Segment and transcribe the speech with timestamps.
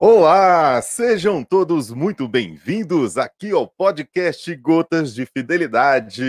[0.00, 6.22] Olá, sejam todos muito bem-vindos aqui ao podcast Gotas de Fidelidade.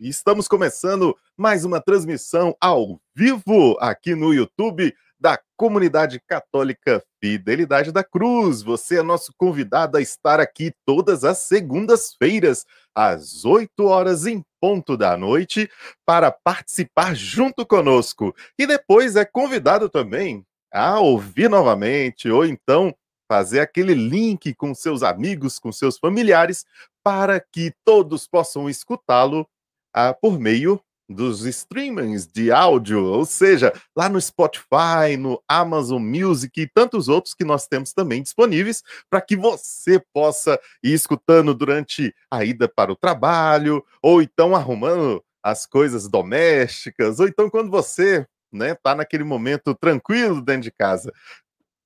[0.00, 8.02] Estamos começando mais uma transmissão ao vivo aqui no YouTube da Comunidade Católica Fidelidade da
[8.02, 8.60] Cruz.
[8.60, 14.96] Você é nosso convidado a estar aqui todas as segundas-feiras, às 8 horas em ponto
[14.96, 15.70] da noite,
[16.04, 18.34] para participar junto conosco.
[18.58, 22.94] E depois é convidado também a ouvir novamente, ou então
[23.30, 26.64] fazer aquele link com seus amigos, com seus familiares,
[27.02, 29.46] para que todos possam escutá-lo
[29.94, 30.80] ah, por meio
[31.10, 37.34] dos streamings de áudio, ou seja, lá no Spotify, no Amazon Music e tantos outros
[37.34, 42.92] que nós temos também disponíveis para que você possa ir escutando durante a ida para
[42.92, 49.24] o trabalho, ou então arrumando as coisas domésticas, ou então quando você né, tá naquele
[49.24, 51.12] momento tranquilo dentro de casa.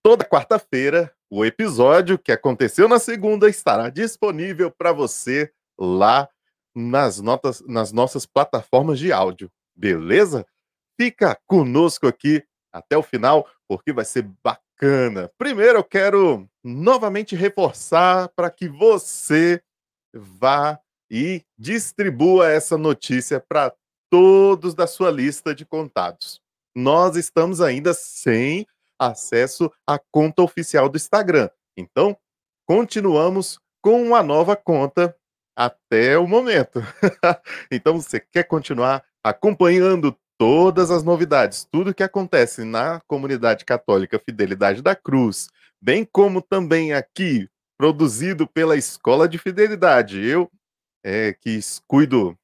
[0.02, 6.28] Toda quarta-feira, o episódio que aconteceu na segunda estará disponível para você lá
[6.74, 10.46] nas, notas, nas nossas plataformas de áudio, beleza?
[11.00, 15.30] Fica conosco aqui até o final, porque vai ser bacana.
[15.38, 19.62] Primeiro, eu quero novamente reforçar para que você
[20.12, 20.78] vá
[21.10, 23.72] e distribua essa notícia para
[24.10, 26.43] todos da sua lista de contatos
[26.74, 28.66] nós estamos ainda sem
[28.98, 31.48] acesso à conta oficial do Instagram.
[31.76, 32.16] Então,
[32.66, 35.14] continuamos com uma nova conta
[35.56, 36.80] até o momento.
[37.70, 44.82] então, você quer continuar acompanhando todas as novidades, tudo que acontece na comunidade católica Fidelidade
[44.82, 45.48] da Cruz,
[45.80, 50.20] bem como também aqui produzido pela Escola de Fidelidade.
[50.20, 50.50] Eu
[51.04, 52.36] é, que cuido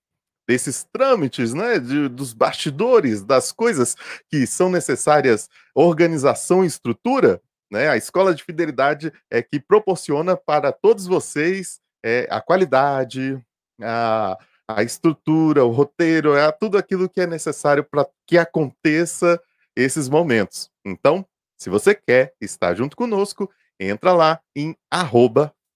[0.50, 3.96] desses trâmites, né, de, dos bastidores, das coisas
[4.28, 10.72] que são necessárias, organização e estrutura, né, a escola de fidelidade é que proporciona para
[10.72, 13.40] todos vocês é, a qualidade,
[13.80, 19.40] a, a estrutura, o roteiro, é tudo aquilo que é necessário para que aconteça
[19.76, 20.68] esses momentos.
[20.84, 21.24] Então,
[21.56, 23.48] se você quer estar junto conosco,
[23.78, 24.76] entra lá em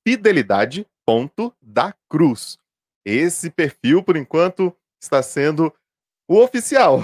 [0.04, 2.63] fidelidade.dacruz.
[3.04, 5.72] Esse perfil, por enquanto, está sendo
[6.26, 7.03] o oficial,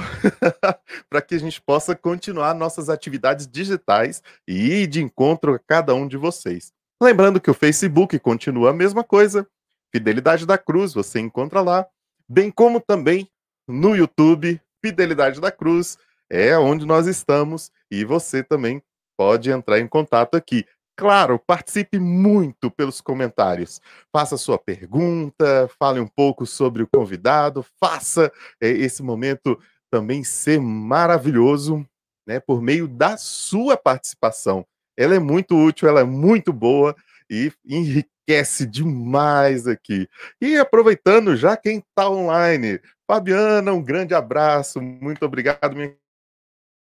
[1.10, 5.94] para que a gente possa continuar nossas atividades digitais e ir de encontro a cada
[5.94, 6.72] um de vocês.
[7.02, 9.46] Lembrando que o Facebook continua a mesma coisa,
[9.92, 11.86] Fidelidade da Cruz, você encontra lá,
[12.28, 13.28] bem como também
[13.68, 15.98] no YouTube, Fidelidade da Cruz,
[16.30, 18.82] é onde nós estamos e você também
[19.18, 20.64] pode entrar em contato aqui.
[21.00, 23.80] Claro, participe muito pelos comentários.
[24.14, 28.30] Faça sua pergunta, fale um pouco sobre o convidado, faça
[28.60, 29.58] é, esse momento
[29.90, 31.86] também ser maravilhoso,
[32.28, 34.66] né, por meio da sua participação.
[34.94, 36.94] Ela é muito útil, ela é muito boa
[37.30, 40.06] e enriquece demais aqui.
[40.38, 42.78] E aproveitando já quem está online,
[43.10, 45.96] Fabiana, um grande abraço, muito obrigado, minha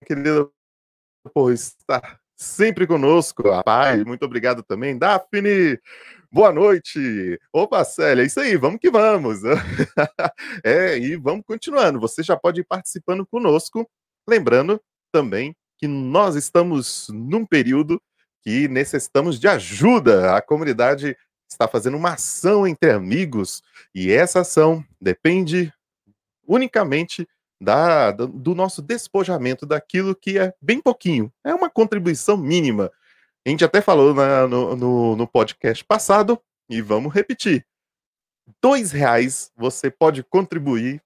[0.08, 0.50] querida,
[1.34, 3.44] por estar sempre conosco.
[3.64, 4.98] Pai, muito obrigado também.
[4.98, 5.80] Daphne,
[6.32, 7.40] boa noite.
[7.54, 9.42] Opa, Célia, é isso aí, vamos que vamos.
[10.66, 12.00] é, e vamos continuando.
[12.00, 13.88] Você já pode ir participando conosco.
[14.28, 14.82] Lembrando
[15.12, 18.02] também que nós estamos num período
[18.42, 20.36] que necessitamos de ajuda.
[20.36, 21.16] A comunidade
[21.48, 23.62] está fazendo uma ação entre amigos
[23.94, 25.72] e essa ação depende
[26.48, 27.28] unicamente
[27.62, 31.32] da, do nosso despojamento daquilo que é bem pouquinho.
[31.44, 32.92] É uma contribuição mínima.
[33.46, 37.64] A gente até falou na, no, no, no, podcast passado e vamos repetir.
[38.60, 41.04] Dois reais você pode contribuir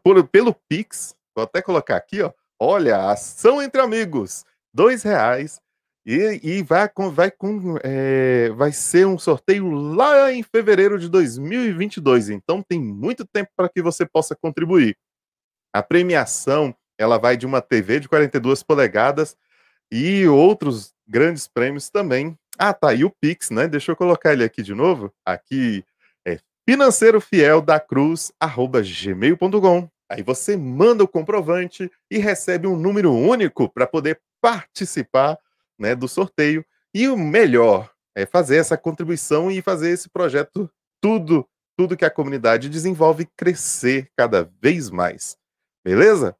[0.00, 1.16] por, pelo Pix.
[1.34, 2.32] Vou até colocar aqui, ó.
[2.60, 4.44] Olha, ação entre amigos.
[4.72, 5.60] Dois reais.
[6.06, 11.08] E, e vai, com, vai, com, é, vai ser um sorteio lá em fevereiro de
[11.08, 12.30] 2022.
[12.30, 14.96] Então tem muito tempo para que você possa contribuir.
[15.72, 19.36] A premiação ela vai de uma TV de 42 polegadas
[19.90, 22.36] e outros grandes prêmios também.
[22.58, 23.68] Ah, tá, e o Pix, né?
[23.68, 25.12] Deixa eu colocar ele aqui de novo.
[25.24, 25.84] Aqui
[26.26, 26.38] é
[26.68, 27.22] financeiro
[27.64, 29.88] da cruz, arroba gmail.com.
[30.10, 35.38] Aí você manda o comprovante e recebe um número único para poder participar
[35.78, 36.64] né, do sorteio.
[36.94, 40.68] E o melhor é fazer essa contribuição e fazer esse projeto
[41.00, 45.36] tudo, tudo que a comunidade desenvolve crescer cada vez mais.
[45.84, 46.36] Beleza?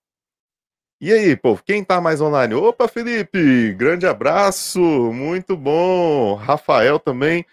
[1.00, 2.55] E aí, povo, quem tá mais online?
[2.55, 6.35] Opa, Felipe, grande abraço, muito bom.
[6.35, 7.46] Rafael também,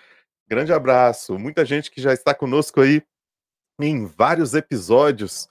[0.48, 1.38] grande abraço.
[1.38, 3.04] Muita gente que já está conosco aí
[3.80, 5.48] em vários episódios.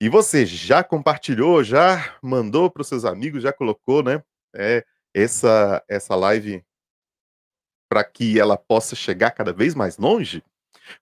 [0.00, 4.22] E você já compartilhou, já mandou para os seus amigos, já colocou, né?
[4.54, 4.84] É,
[5.14, 6.64] essa, essa live
[7.88, 10.42] para que ela possa chegar cada vez mais longe?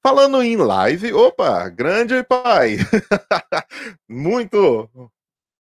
[0.03, 2.77] Falando em live, opa, grande pai!
[4.09, 4.89] muito,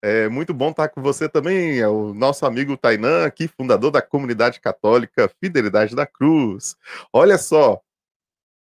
[0.03, 4.03] é muito bom estar com você também, é o nosso amigo Tainan, aqui, fundador da
[4.03, 6.77] comunidade católica Fidelidade da Cruz.
[7.13, 7.81] Olha só,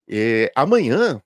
[0.08, 1.22] é, amanhã,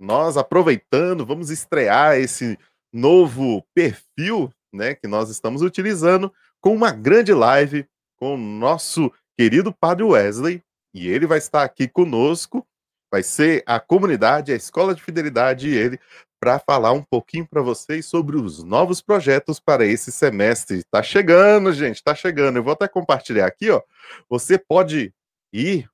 [0.00, 2.58] nós aproveitando, vamos estrear esse
[2.92, 7.86] novo perfil né, que nós estamos utilizando com uma grande live
[8.16, 10.62] com o nosso querido Padre Wesley,
[10.94, 12.66] e ele vai estar aqui conosco
[13.12, 16.00] vai ser a comunidade, a Escola de Fidelidade e ele,
[16.40, 20.78] para falar um pouquinho para vocês sobre os novos projetos para esse semestre.
[20.78, 22.56] Está chegando, gente, está chegando.
[22.56, 23.82] Eu vou até compartilhar aqui, ó.
[24.30, 25.14] Você pode
[25.52, 25.88] ir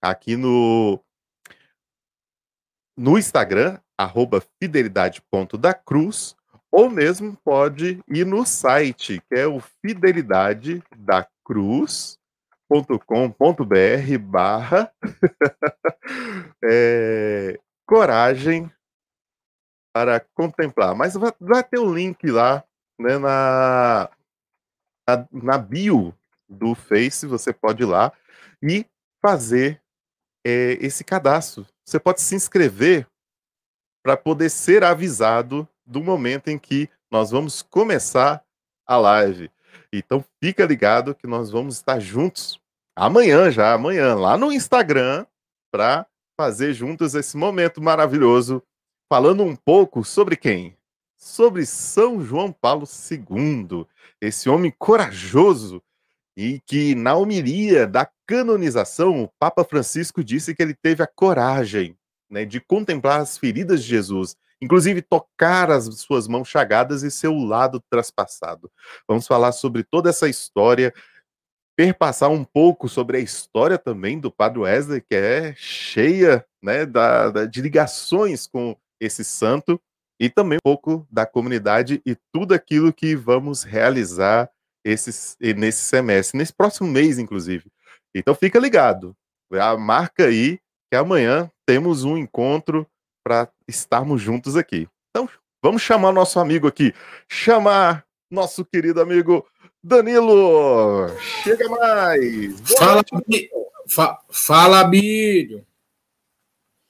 [0.00, 0.98] aqui no
[2.96, 3.78] no Instagram,
[4.60, 6.34] fidelidade.dacruz,
[6.70, 12.18] ou mesmo pode ir no site, que é o Fidelidade da Cruz,
[13.06, 14.92] com.br barra
[16.64, 18.70] é, coragem
[19.94, 20.94] para contemplar.
[20.94, 22.64] Mas vai, ter o um link lá
[22.98, 24.10] né, na,
[25.08, 26.14] na, na, bio
[26.48, 28.12] do Face, você pode ir lá
[28.62, 28.86] e
[29.20, 29.80] fazer
[30.44, 31.66] é, esse cadastro.
[31.84, 33.06] Você pode se inscrever
[34.02, 38.42] para poder ser avisado do momento em que nós vamos começar
[38.86, 39.50] a live.
[39.92, 42.61] Então fica ligado que nós vamos estar juntos
[42.96, 45.26] amanhã já, amanhã, lá no Instagram,
[45.70, 46.06] para
[46.36, 48.62] fazer juntos esse momento maravilhoso,
[49.08, 50.76] falando um pouco sobre quem?
[51.16, 53.86] Sobre São João Paulo II,
[54.20, 55.82] esse homem corajoso
[56.36, 61.96] e que na homilia da canonização, o Papa Francisco disse que ele teve a coragem
[62.30, 67.34] né, de contemplar as feridas de Jesus, inclusive tocar as suas mãos chagadas e seu
[67.34, 68.70] lado traspassado.
[69.06, 70.94] Vamos falar sobre toda essa história
[71.76, 77.30] perpassar um pouco sobre a história também do Padre Wesley, que é cheia né, da,
[77.30, 79.80] da, de ligações com esse santo,
[80.20, 84.48] e também um pouco da comunidade e tudo aquilo que vamos realizar
[84.84, 87.70] esse, nesse semestre, nesse próximo mês, inclusive.
[88.14, 89.16] Então fica ligado,
[89.52, 90.60] a marca aí
[90.90, 92.86] que amanhã temos um encontro
[93.24, 94.88] para estarmos juntos aqui.
[95.10, 95.28] Então
[95.62, 96.94] vamos chamar nosso amigo aqui,
[97.28, 99.46] chamar nosso querido amigo
[99.84, 101.08] Danilo,
[101.42, 102.60] chega mais.
[102.60, 103.04] Boa fala,
[103.88, 105.66] fa, fala, Bílio.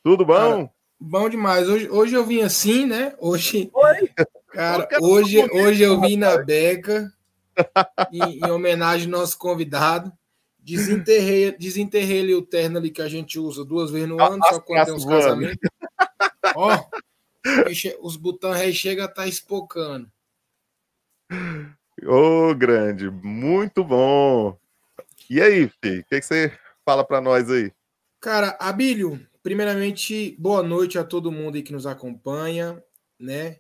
[0.05, 0.67] Tudo bom?
[0.67, 1.67] Cara, bom demais.
[1.71, 3.15] Hoje, hoje eu vim assim, né?
[3.19, 4.11] Hoje, Oi.
[4.51, 7.11] cara, hoje, hoje eu vim na beca
[8.13, 10.13] em, em, homenagem ao nosso convidado.
[10.59, 14.61] Desenterrei, desenterrei ali o terno ali que a gente usa duas vezes no ano, só
[14.61, 15.71] quando tem uns casamentos.
[16.55, 16.79] Ó,
[18.03, 20.13] os botões aí chega a estar tá espocando.
[22.05, 24.59] Ô, oh, grande, muito bom.
[25.31, 26.53] E aí, Fih, o que, que, você
[26.85, 27.73] fala para nós aí?
[28.21, 32.83] Cara, Abílio, primeiramente, boa noite a todo mundo aí que nos acompanha,
[33.21, 33.59] né?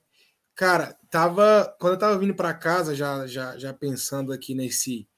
[0.56, 5.08] Cara, tava quando eu tava vindo para casa, já, já, já pensando aqui nesse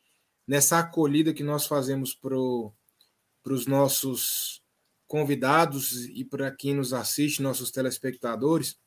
[0.47, 2.75] nessa acolhida que nós fazemos pro
[3.47, 4.63] os nossos
[5.07, 8.79] convidados e para quem nos assiste, nossos telespectadores.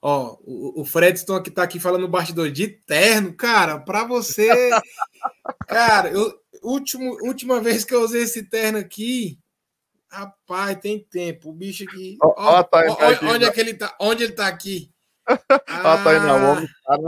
[0.00, 4.48] Ó, o, o Fredston que tá aqui falando no bastidor de terno, cara, para você.
[5.66, 9.38] cara, eu, último, última vez que eu usei esse terno aqui,
[10.08, 11.50] rapaz, tem tempo.
[11.50, 12.16] O bicho aqui.
[12.22, 13.96] Ó, ó, tá, ó, tá onde é que ele tá?
[14.00, 14.92] Onde ele tá aqui?
[15.68, 16.52] Ah, tá na ah.
[16.52, 16.98] homem, tá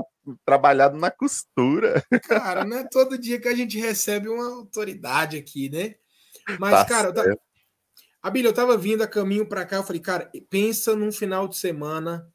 [0.45, 2.05] trabalhado na costura.
[2.29, 5.95] Cara, não é todo dia que a gente recebe uma autoridade aqui, né?
[6.59, 7.41] Mas, tá cara, eu
[8.23, 11.57] Abílio, eu tava vindo a caminho para cá, eu falei, cara, pensa num final de
[11.57, 12.31] semana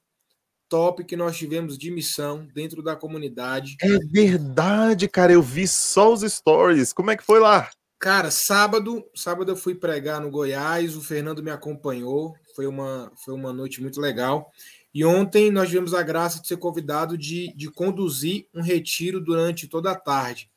[0.76, 3.78] top que nós tivemos de missão dentro da comunidade.
[3.82, 5.32] É verdade, cara.
[5.32, 6.92] Eu vi só os stories.
[6.92, 7.70] Como é que foi lá?
[7.98, 13.34] Cara, sábado, sábado eu fui pregar no Goiás, o Fernando me acompanhou, foi uma, foi
[13.34, 14.52] uma noite muito legal.
[14.94, 19.70] E ontem nós tivemos a graça de ser convidado de, de conduzir um retiro durante
[19.70, 20.52] toda a tarde.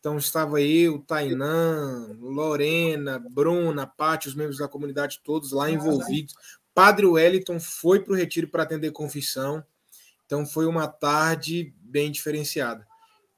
[0.00, 6.34] Então estava eu, Tainã, Lorena, Bruna, Paty, os membros da comunidade todos lá envolvidos.
[6.74, 9.64] Padre Wellington foi para o retiro para atender confissão.
[10.26, 12.86] Então foi uma tarde bem diferenciada.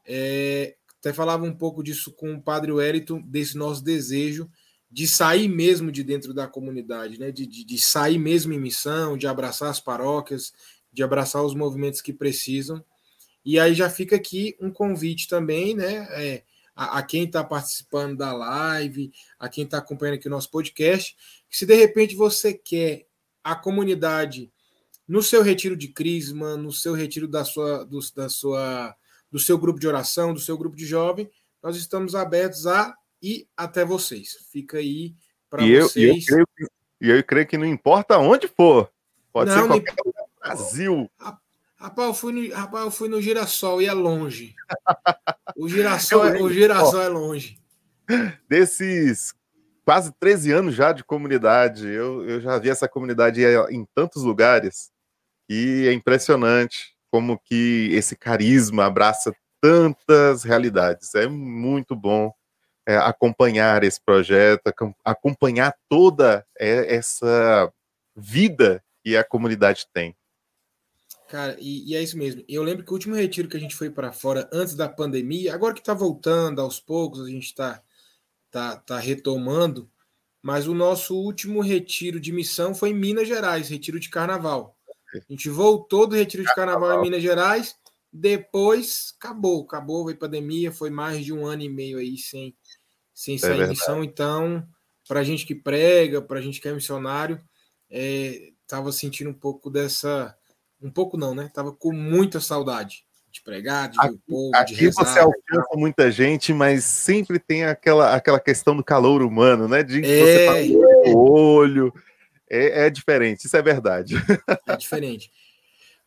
[0.07, 4.51] É, até falava um pouco disso com o Padre Wellington, desse nosso desejo
[4.91, 7.31] de sair mesmo de dentro da comunidade, né?
[7.31, 10.53] de, de, de sair mesmo em missão, de abraçar as paróquias,
[10.93, 12.83] de abraçar os movimentos que precisam.
[13.45, 16.07] E aí já fica aqui um convite também, né?
[16.13, 16.43] É,
[16.75, 21.17] a, a, quem está participando da live, a quem está acompanhando aqui o nosso podcast,
[21.49, 23.06] que se de repente você quer
[23.47, 24.53] a comunidade
[25.07, 28.93] no seu retiro de crisma, no seu retiro da sua, do, da sua,
[29.31, 31.31] do seu grupo de oração, do seu grupo de jovem,
[31.63, 34.37] nós estamos abertos a e até vocês.
[34.51, 35.15] Fica aí
[35.49, 36.29] para vocês.
[36.29, 38.91] Eu, eu creio e eu creio que não importa onde for.
[39.33, 41.11] Pode não, ser qualquer lugar do Brasil.
[41.77, 44.55] Rapaz, eu fui no, rapaz, eu fui no girassol e é longe.
[45.59, 47.59] O girassol, é, o girassol é longe.
[48.47, 49.33] Desses
[49.87, 53.41] quase 13 anos já de comunidade, eu, eu já vi essa comunidade
[53.71, 54.91] em tantos lugares
[55.49, 61.15] e é impressionante como que esse carisma abraça tantas realidades.
[61.15, 62.33] É muito bom
[62.85, 64.75] é, acompanhar esse projeto,
[65.05, 67.73] acompanhar toda é, essa
[68.17, 70.17] vida que a comunidade tem.
[71.29, 72.45] Cara, e, e, é isso mesmo.
[72.49, 75.55] Eu lembro que o último retiro que a gente foi para fora antes da pandemia,
[75.55, 77.81] agora que está voltando aos poucos, a gente está
[78.57, 79.91] tá, tá retomando,
[80.41, 84.75] mas o nosso último retiro de missão foi em Minas Gerais, retiro de carnaval.
[85.13, 87.77] A gente voltou do retiro de carnaval em Minas Gerais,
[88.11, 92.57] depois acabou, acabou, veio pandemia, foi mais de um ano e meio aí sem,
[93.13, 94.03] sem é sair é missão.
[94.03, 94.67] Então,
[95.07, 97.39] para a gente que prega, para a gente que é missionário,
[97.91, 100.35] estava é, sentindo um pouco dessa
[100.81, 101.51] um pouco não, né?
[101.53, 103.06] Tava com muita saudade
[103.37, 105.05] de pregar, de ver o povo, aqui de rezar.
[105.05, 109.83] você alcança muita gente, mas sempre tem aquela, aquela questão do calor humano, né?
[109.83, 110.19] De é.
[110.19, 111.93] você tá no olho.
[112.49, 114.15] É, é diferente, isso é verdade.
[114.67, 115.31] É diferente.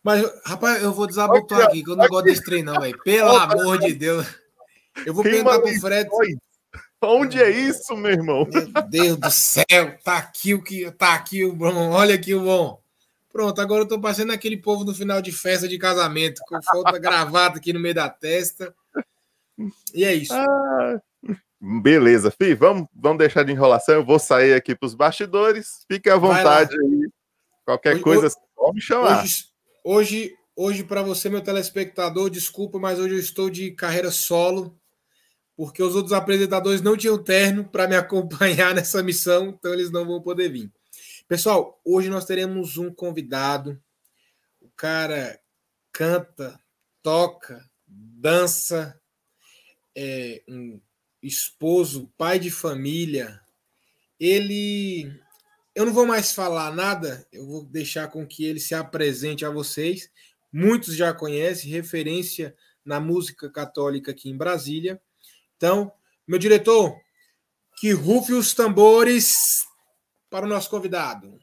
[0.03, 2.97] Mas, rapaz, eu vou desabotar aqui, que eu não gosto desse trem, não, velho.
[3.03, 4.25] Pelo amor de Deus.
[5.05, 6.09] Eu vou perguntar pro Fred.
[7.01, 8.47] Onde é isso, meu irmão?
[8.51, 10.89] Meu Deus do céu, tá aqui o que.
[10.91, 11.91] Tá aqui o bom.
[11.91, 12.81] Olha aqui o bom.
[13.31, 16.97] Pronto, agora eu tô passando aquele povo no final de festa de casamento, com falta
[16.99, 18.73] gravata aqui no meio da testa.
[19.93, 20.33] E é isso.
[20.33, 20.99] Ah,
[21.59, 23.95] beleza, Fih, vamos, vamos deixar de enrolação.
[23.95, 25.85] Eu vou sair aqui para os bastidores.
[25.87, 27.09] Fique à vontade aí.
[27.65, 29.23] Qualquer hoje, coisa, pode me chamar.
[29.23, 29.45] Hoje,
[29.83, 34.75] hoje, hoje para você, meu telespectador, desculpa, mas hoje eu estou de carreira solo,
[35.55, 40.03] porque os outros apresentadores não tinham terno para me acompanhar nessa missão, então eles não
[40.03, 40.71] vão poder vir.
[41.29, 43.79] Pessoal, hoje nós teremos um convidado.
[44.59, 45.39] O cara
[45.91, 46.59] canta,
[47.03, 48.99] toca, dança,
[49.95, 50.81] é um
[51.21, 53.39] esposo, pai de família.
[54.19, 55.21] Ele.
[55.75, 59.51] Eu não vou mais falar nada, eu vou deixar com que ele se apresente a
[59.51, 60.09] vocês.
[60.51, 64.99] Muitos já conhecem, referência na música católica aqui em Brasília.
[65.57, 65.91] Então,
[66.27, 66.99] meu diretor,
[67.79, 69.68] que rufe os tambores
[70.29, 71.39] para o nosso convidado.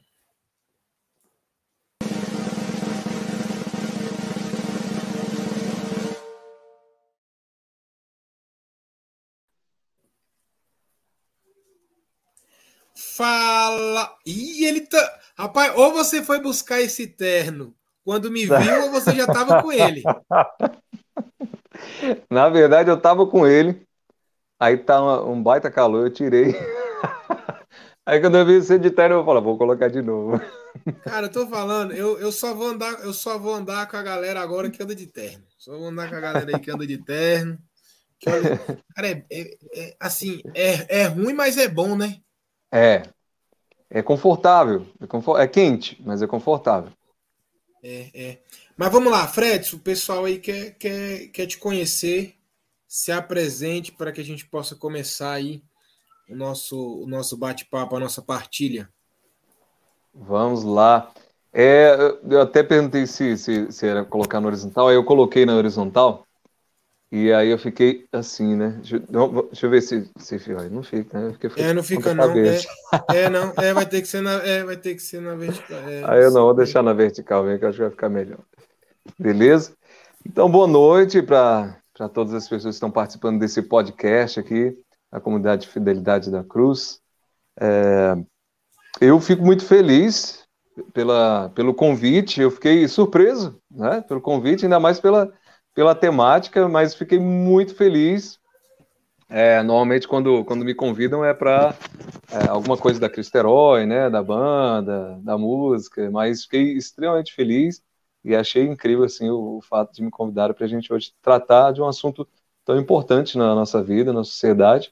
[12.95, 14.15] Fala!
[14.25, 15.19] E ele tá.
[15.37, 19.71] Rapaz, ou você foi buscar esse terno quando me viu, ou você já estava com
[19.71, 20.03] ele.
[22.29, 23.85] Na verdade, eu estava com ele.
[24.59, 26.55] Aí tá um baita calor, eu tirei.
[28.07, 30.39] Aí quando eu vi você de terno, eu falo, vou colocar de novo.
[31.03, 34.01] Cara, eu tô falando, eu, eu só vou andar, eu só vou andar com a
[34.01, 35.43] galera agora que anda de terno.
[35.57, 37.59] Só vou andar com a galera aí que anda de terno.
[38.25, 38.57] Olha,
[38.95, 42.21] cara, é, é, é, assim, é, é ruim, mas é bom, né?
[42.71, 43.03] É.
[43.89, 44.87] É confortável.
[45.01, 45.41] É, confort...
[45.41, 46.93] é quente, mas é confortável.
[47.83, 48.37] É, é.
[48.77, 52.35] Mas vamos lá, Fred, o pessoal aí quer, quer, quer te conhecer,
[52.87, 55.61] se apresente para que a gente possa começar aí
[56.29, 58.89] o nosso, o nosso bate-papo, a nossa partilha.
[60.13, 61.11] Vamos lá.
[61.53, 61.95] É,
[62.29, 66.25] eu até perguntei se, se, se, era colocar no horizontal, aí eu coloquei na horizontal,
[67.11, 68.79] e aí eu fiquei assim, né?
[68.81, 70.37] Deixa, deixa eu ver se, se
[70.69, 71.33] não fica, né?
[71.33, 72.31] Fiquei, é, não fica não.
[72.31, 72.59] É,
[73.15, 75.79] é, não, é, vai ter que ser na, é, vai ter que ser na vertical.
[75.87, 78.09] É, aí eu não vou deixar na vertical, vem que eu acho que vai ficar
[78.09, 78.39] melhor.
[79.17, 79.71] Beleza?
[80.25, 81.79] Então, boa noite para
[82.13, 84.77] todas as pessoas que estão participando desse podcast aqui
[85.11, 87.01] a comunidade de Fidelidade da Cruz.
[87.59, 88.15] É,
[89.01, 90.47] eu fico muito feliz
[90.93, 95.31] pela, pelo convite, eu fiquei surpreso né, pelo convite, ainda mais pela,
[95.73, 98.39] pela temática, mas fiquei muito feliz.
[99.29, 101.75] É, normalmente, quando, quando me convidam, é para
[102.31, 107.83] é, alguma coisa da Cristerói, né, da banda, da música, mas fiquei extremamente feliz
[108.23, 111.71] e achei incrível assim, o, o fato de me convidar para a gente hoje tratar
[111.71, 112.27] de um assunto
[112.67, 114.91] tão importante na nossa vida, na sociedade,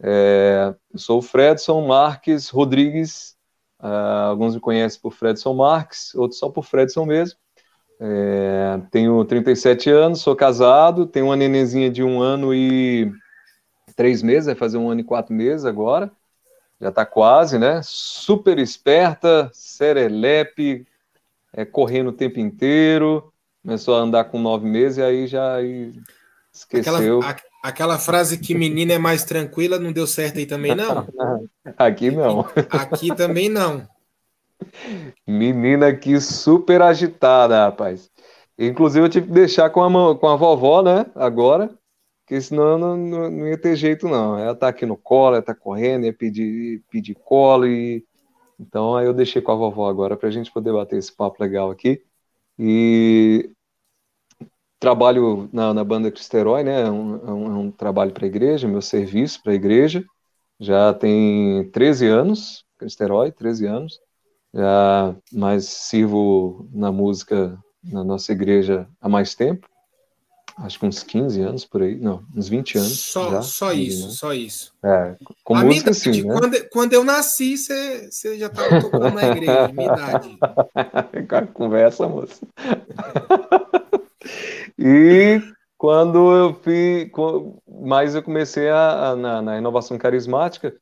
[0.00, 3.36] é, eu sou o Fredson Marques Rodrigues,
[3.82, 7.36] uh, alguns me conhecem por Fredson Marques, outros só por Fredson mesmo.
[7.98, 13.10] É, tenho 37 anos, sou casado, tenho uma nenenzinha de um ano e
[13.96, 16.12] três meses, vai fazer um ano e quatro meses agora,
[16.80, 17.80] já está quase, né?
[17.82, 20.86] Super esperta, serelepe,
[21.52, 23.32] é, correndo o tempo inteiro,
[23.64, 25.60] começou a andar com nove meses e aí já
[26.56, 27.20] esqueceu.
[27.20, 27.36] Aquela,
[27.66, 31.04] Aquela frase que menina é mais tranquila não deu certo aí também, não?
[31.76, 32.46] Aqui não.
[32.70, 33.84] Aqui também não.
[35.26, 38.08] Menina aqui super agitada, rapaz.
[38.56, 41.06] Inclusive eu tive que deixar com a, com a vovó, né?
[41.16, 41.68] Agora,
[42.24, 44.38] porque senão não, não, não ia ter jeito, não.
[44.38, 48.04] Ela tá aqui no colo, ela tá correndo, ia pedir, pedir colo e.
[48.60, 51.42] Então aí eu deixei com a vovó agora para a gente poder bater esse papo
[51.42, 52.00] legal aqui.
[52.56, 53.50] E
[54.78, 56.82] trabalho na, na banda Cristerói, né?
[56.82, 60.04] É um, é um, é um trabalho para a igreja, meu serviço para a igreja.
[60.58, 64.00] Já tem 13 anos, Cristerói, 13 anos.
[64.54, 69.68] Já, mas sirvo na música na nossa igreja há mais tempo.
[70.58, 72.98] Acho que uns 15 anos por aí, não, uns 20 anos.
[72.98, 74.12] Só, já, só isso, né?
[74.14, 74.72] só isso.
[74.82, 75.14] É,
[75.44, 76.32] com a música sim, né?
[76.32, 80.38] Quando, quando eu nasci, você, você já estava tocando na igreja, minha idade.
[81.52, 82.40] Conversa, moça.
[84.78, 85.40] E
[85.78, 87.10] quando eu fui,
[87.66, 90.74] mais eu comecei a, a na, na, inovação carismática,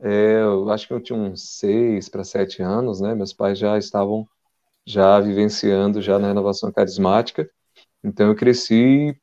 [0.00, 3.14] é, eu acho que eu tinha uns seis para sete anos, né?
[3.14, 4.26] Meus pais já estavam
[4.86, 7.48] já vivenciando já na renovação carismática,
[8.02, 9.16] então eu cresci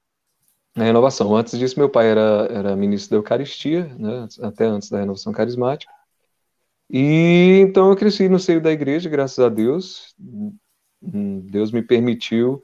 [0.76, 1.36] na renovação.
[1.36, 4.28] Antes disso, meu pai era, era ministro da Eucaristia, né?
[4.42, 5.92] Até antes da renovação carismática.
[6.90, 10.14] E então eu cresci no seio da igreja, graças a Deus.
[11.02, 12.62] Deus me permitiu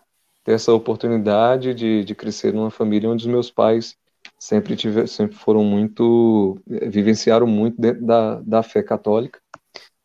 [0.48, 3.98] ter essa oportunidade de, de crescer numa família onde os meus pais
[4.39, 9.42] sempre, tiver, sempre foram muito, eh, vivenciaram muito dentro da, da fé católica.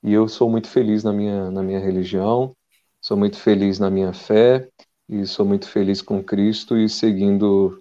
[0.02, 2.56] E eu sou muito feliz na minha, na minha religião,
[3.00, 4.68] sou muito feliz na minha fé,
[5.08, 7.80] e sou muito feliz com Cristo e seguindo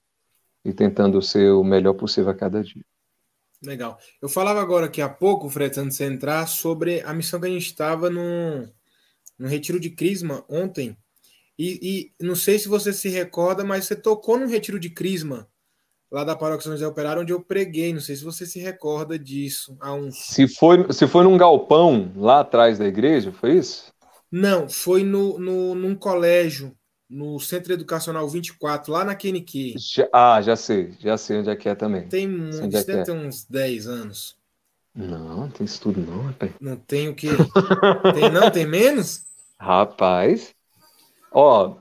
[0.63, 2.85] e tentando ser o melhor possível a cada dia.
[3.63, 3.97] Legal.
[4.21, 7.49] Eu falava agora aqui há pouco, Fred, antes de entrar, sobre a missão que a
[7.49, 8.71] gente estava no,
[9.39, 10.95] no Retiro de Crisma ontem,
[11.63, 11.79] e,
[12.19, 15.47] e, não sei se você se recorda, mas você tocou num retiro de Crisma,
[16.11, 17.93] lá da Paróquia São José Operário, onde eu preguei.
[17.93, 19.77] Não sei se você se recorda disso.
[19.79, 20.17] Há uns...
[20.25, 23.93] se, foi, se foi num galpão lá atrás da igreja, foi isso?
[24.31, 26.75] Não, foi no, no, num colégio,
[27.07, 29.75] no Centro Educacional 24, lá na QNQ.
[29.77, 32.07] Já, ah, já sei, já sei onde é que é também.
[32.07, 33.03] Tem, muito, é deve é.
[33.03, 34.35] ter uns 10 anos.
[34.95, 36.51] Não, tem isso tudo não, rapaz.
[36.59, 37.29] Não tem o quê?
[38.13, 38.49] tem não?
[38.49, 39.25] Tem menos?
[39.59, 40.55] Rapaz.
[41.31, 41.77] Ó,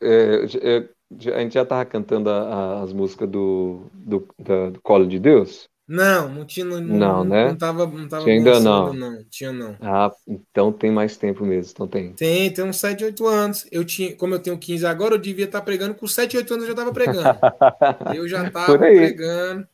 [0.00, 0.88] é, é,
[1.32, 5.18] a gente já tava cantando a, a, as músicas do, do, da, do Colo de
[5.18, 5.68] Deus?
[5.88, 6.66] Não, não tinha.
[6.66, 7.48] Não, não, né?
[7.48, 8.92] Não tava, não tava tinha ainda não.
[8.92, 9.24] não.
[9.30, 9.74] Tinha não.
[9.80, 11.72] Ah, então tem mais tempo mesmo.
[11.72, 12.12] Então tem.
[12.12, 13.66] Tem, tem uns 7, 8 anos.
[13.72, 15.94] Eu tinha, como eu tenho 15 agora, eu devia estar tá pregando.
[15.94, 17.38] Com 7, 8 anos eu já estava pregando.
[18.14, 19.66] eu já estava pregando.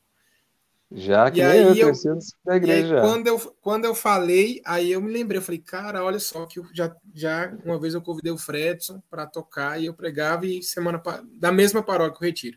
[0.97, 3.01] Já que e aí eu, eu da igreja.
[3.01, 6.61] quando, eu, quando eu falei, aí eu me lembrei, eu falei, cara, olha só que
[6.73, 11.03] já, já uma vez eu convidei o Fredson para tocar e eu pregava e semana
[11.33, 12.57] da mesma paróquia o retiro.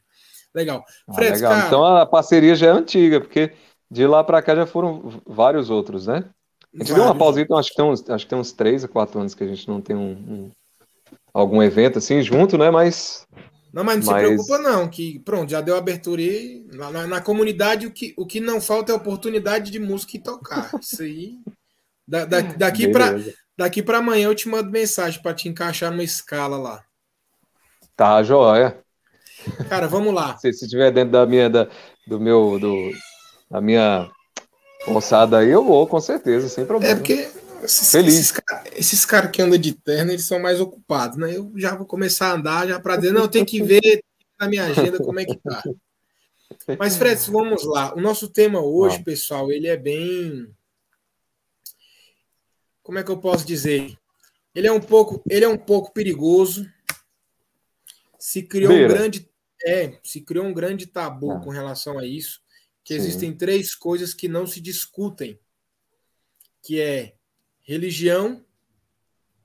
[0.54, 0.86] Legal.
[1.08, 1.52] Ah, legal.
[1.52, 3.54] Cara, então a parceria já é antiga, porque
[3.90, 6.16] de lá para cá já foram vários outros, né?
[6.16, 6.96] A gente vários.
[6.96, 9.20] deu uma pausa, então acho que tem uns, acho que tem uns três ou quatro
[9.20, 10.52] anos que a gente não tem um, um
[11.34, 12.70] algum evento assim junto, né?
[12.70, 13.26] Mas
[13.78, 14.22] não, mas não mas...
[14.24, 16.66] se preocupa, não, que pronto, já deu abertura aí.
[16.72, 20.72] Na, na, comunidade, o que, o que não falta é oportunidade de música e tocar.
[20.82, 21.38] Isso aí.
[22.08, 23.20] Da, da, daqui para
[23.56, 26.84] daqui para amanhã eu te mando mensagem para te encaixar numa escala lá.
[27.96, 28.80] Tá, joia.
[29.70, 30.36] Cara, vamos lá.
[30.42, 31.68] Se estiver dentro da minha, da,
[32.08, 32.92] do meu, do,
[33.52, 34.10] da minha
[34.88, 36.94] moçada aí, eu vou, com certeza, sem problema.
[36.94, 37.30] É porque
[37.64, 38.34] esses, Feliz.
[38.76, 41.36] Esses, caras que andam de terno, eles são mais ocupados, né?
[41.36, 44.04] Eu já vou começar a andar já para dizer, não, tenho que ver
[44.40, 45.64] na minha agenda como é que tá.
[46.80, 47.94] Mas, Fred, vamos lá.
[47.94, 50.54] O nosso tema hoje, pessoal, ele é bem.
[52.84, 53.98] Como é que eu posso dizer?
[54.56, 56.70] Ele é um pouco, ele é um pouco perigoso.
[58.18, 59.30] Se criou um grande.
[59.66, 61.40] É, se criou um grande tabu ah.
[61.40, 62.42] com relação a isso.
[62.84, 63.00] Que Sim.
[63.00, 65.40] existem três coisas que não se discutem.
[66.62, 67.17] Que é
[67.68, 68.44] religião,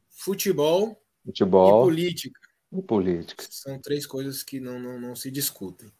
[0.08, 2.40] futebol, futebol e política.
[2.72, 3.44] E política.
[3.50, 5.92] São três coisas que não, não, não se discutem.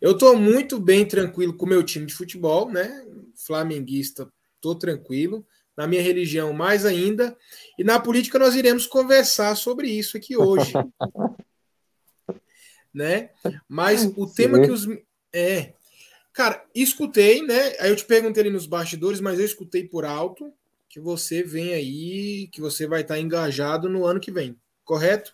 [0.00, 3.04] Eu estou muito bem tranquilo com o meu time de futebol, né?
[3.34, 5.44] Flamenguista, estou tranquilo.
[5.74, 7.36] Na minha religião, mais ainda.
[7.78, 10.72] E na política, nós iremos conversar sobre isso aqui hoje.
[12.92, 13.30] né?
[13.66, 14.34] Mas o Sim.
[14.34, 14.86] tema que os.
[15.32, 15.72] É.
[16.34, 17.74] Cara, escutei, né?
[17.80, 20.52] Aí eu te perguntei ali nos bastidores, mas eu escutei por alto
[20.92, 25.32] que você vem aí, que você vai estar engajado no ano que vem, correto?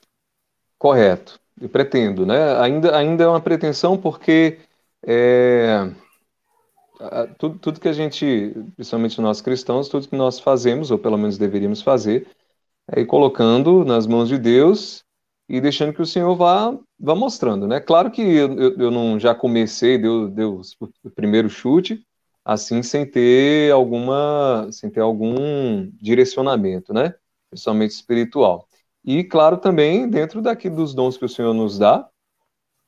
[0.79, 1.41] Correto.
[1.61, 2.57] Eu pretendo, né?
[2.61, 4.61] Ainda, ainda é uma pretensão porque
[5.05, 5.91] é,
[7.39, 11.37] tudo, tudo que a gente, principalmente nós cristãos, tudo que nós fazemos, ou pelo menos
[11.37, 12.29] deveríamos fazer,
[12.93, 15.03] é ir colocando nas mãos de Deus
[15.49, 17.81] e deixando que o Senhor vá, vá mostrando, né?
[17.81, 20.61] Claro que eu, eu não já comecei, deu, deu
[21.03, 22.07] o primeiro chute,
[22.49, 27.15] assim, sem ter alguma, sem ter algum direcionamento, né?
[27.51, 28.67] Principalmente espiritual.
[29.05, 32.09] E, claro, também dentro daqui dos dons que o Senhor nos dá,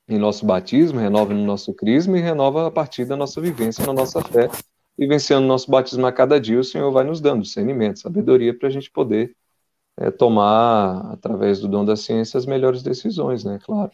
[0.09, 3.93] em nosso batismo, renova no nosso crisma e renova a partir da nossa vivência, na
[3.93, 4.49] nossa fé,
[4.97, 8.71] vivenciando nosso batismo a cada dia, o Senhor vai nos dando discernimento, sabedoria para a
[8.71, 9.35] gente poder
[9.95, 13.59] é, tomar, através do dom da ciência, as melhores decisões, né?
[13.63, 13.91] Claro.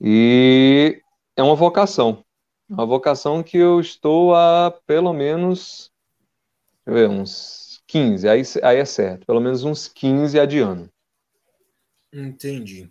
[0.00, 1.02] E
[1.36, 2.24] é uma vocação.
[2.72, 5.90] Uma vocação que eu estou há pelo menos
[6.86, 10.88] ver, uns 15, aí, aí é certo, pelo menos uns 15 adiando.
[12.12, 12.90] Entendi.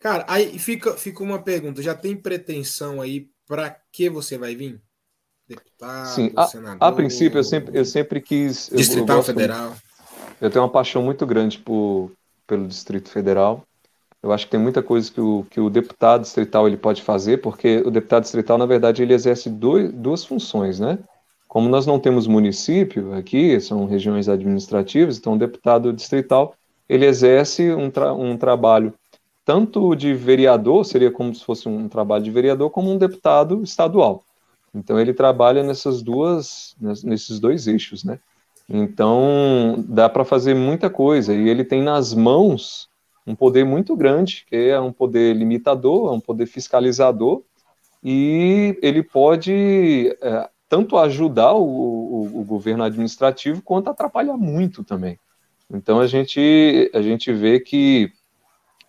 [0.00, 4.80] Cara, aí fica, fica uma pergunta: já tem pretensão aí para que você vai vir?
[5.46, 6.78] Deputado, Sim, a, senador?
[6.80, 8.70] A princípio, eu sempre, eu sempre quis.
[8.74, 9.76] Distrital eu, eu Federal.
[10.40, 12.10] Eu tenho uma paixão muito grande por,
[12.46, 13.64] pelo Distrito Federal.
[14.24, 17.42] Eu acho que tem muita coisa que o, que o deputado distrital ele pode fazer,
[17.42, 20.98] porque o deputado distrital, na verdade, ele exerce dois, duas funções, né?
[21.46, 26.54] Como nós não temos município aqui, são regiões administrativas, então o deputado distrital
[26.88, 28.94] ele exerce um, tra um trabalho
[29.44, 34.24] tanto de vereador, seria como se fosse um trabalho de vereador, como um deputado estadual.
[34.74, 38.18] Então ele trabalha nessas duas, nesses dois eixos, né?
[38.70, 41.34] Então, dá para fazer muita coisa.
[41.34, 42.88] E ele tem nas mãos
[43.26, 47.42] um poder muito grande, que é um poder limitador, é um poder fiscalizador,
[48.02, 55.18] e ele pode é, tanto ajudar o, o, o, governo administrativo quanto atrapalhar muito também.
[55.72, 58.12] Então, a gente, a gente vê que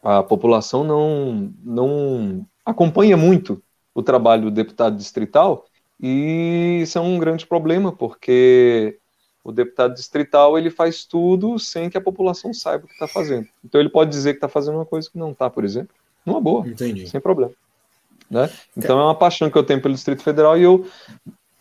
[0.04, 5.66] a população não, não acompanha muito o trabalho do deputado distrital,
[6.02, 9.00] e isso é um grande problema, porque
[9.46, 13.48] o deputado distrital ele faz tudo sem que a população saiba o que está fazendo.
[13.64, 15.94] Então ele pode dizer que está fazendo uma coisa que não está, por exemplo,
[16.26, 17.08] numa boa, Entendi.
[17.08, 17.52] sem problema.
[18.28, 18.50] Né?
[18.76, 20.88] Então é uma paixão que eu tenho pelo Distrito Federal e eu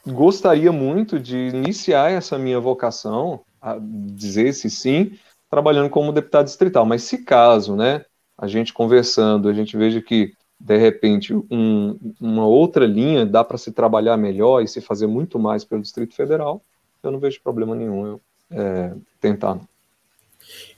[0.06, 5.18] gostaria muito de iniciar essa minha vocação, a dizer se sim,
[5.50, 6.86] trabalhando como deputado distrital.
[6.86, 8.06] Mas se caso, né,
[8.38, 13.58] a gente conversando, a gente veja que de repente um, uma outra linha dá para
[13.58, 16.62] se trabalhar melhor e se fazer muito mais pelo Distrito Federal,
[17.06, 19.60] eu não vejo problema nenhum eu é, tentar.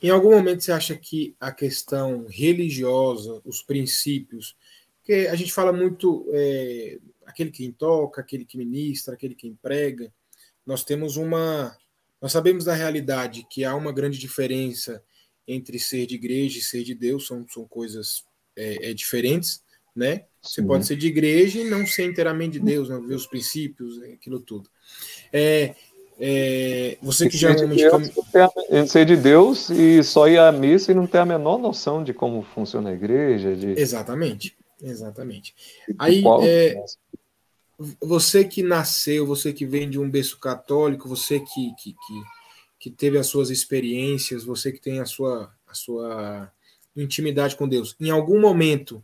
[0.01, 4.55] Em algum momento você acha que a questão religiosa, os princípios,
[5.03, 10.11] que a gente fala muito é, aquele que toca, aquele que ministra, aquele que emprega,
[10.65, 11.77] nós temos uma,
[12.21, 15.03] nós sabemos da realidade que há uma grande diferença
[15.47, 19.63] entre ser de igreja e ser de Deus, são, são coisas é, é diferentes,
[19.95, 20.25] né?
[20.41, 20.67] Você Sim.
[20.67, 24.39] pode ser de igreja e não ser inteiramente de Deus, não ver os princípios, aquilo
[24.39, 24.69] tudo.
[25.31, 25.75] É,
[26.19, 27.83] é, você que já realmente.
[27.83, 32.03] De ser de Deus e só ir à missa e não ter a menor noção
[32.03, 33.55] de como funciona a igreja.
[33.55, 33.79] De...
[33.79, 35.53] Exatamente, exatamente.
[35.99, 36.83] Aí, é,
[38.01, 42.23] você que nasceu, você que vem de um berço católico, você que, que, que,
[42.79, 46.51] que, teve as suas experiências, você que tem a sua, a sua
[46.95, 49.03] intimidade com Deus, em algum momento,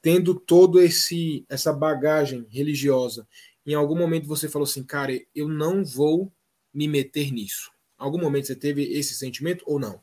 [0.00, 3.28] tendo todo esse essa bagagem religiosa,
[3.66, 6.32] em algum momento você falou assim, cara, eu não vou
[6.72, 7.70] me meter nisso?
[7.96, 10.00] Algum momento você teve esse sentimento ou não?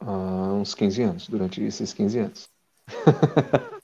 [0.00, 2.48] Há uns 15 anos, durante esses 15 anos.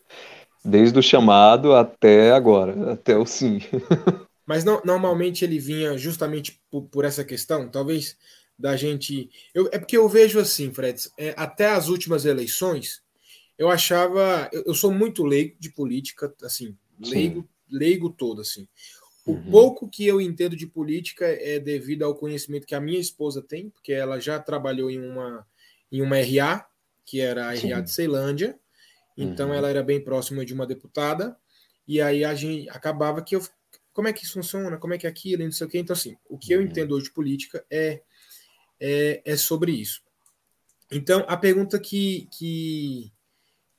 [0.64, 3.59] Desde o chamado até agora, até o sim.
[4.46, 8.16] Mas não, normalmente ele vinha justamente por, por, essa questão, talvez
[8.59, 9.31] da gente.
[9.55, 13.02] Eu, é porque eu vejo assim, Fred, é, até as últimas eleições,
[13.59, 14.48] eu achava.
[14.52, 18.68] Eu, eu, sou muito leigo de política, assim, leigo, leigo todo, assim.
[19.24, 19.50] O uhum.
[19.50, 23.70] pouco que eu entendo de política é devido ao conhecimento que a minha esposa tem,
[23.70, 25.46] porque ela já trabalhou em uma,
[25.90, 26.66] em uma RA,
[27.04, 28.58] que era a RA de Ceilândia,
[29.16, 29.54] então uhum.
[29.54, 31.37] ela era bem próxima de uma deputada,
[31.87, 33.42] e aí a gente acabava que eu.
[33.92, 34.78] Como é que isso funciona?
[34.78, 35.44] Como é que é aquilo?
[35.44, 35.78] Não sei o quê.
[35.78, 36.66] Então, assim, o que eu uhum.
[36.66, 38.00] entendo hoje de política é,
[38.80, 40.02] é, é sobre isso.
[40.90, 43.12] Então, a pergunta que, que,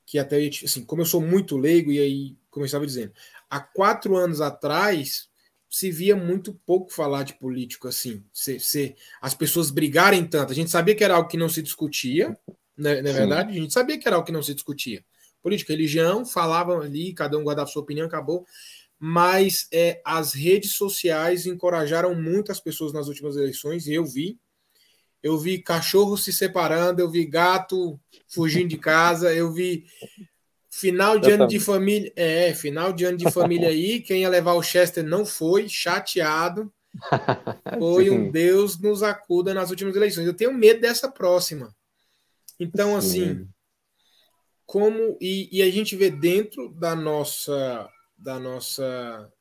[0.06, 3.12] que até, assim, como eu sou muito leigo, e aí, como eu estava dizendo,
[3.50, 5.28] há quatro anos atrás,
[5.74, 10.52] se via muito pouco falar de político assim, se, se as pessoas brigarem tanto.
[10.52, 12.38] A gente sabia que era algo que não se discutia,
[12.78, 15.04] né, na é verdade, a gente sabia que era algo que não se discutia.
[15.42, 18.46] Política, religião, falavam ali, cada um guardava sua opinião, acabou.
[19.00, 24.38] Mas é, as redes sociais encorajaram muito as pessoas nas últimas eleições, e eu vi.
[25.20, 29.86] Eu vi cachorro se separando, eu vi gato fugindo de casa, eu vi
[30.76, 32.12] Final de ano de família.
[32.16, 34.00] É, final de ano de família aí.
[34.00, 36.72] Quem ia levar o Chester não foi, chateado.
[37.78, 40.26] Foi um Deus nos acuda nas últimas eleições.
[40.26, 41.74] Eu tenho medo dessa próxima.
[42.58, 43.22] Então, Sim.
[43.22, 43.48] assim,
[44.66, 49.32] como e, e, a gente vê dentro da nossa da nossa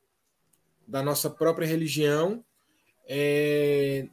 [0.87, 2.43] da nossa própria religião
[3.07, 4.07] é,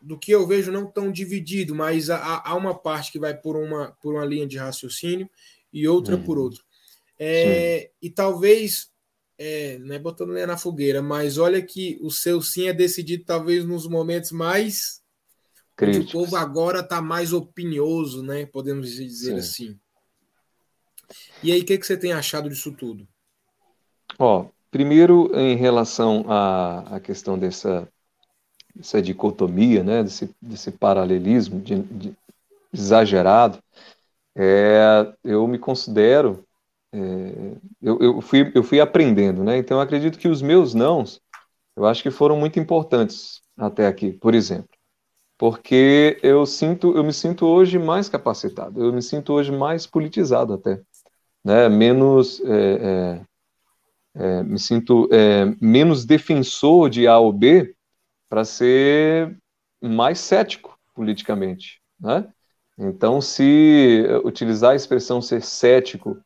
[0.00, 3.56] do que eu vejo não tão dividido, mas há, há, uma parte que vai por
[3.56, 5.28] uma por uma linha de raciocínio
[5.74, 6.62] e outra por outra.
[7.18, 8.90] É, e talvez
[9.36, 13.24] é, não é botando lenha na fogueira, mas olha que o seu sim é decidido
[13.24, 15.02] talvez nos momentos mais
[15.76, 16.08] Críticos.
[16.08, 18.46] o povo agora está mais opinioso, né?
[18.46, 19.68] Podemos dizer sim.
[19.68, 19.80] assim.
[21.42, 23.06] E aí, o que, que você tem achado disso tudo?
[24.18, 27.88] Ó, primeiro, em relação à, à questão dessa,
[28.74, 32.14] dessa dicotomia, né, desse, desse paralelismo de, de
[32.72, 33.62] exagerado,
[34.36, 36.44] é, eu me considero,
[36.92, 36.98] é,
[37.82, 41.20] eu, eu, fui, eu fui aprendendo, né, então eu acredito que os meus nãos,
[41.76, 44.70] eu acho que foram muito importantes até aqui, por exemplo,
[45.38, 50.54] porque eu sinto, eu me sinto hoje mais capacitado, eu me sinto hoje mais politizado
[50.54, 50.80] até,
[51.44, 53.20] né, menos, é,
[54.14, 57.74] é, é me sinto é, menos defensor de A ou B
[58.28, 59.38] para ser
[59.80, 62.33] mais cético politicamente, né?
[62.78, 66.20] Então, se utilizar a expressão ser cético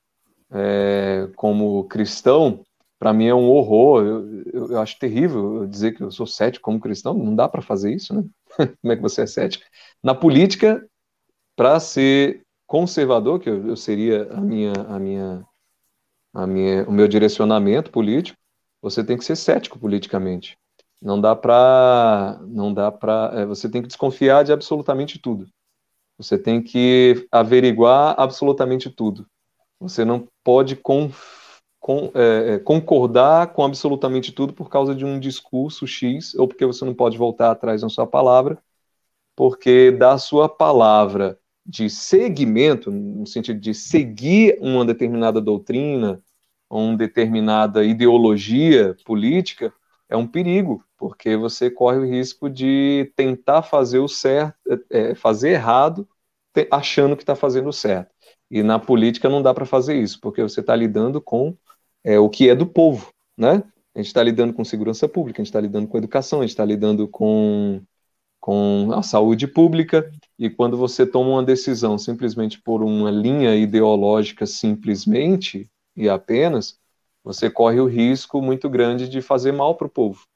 [0.50, 2.64] é, como cristão,
[2.98, 4.04] para mim é um horror.
[4.04, 7.14] Eu, eu, eu, acho terrível dizer que eu sou cético como cristão.
[7.14, 8.24] Não dá para fazer isso, né?
[8.82, 9.64] Como é que você é cético?
[10.02, 10.84] Na política,
[11.54, 15.46] para ser conservador, que eu, eu, seria a minha, a minha,
[16.34, 18.38] a minha, o meu direcionamento político,
[18.80, 20.56] você tem que ser cético politicamente.
[21.00, 25.46] Não dá para, não dá para, é, você tem que desconfiar de absolutamente tudo.
[26.18, 29.26] Você tem que averiguar absolutamente tudo.
[29.80, 31.10] Você não pode com,
[31.78, 36.66] com, é, é, concordar com absolutamente tudo por causa de um discurso X, ou porque
[36.66, 38.58] você não pode voltar atrás na sua palavra,
[39.36, 46.20] porque da sua palavra de seguimento, no sentido de seguir uma determinada doutrina,
[46.68, 49.72] uma determinada ideologia política,
[50.08, 54.56] é um perigo, porque você corre o risco de tentar fazer o certo,
[54.90, 56.08] é, fazer errado,
[56.70, 58.10] achando que está fazendo certo.
[58.50, 61.56] E na política não dá para fazer isso, porque você está lidando com
[62.02, 63.62] é, o que é do povo, né?
[63.94, 66.50] A gente está lidando com segurança pública, a gente está lidando com educação, a gente
[66.50, 67.82] está lidando com
[68.40, 74.46] com a saúde pública, e quando você toma uma decisão simplesmente por uma linha ideológica,
[74.46, 76.78] simplesmente e apenas,
[77.24, 80.26] você corre o risco muito grande de fazer mal para o povo,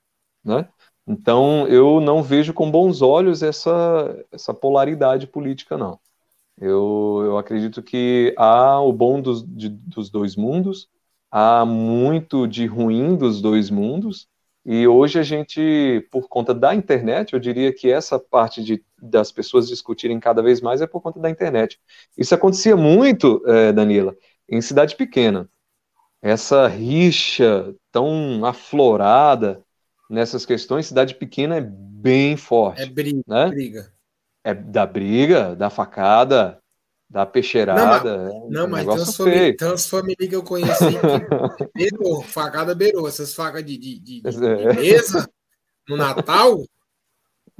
[0.44, 0.68] né?
[1.06, 5.98] Então, eu não vejo com bons olhos essa, essa polaridade política, não.
[6.60, 10.88] Eu, eu acredito que há o bom dos, de, dos dois mundos,
[11.30, 14.28] há muito de ruim dos dois mundos,
[14.64, 19.32] e hoje a gente, por conta da internet, eu diria que essa parte de, das
[19.32, 21.80] pessoas discutirem cada vez mais é por conta da internet.
[22.16, 24.16] Isso acontecia muito, é, Danila,
[24.48, 25.50] em cidade pequena.
[26.22, 29.60] Essa rixa tão aflorada
[30.08, 32.82] nessas questões, cidade pequena é bem forte.
[32.82, 33.22] É briga.
[33.26, 33.48] Né?
[33.48, 33.92] briga.
[34.44, 36.62] É da briga, da facada,
[37.10, 38.28] da peixeirada.
[38.28, 40.84] Não, mas, não, mas umas famílias, tem umas famílias que eu conheci
[41.74, 43.08] beirou, facada beirou.
[43.08, 44.72] Essas facas de, de, de, de é.
[44.72, 45.28] mesa
[45.88, 46.64] no Natal,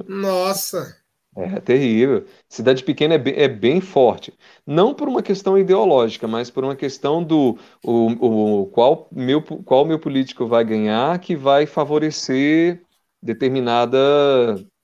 [0.07, 1.02] nossa.
[1.35, 2.27] É terrível.
[2.47, 4.35] Cidade pequena é bem, é bem, forte.
[4.67, 9.87] Não por uma questão ideológica, mas por uma questão do o, o, qual, meu, qual
[9.87, 12.83] meu político vai ganhar que vai favorecer
[13.23, 13.99] determinada,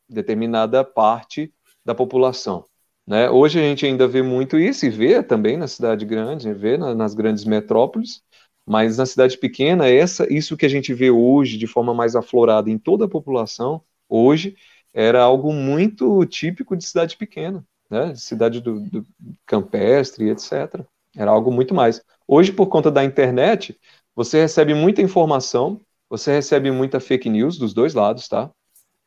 [0.09, 1.53] determinada parte
[1.85, 2.65] da população.
[3.07, 3.31] Né?
[3.31, 6.95] Hoje a gente ainda vê muito isso e vê também na cidade grande, vê na,
[6.95, 8.23] nas grandes metrópoles,
[8.67, 12.71] mas na cidade pequena, essa, isso que a gente vê hoje de forma mais aflorada
[12.71, 14.57] em toda a população, hoje,
[14.99, 18.11] era algo muito típico de cidade pequena, né?
[18.11, 19.07] de cidade do, do
[19.47, 20.81] campestre, etc.
[21.17, 22.03] Era algo muito mais.
[22.27, 23.79] Hoje, por conta da internet,
[24.13, 25.81] você recebe muita informação,
[26.11, 28.51] você recebe muita fake news dos dois lados, tá?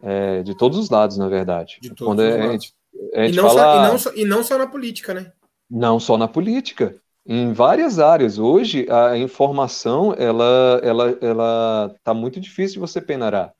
[0.01, 1.77] É, de todos os lados, na verdade.
[1.82, 2.73] De todos Quando os gente,
[3.13, 3.62] a gente e, não fala...
[3.62, 5.34] só, e, não só, e não só na política, né?
[5.69, 6.95] Não só na política.
[7.25, 8.39] Em várias áreas.
[8.39, 13.54] Hoje, a informação, ela ela ela tá muito difícil de você peneirar.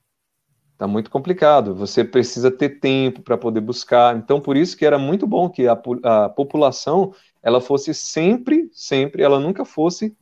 [0.82, 1.76] Tá muito complicado.
[1.76, 4.17] Você precisa ter tempo para poder buscar.
[4.17, 7.13] Então, por isso que era muito bom que a, a população
[7.44, 10.17] ela fosse sempre, sempre, ela nunca fosse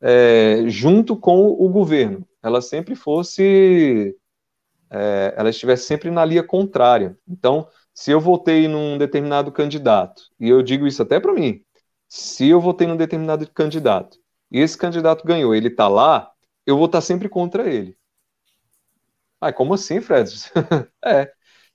[0.00, 2.26] é, junto com o governo.
[2.42, 4.16] Ela sempre fosse,
[4.90, 7.16] é, ela estivesse sempre na linha contrária.
[7.28, 11.62] Então, se eu votei num determinado candidato, e eu digo isso até para mim,
[12.08, 14.18] se eu votei num determinado candidato
[14.50, 16.32] e esse candidato ganhou, ele está lá,
[16.66, 17.99] eu vou estar tá sempre contra ele.
[19.40, 20.30] Ah, como assim, Fred?
[21.04, 21.32] é.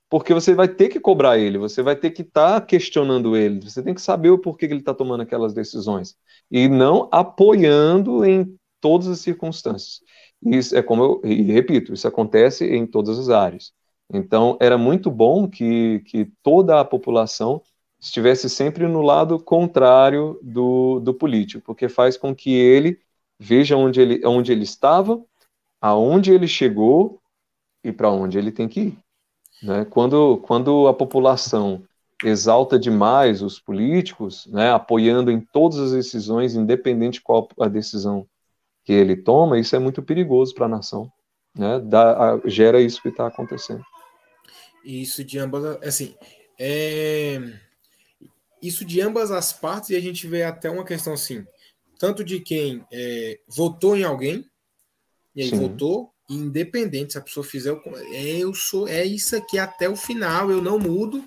[0.08, 3.60] porque você vai ter que cobrar ele, você vai ter que estar tá questionando ele,
[3.60, 6.16] você tem que saber o porquê que ele está tomando aquelas decisões
[6.50, 10.00] e não apoiando em todas as circunstâncias.
[10.44, 13.72] Isso é como eu e repito, isso acontece em todas as áreas.
[14.12, 17.62] Então, era muito bom que, que toda a população
[17.98, 23.00] estivesse sempre no lado contrário do, do político, porque faz com que ele
[23.38, 25.20] veja onde ele, onde ele estava,
[25.80, 27.20] aonde ele chegou
[27.86, 28.98] e para onde ele tem que ir.
[29.62, 29.84] Né?
[29.84, 31.84] Quando, quando a população
[32.24, 38.26] exalta demais os políticos, né, apoiando em todas as decisões, independente qual a decisão
[38.84, 41.10] que ele toma, isso é muito perigoso para a nação.
[41.54, 41.80] Né?
[41.80, 43.84] Dá, gera isso que está acontecendo.
[44.84, 46.14] Isso de ambas, assim,
[46.58, 47.38] é...
[48.62, 51.44] isso de ambas as partes, e a gente vê até uma questão assim,
[51.98, 54.48] tanto de quem é, votou em alguém,
[55.34, 55.58] e aí Sim.
[55.58, 57.80] votou, independente se a pessoa fizer o
[58.12, 61.24] é, eu sou é isso aqui até o final, eu não mudo,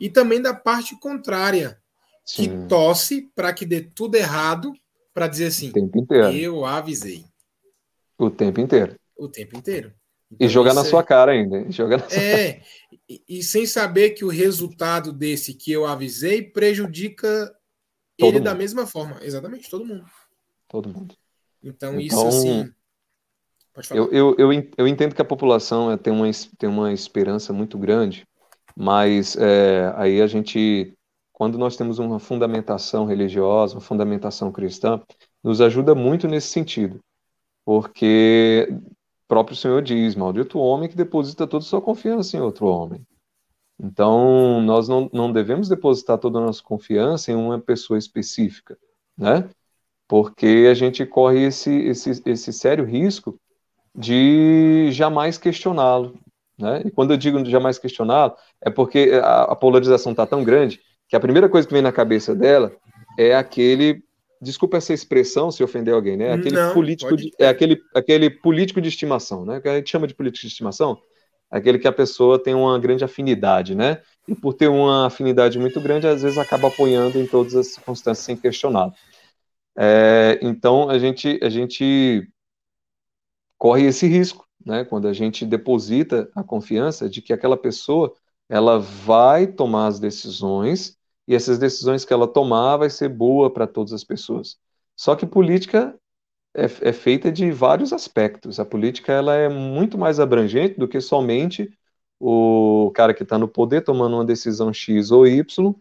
[0.00, 1.80] e também da parte contrária,
[2.24, 2.42] Sim.
[2.42, 4.72] que tosse para que dê tudo errado,
[5.12, 5.72] para dizer assim,
[6.34, 7.24] eu avisei.
[8.16, 8.96] O tempo inteiro.
[9.16, 9.92] O tempo inteiro.
[10.30, 10.84] Então, e jogar na é...
[10.84, 11.70] sua cara ainda.
[11.70, 12.60] Jogar é,
[13.08, 17.46] e, e, sem saber que o resultado desse que eu avisei prejudica
[18.16, 18.44] todo ele mundo.
[18.44, 19.18] da mesma forma.
[19.22, 20.04] Exatamente, todo mundo.
[20.68, 21.14] Todo mundo.
[21.62, 22.70] Então, então isso assim.
[23.90, 27.78] Eu, eu, eu, eu, entendo que a população é, tem uma, tem uma esperança muito
[27.78, 28.26] grande,
[28.76, 30.94] mas é, aí a gente,
[31.32, 35.00] quando nós temos uma fundamentação religiosa, uma fundamentação cristã,
[35.42, 36.98] nos ajuda muito nesse sentido,
[37.64, 43.06] porque o próprio Senhor diz: Maldito homem que deposita toda sua confiança em outro homem.
[43.80, 48.76] Então, nós não, não devemos depositar toda a nossa confiança em uma pessoa específica,
[49.16, 49.48] né?
[50.08, 53.38] Porque a gente corre esse, esse, esse sério risco
[53.98, 56.14] de jamais questioná-lo.
[56.56, 56.82] Né?
[56.84, 61.16] E quando eu digo jamais questioná-lo, é porque a, a polarização está tão grande que
[61.16, 62.72] a primeira coisa que vem na cabeça dela
[63.18, 64.02] é aquele
[64.40, 66.32] desculpa essa expressão se ofender alguém, né?
[66.32, 69.60] Aquele Não, político de, é aquele aquele político de estimação, né?
[69.60, 70.96] Que a gente chama de político de estimação,
[71.50, 74.00] aquele que a pessoa tem uma grande afinidade, né?
[74.28, 78.24] E por ter uma afinidade muito grande, às vezes acaba apoiando em todas as circunstâncias
[78.24, 78.92] sem questionar.
[79.76, 82.28] É, então a gente a gente
[83.58, 84.84] corre esse risco, né?
[84.84, 88.14] Quando a gente deposita a confiança de que aquela pessoa
[88.48, 93.66] ela vai tomar as decisões e essas decisões que ela tomar vai ser boa para
[93.66, 94.56] todas as pessoas.
[94.96, 95.94] Só que política
[96.54, 98.58] é, é, feita de vários aspectos.
[98.58, 101.70] A política ela é muito mais abrangente do que somente
[102.20, 105.74] o cara que está no poder tomando uma decisão X ou Y.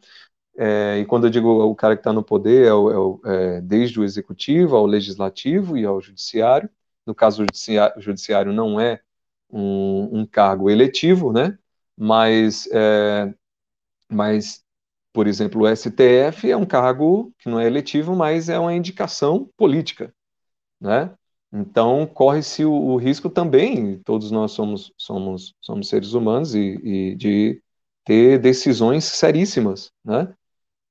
[0.57, 3.61] É, e quando eu digo o cara que está no poder, é, o, é, é,
[3.61, 6.69] desde o executivo ao legislativo e ao judiciário
[7.07, 7.45] no caso
[7.97, 8.99] judiciário, não é
[9.49, 11.57] um, um, cargo eletivo, né?
[11.97, 13.33] Mas, é,
[14.09, 14.63] mas,
[15.13, 19.49] por exemplo, o STF é um cargo que não é eletivo, mas é uma indicação
[19.57, 20.13] política,
[20.81, 21.15] né?
[21.51, 27.15] Então corre-se o, o, risco também, todos nós somos somos somos seres humanos e, e
[27.15, 27.61] de
[28.05, 30.33] ter decisões seríssimas, né?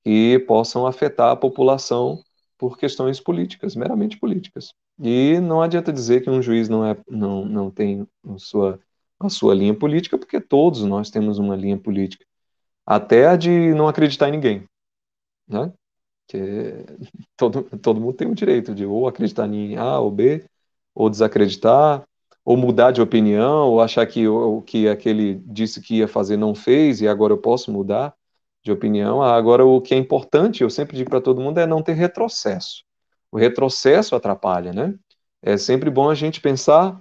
[0.04, 2.22] Que possam afetar a população
[2.58, 4.74] por questões políticas, meramente políticas.
[4.98, 8.80] E não adianta dizer que um juiz não, é, não, não tem a sua,
[9.20, 12.24] a sua linha política, porque todos nós temos uma linha política.
[12.86, 14.68] Até a de não acreditar em ninguém.
[15.48, 15.72] Né?
[16.28, 16.84] Que
[17.36, 20.44] todo, todo mundo tem o direito de ou acreditar em A ou B,
[20.94, 22.06] ou desacreditar,
[22.44, 26.54] ou mudar de opinião, ou achar que o que aquele disse que ia fazer não
[26.54, 28.14] fez e agora eu posso mudar
[28.62, 29.22] de opinião.
[29.22, 32.85] Agora, o que é importante, eu sempre digo para todo mundo, é não ter retrocesso.
[33.30, 34.94] O retrocesso atrapalha, né?
[35.42, 37.00] É sempre bom a gente pensar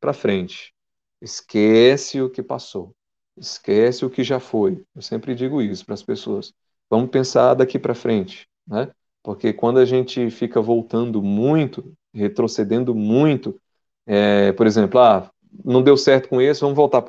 [0.00, 0.72] para frente.
[1.20, 2.94] Esquece o que passou.
[3.36, 4.84] Esquece o que já foi.
[4.94, 6.52] Eu sempre digo isso para as pessoas.
[6.90, 8.90] Vamos pensar daqui para frente, né?
[9.22, 13.60] Porque quando a gente fica voltando muito, retrocedendo muito,
[14.06, 15.30] é, por exemplo, ah,
[15.64, 17.02] não deu certo com esse, vamos voltar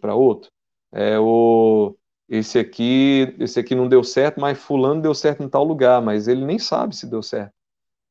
[0.00, 0.50] para outro.
[0.92, 1.96] É, o,
[2.28, 6.28] esse aqui, esse aqui não deu certo, mas fulano deu certo em tal lugar, mas
[6.28, 7.55] ele nem sabe se deu certo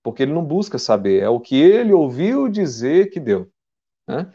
[0.06, 3.52] porque ele não busca saber, é o que ele ouviu dizer que deu.
[4.08, 4.32] Né?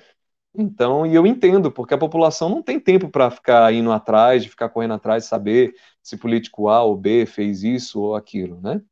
[0.52, 4.50] Então, e eu entendo, porque a população não tem tempo para ficar indo atrás, de
[4.50, 8.82] ficar correndo atrás, saber se político A ou B fez isso ou aquilo, né?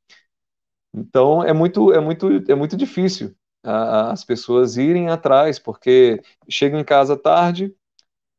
[0.95, 6.79] Então, é muito, é muito, é muito difícil a, as pessoas irem atrás, porque chega
[6.79, 7.74] em casa tarde,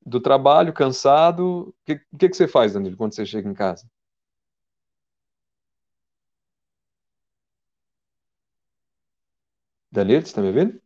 [0.05, 3.85] do trabalho, cansado, o que, que, que você faz, Danilo, quando você chega em casa?
[9.91, 10.79] Danilo, você está me ouvindo?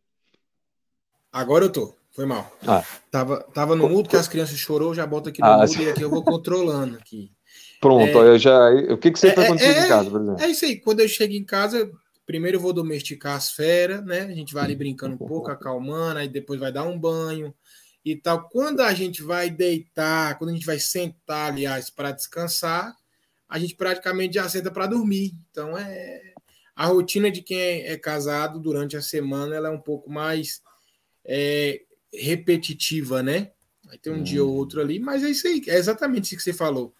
[1.32, 1.94] Agora eu tô.
[2.12, 2.56] Foi mal.
[2.66, 2.84] Ah.
[3.10, 5.90] Tava, tava no mudo que as crianças chorou, já bota aqui no ah, mudo e
[5.90, 7.32] aqui eu vou controlando aqui.
[7.80, 8.70] Pronto, é, eu já.
[8.90, 10.42] O que, que você é, quando é, em casa, por exemplo?
[10.42, 10.80] É isso aí.
[10.80, 11.90] Quando eu chego em casa,
[12.24, 14.20] primeiro eu vou domesticar as feras, né?
[14.20, 17.52] A gente vai ali brincando um pouco, acalmando, aí depois vai dar um banho
[18.04, 18.48] e tal.
[18.48, 22.94] Quando a gente vai deitar, quando a gente vai sentar, aliás, para descansar,
[23.48, 25.32] a gente praticamente já senta para dormir.
[25.50, 26.33] Então é
[26.76, 30.62] a rotina de quem é, é, casado durante a semana ela é um pouco mais
[31.24, 33.52] é, repetitiva, né?
[33.84, 34.22] Vai ter um hum.
[34.22, 36.94] dia ou outro ali, mas é isso aí, é exatamente isso que você falou.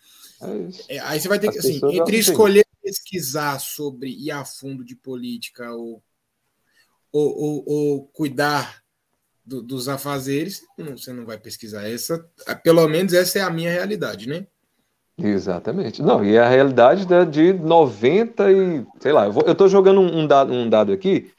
[0.88, 4.84] É, é aí você vai ter que, assim, entre escolher pesquisar sobre ir a fundo
[4.84, 6.02] de política ou,
[7.10, 8.84] ou, ou, ou cuidar
[9.44, 11.88] do, dos afazeres, você não vai pesquisar.
[11.88, 12.18] Essa,
[12.62, 14.46] pelo menos essa é a minha realidade, né?
[15.16, 16.02] Exatamente.
[16.02, 18.86] Não, e a realidade de 90 e.
[18.98, 21.30] Sei lá, eu estou jogando um dado, um dado aqui,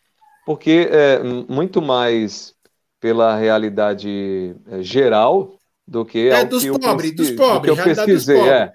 [0.45, 2.55] porque é muito mais
[3.01, 5.53] pela realidade é, geral
[5.85, 6.29] do que.
[6.29, 7.73] É dos pobres, dos pobres.
[7.73, 8.49] Que eu pesquisei.
[8.49, 8.71] É.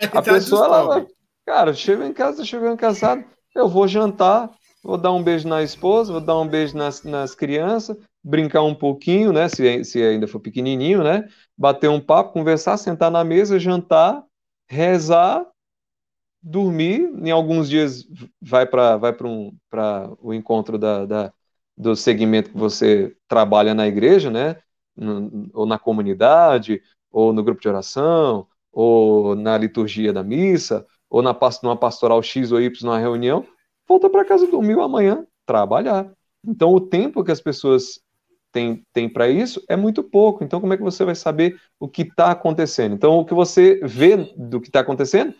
[0.12, 1.06] A pessoa, ela,
[1.46, 3.24] cara, chega em casa, chegou em casado,
[3.54, 4.50] eu vou jantar,
[4.82, 8.74] vou dar um beijo na esposa, vou dar um beijo nas, nas crianças, brincar um
[8.74, 9.48] pouquinho, né?
[9.48, 11.26] Se, se ainda for pequenininho, né?
[11.56, 14.22] Bater um papo, conversar, sentar na mesa, jantar
[14.68, 15.46] rezar,
[16.42, 17.10] dormir.
[17.22, 18.06] Em alguns dias
[18.40, 19.56] vai para vai um,
[20.20, 21.32] o encontro da, da,
[21.76, 24.56] do segmento que você trabalha na igreja, né?
[25.52, 31.36] Ou na comunidade, ou no grupo de oração, ou na liturgia da missa, ou na
[31.62, 33.46] numa pastoral X ou Y numa reunião,
[33.88, 36.12] volta para casa dormir amanhã, trabalhar.
[36.46, 38.00] Então, o tempo que as pessoas
[38.54, 40.44] tem, tem para isso é muito pouco.
[40.44, 42.94] Então, como é que você vai saber o que está acontecendo?
[42.94, 45.34] Então, o que você vê do que está acontecendo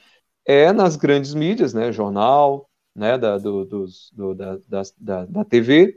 [0.45, 1.93] é nas grandes mídias, né?
[1.93, 3.17] Jornal, né?
[3.17, 4.59] Da, do, dos, do, da,
[4.99, 5.97] da, da TV.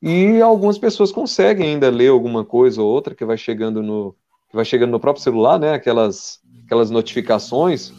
[0.00, 4.14] E algumas pessoas conseguem ainda ler alguma coisa ou outra que vai chegando no,
[4.48, 5.72] que vai chegando no próprio celular, né?
[5.74, 7.90] Aquelas, aquelas notificações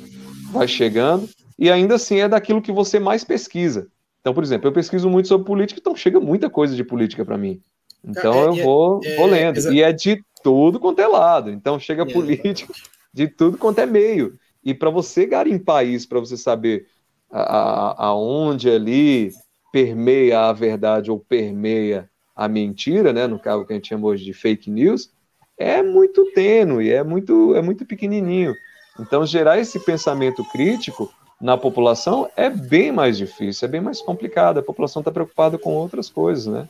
[0.54, 1.28] vai chegando.
[1.60, 3.90] E ainda assim é daquilo que você mais pesquisa.
[4.22, 7.38] Então, por exemplo, eu pesquiso muito sobre política, então chega muita coisa de política para
[7.38, 7.62] mim.
[8.04, 9.68] Então é, eu é, vou, é, vou lendo.
[9.70, 11.50] É, e é de tudo quanto é lado.
[11.50, 12.74] Então chega político
[13.14, 14.38] de tudo quanto é meio.
[14.64, 16.88] E para você garimpar isso, para você saber
[17.30, 19.32] aonde ali
[19.72, 24.24] permeia a verdade ou permeia a mentira, né, no caso que a gente chama hoje
[24.24, 25.12] de fake news,
[25.58, 28.54] é muito tênue, é muito, é muito pequenininho.
[29.00, 34.60] Então, gerar esse pensamento crítico na população é bem mais difícil, é bem mais complicado.
[34.60, 36.68] A população está preocupada com outras coisas, né?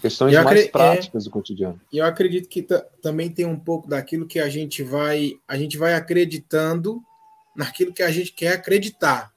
[0.00, 1.80] Questões mais é, práticas é, do cotidiano.
[1.92, 2.66] E eu acredito que
[3.02, 7.02] também tem um pouco daquilo que a gente vai a gente vai acreditando
[7.56, 9.32] naquilo que a gente quer acreditar.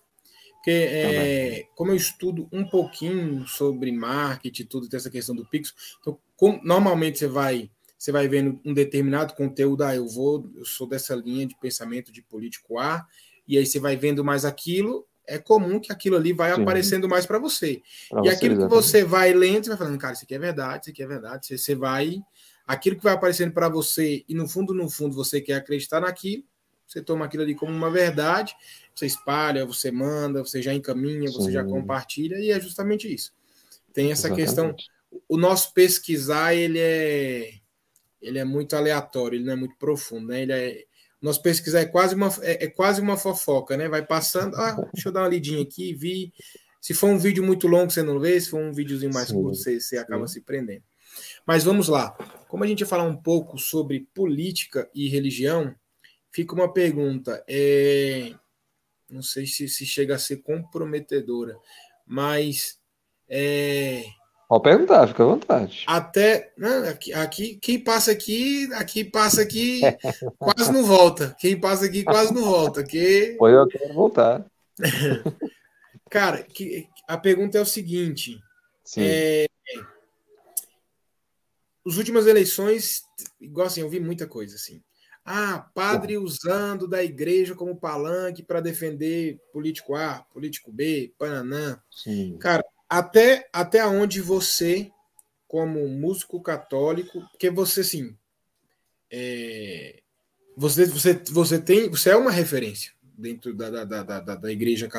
[0.56, 5.74] Porque, é, como eu estudo um pouquinho sobre marketing, tudo, tem essa questão do Pix,
[6.00, 10.66] então, como, normalmente você vai você vai vendo um determinado conteúdo, ah, eu vou, eu
[10.66, 13.06] sou dessa linha de pensamento de político A,
[13.48, 16.62] e aí você vai vendo mais aquilo, é comum que aquilo ali vai Sim.
[16.62, 17.82] aparecendo mais para você.
[18.10, 18.70] Pra e você, aquilo exatamente.
[18.70, 21.08] que você vai lendo, você vai falando, cara, isso aqui é verdade, isso aqui é
[21.08, 21.48] verdade.
[21.48, 22.22] Você, você vai.
[22.68, 26.44] Aquilo que vai aparecendo para você, e no fundo, no fundo, você quer acreditar naquilo,
[26.86, 28.54] você toma aquilo ali como uma verdade,
[28.94, 31.34] você espalha, você manda, você já encaminha, Sim.
[31.34, 33.34] você já compartilha, e é justamente isso.
[33.94, 34.46] Tem essa exatamente.
[34.46, 34.76] questão.
[35.28, 37.54] O nosso pesquisar, ele é.
[38.22, 40.44] Ele é muito aleatório, ele não é muito profundo, né?
[40.44, 40.86] Ele é,
[41.22, 43.88] nosso pesquisar é quase uma, é, é, quase uma fofoca, né?
[43.88, 46.34] Vai passando, ah, deixa eu dar uma lidinha aqui, vi.
[46.82, 49.56] Se for um vídeo muito longo, você não vê, se for um videozinho mais curto,
[49.56, 50.84] você, você acaba se prendendo.
[51.46, 52.12] Mas vamos lá.
[52.48, 55.76] Como a gente ia falar um pouco sobre política e religião,
[56.32, 57.44] fica uma pergunta.
[57.48, 58.34] É...
[59.08, 61.56] Não sei se, se chega a ser comprometedora,
[62.06, 62.80] mas
[63.30, 64.06] é...
[64.52, 65.86] Pode perguntar, fica à vontade.
[65.88, 66.52] Até.
[66.58, 69.80] Não, aqui, aqui, quem passa aqui, aqui passa aqui,
[70.38, 71.34] quase não volta.
[71.40, 72.84] Quem passa aqui quase não volta.
[72.84, 73.38] Que...
[73.40, 74.46] Pois eu quero voltar.
[76.12, 78.44] Cara, que, a pergunta é o seguinte.
[78.84, 79.04] Sim.
[79.06, 79.46] É,
[81.88, 83.04] as últimas eleições,
[83.40, 84.84] igual assim, eu vi muita coisa assim.
[85.24, 91.82] Ah, padre usando da igreja como palanque para defender político A, político B, Pananã.
[91.90, 92.38] Sim.
[92.38, 94.92] Cara, até, até onde você,
[95.48, 98.18] como músico católico, porque você, assim,
[99.10, 100.02] é,
[100.58, 104.90] você, você, você tem, você é uma referência dentro da, da, da, da, da igreja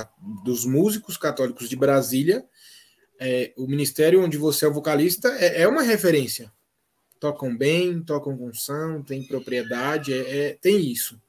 [0.42, 2.42] dos músicos católicos de Brasília.
[3.20, 6.50] É, o ministério onde você é vocalista é, é uma referência.
[7.20, 11.20] Tocam bem, tocam com som, tem propriedade, é, é tem isso.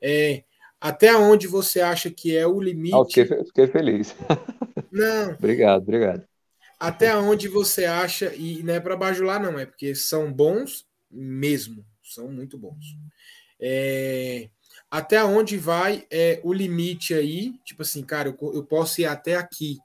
[0.00, 0.44] É,
[0.80, 2.94] até onde você acha que é o limite?
[2.94, 4.14] Ah, fiquei, fiquei feliz.
[4.96, 5.32] Não.
[5.32, 6.24] obrigado, obrigado.
[6.78, 11.84] Até onde você acha, e não é para bajular, não, é porque são bons mesmo,
[12.02, 12.84] são muito bons.
[13.58, 14.50] É,
[14.90, 17.54] até onde vai é, o limite aí?
[17.64, 19.78] Tipo assim, cara, eu, eu posso ir até aqui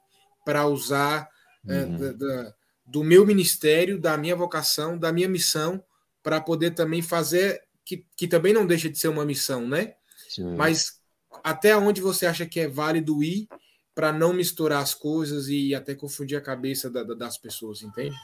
[0.44, 1.28] para usar
[1.66, 1.96] é, uhum.
[1.96, 2.54] da, da,
[2.86, 5.82] do meu ministério, da minha vocação, da minha missão,
[6.22, 9.94] para poder também fazer, que, que também não deixa de ser uma missão, né?
[10.28, 10.54] Sim.
[10.56, 11.00] Mas
[11.42, 13.48] até onde você acha que é válido ir
[13.94, 18.16] para não misturar as coisas e até confundir a cabeça da, da, das pessoas, entende?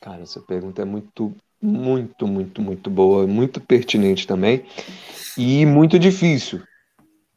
[0.00, 4.64] Cara, essa pergunta é muito, muito, muito, muito boa, muito pertinente também
[5.36, 6.62] e muito difícil,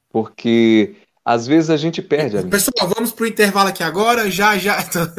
[0.09, 0.95] porque
[1.25, 2.37] às vezes a gente perde.
[2.37, 2.51] Amigo.
[2.51, 4.29] Pessoal, vamos para o intervalo aqui agora.
[4.29, 4.77] Já, já,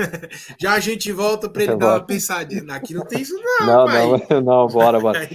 [0.61, 2.75] já a gente volta para ele dar uma pensadinha.
[2.75, 3.67] Aqui não tem isso, não.
[3.67, 4.27] Não, pai.
[4.31, 5.29] não, não, bora, bora.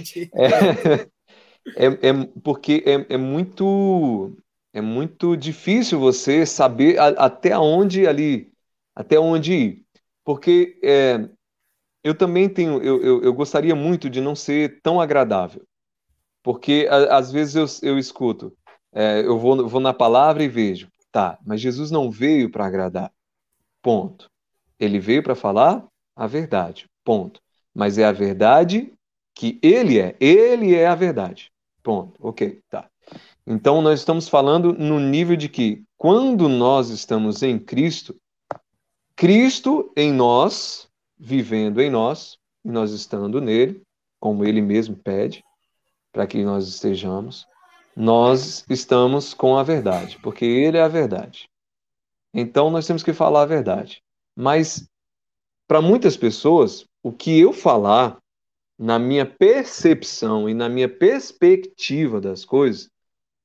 [1.76, 4.34] É, é, é porque é, é muito
[4.72, 8.52] é muito difícil você saber a, até onde ali,
[8.94, 9.86] até onde ir.
[10.24, 11.28] Porque é,
[12.04, 15.62] eu também tenho, eu, eu, eu, gostaria muito de não ser tão agradável.
[16.42, 18.56] Porque a, às vezes eu, eu escuto,
[18.92, 23.12] é, eu vou, vou na palavra e vejo, tá, mas Jesus não veio para agradar.
[23.82, 24.30] Ponto.
[24.78, 26.86] Ele veio para falar a verdade.
[27.04, 27.40] Ponto.
[27.74, 28.92] Mas é a verdade
[29.34, 30.16] que ele é.
[30.20, 31.50] Ele é a verdade.
[31.82, 32.14] Ponto.
[32.18, 32.88] Ok, tá.
[33.52, 38.14] Então, nós estamos falando no nível de que, quando nós estamos em Cristo,
[39.16, 40.88] Cristo em nós,
[41.18, 43.82] vivendo em nós, e nós estando nele,
[44.20, 45.42] como ele mesmo pede,
[46.12, 47.44] para que nós estejamos,
[47.96, 51.50] nós estamos com a verdade, porque ele é a verdade.
[52.32, 54.00] Então, nós temos que falar a verdade.
[54.36, 54.88] Mas,
[55.66, 58.16] para muitas pessoas, o que eu falar,
[58.78, 62.88] na minha percepção e na minha perspectiva das coisas,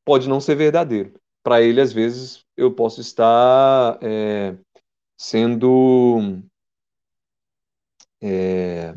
[0.05, 1.13] pode não ser verdadeiro.
[1.43, 4.55] Para ele, às vezes, eu posso estar é,
[5.17, 6.41] sendo.
[8.21, 8.95] É,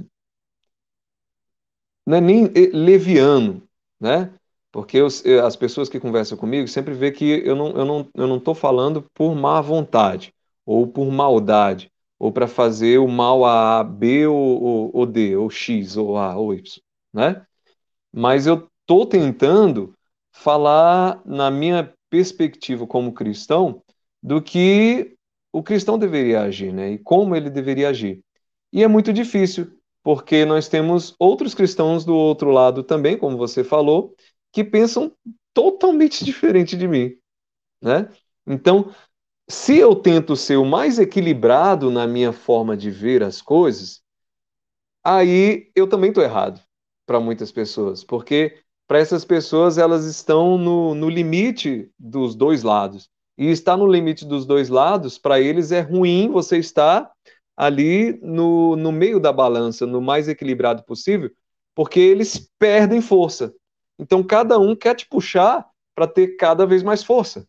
[2.06, 3.62] não é nem leviano,
[4.00, 4.32] né?
[4.72, 5.09] Porque eu,
[5.44, 8.54] as pessoas que conversam comigo sempre vê que eu não estou eu não, eu não
[8.54, 10.32] falando por má vontade,
[10.64, 15.36] ou por maldade, ou para fazer o mal a A, B ou, ou, ou D,
[15.36, 16.82] ou X, ou A, ou Y,
[17.12, 17.46] né?
[18.12, 19.94] Mas eu estou tentando
[20.39, 23.82] falar na minha perspectiva como cristão
[24.22, 25.16] do que
[25.53, 26.93] o cristão deveria agir, né?
[26.93, 28.20] E como ele deveria agir.
[28.72, 29.72] E é muito difícil,
[30.03, 34.14] porque nós temos outros cristãos do outro lado também, como você falou,
[34.53, 35.12] que pensam
[35.53, 37.16] totalmente diferente de mim,
[37.82, 38.09] né?
[38.47, 38.95] Então,
[39.49, 44.03] se eu tento ser o mais equilibrado na minha forma de ver as coisas,
[45.03, 46.61] aí eu também estou errado
[47.07, 53.11] para muitas pessoas, porque para essas pessoas, elas estão no, no limite dos dois lados.
[53.36, 57.12] E estar no limite dos dois lados, para eles é ruim você estar
[57.55, 61.30] ali no, no meio da balança, no mais equilibrado possível,
[61.74, 63.55] porque eles perdem força.
[63.99, 67.47] Então, cada um quer te puxar para ter cada vez mais força.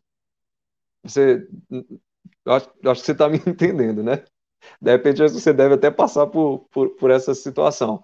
[1.04, 1.48] Você,
[2.46, 4.26] acho, acho que você está me entendendo, né?
[4.82, 8.04] De repente, você deve até passar por, por, por essa situação.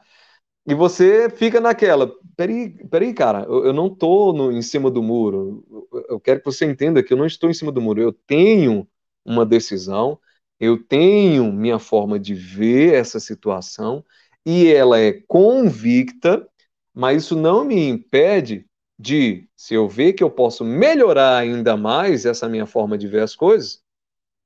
[0.68, 5.01] E você fica naquela, peraí, peraí cara, eu, eu não estou no, em cima do
[5.03, 5.63] muro.
[6.09, 8.01] Eu quero que você entenda que eu não estou em cima do muro.
[8.01, 8.88] Eu tenho
[9.24, 10.20] uma decisão,
[10.59, 14.03] eu tenho minha forma de ver essa situação
[14.45, 16.47] e ela é convicta,
[16.93, 18.66] mas isso não me impede
[18.97, 23.22] de, se eu ver que eu posso melhorar ainda mais essa minha forma de ver
[23.22, 23.84] as coisas,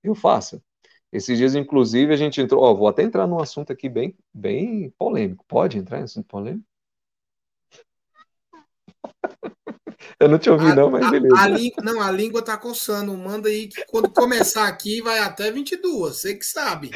[0.04, 0.62] eu faça.
[1.12, 2.64] Esses dias, inclusive, a gente entrou.
[2.64, 5.44] Ó, vou até entrar num assunto aqui bem, bem polêmico.
[5.48, 6.66] Pode entrar em assunto polêmico?
[10.20, 11.36] Eu não te ouvi, a, não, mas beleza.
[11.36, 13.16] A, a língua, não, a língua tá coçando.
[13.18, 16.16] Manda aí que quando começar aqui vai até 22.
[16.16, 16.92] Você que sabe.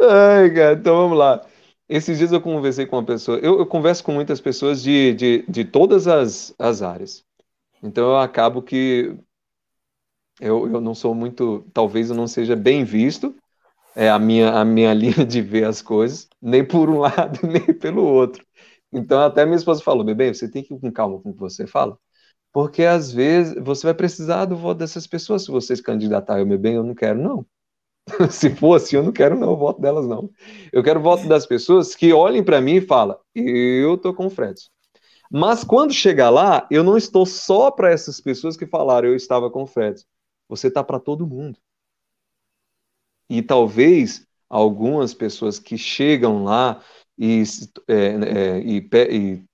[0.00, 1.44] Ai, cara, então vamos lá.
[1.88, 3.38] Esses dias eu conversei com uma pessoa.
[3.38, 7.24] Eu, eu converso com muitas pessoas de, de, de todas as, as áreas.
[7.82, 9.16] Então eu acabo que
[10.40, 11.66] eu, eu não sou muito.
[11.74, 13.34] Talvez eu não seja bem visto
[13.94, 17.74] é a minha, a minha linha de ver as coisas, nem por um lado, nem
[17.74, 18.44] pelo outro.
[18.92, 21.40] Então, até minha esposa falou: bebê, você tem que ir com calma com o que
[21.40, 21.98] você fala,
[22.52, 26.38] porque às vezes você vai precisar do voto dessas pessoas se você se candidatar.
[26.40, 27.46] Eu, meu bem, eu não quero, não.
[28.30, 30.30] se for assim, eu não quero, não, o voto delas, não.
[30.72, 34.26] Eu quero o voto das pessoas que olhem para mim e falam: eu tô com
[34.26, 34.60] o Fred.
[35.30, 39.50] Mas quando chegar lá, eu não estou só para essas pessoas que falaram eu estava
[39.50, 40.04] com o Fred.
[40.48, 41.58] Você está para todo mundo.
[43.30, 46.82] E talvez algumas pessoas que chegam lá
[47.16, 47.44] e,
[47.86, 49.44] é, é, e, e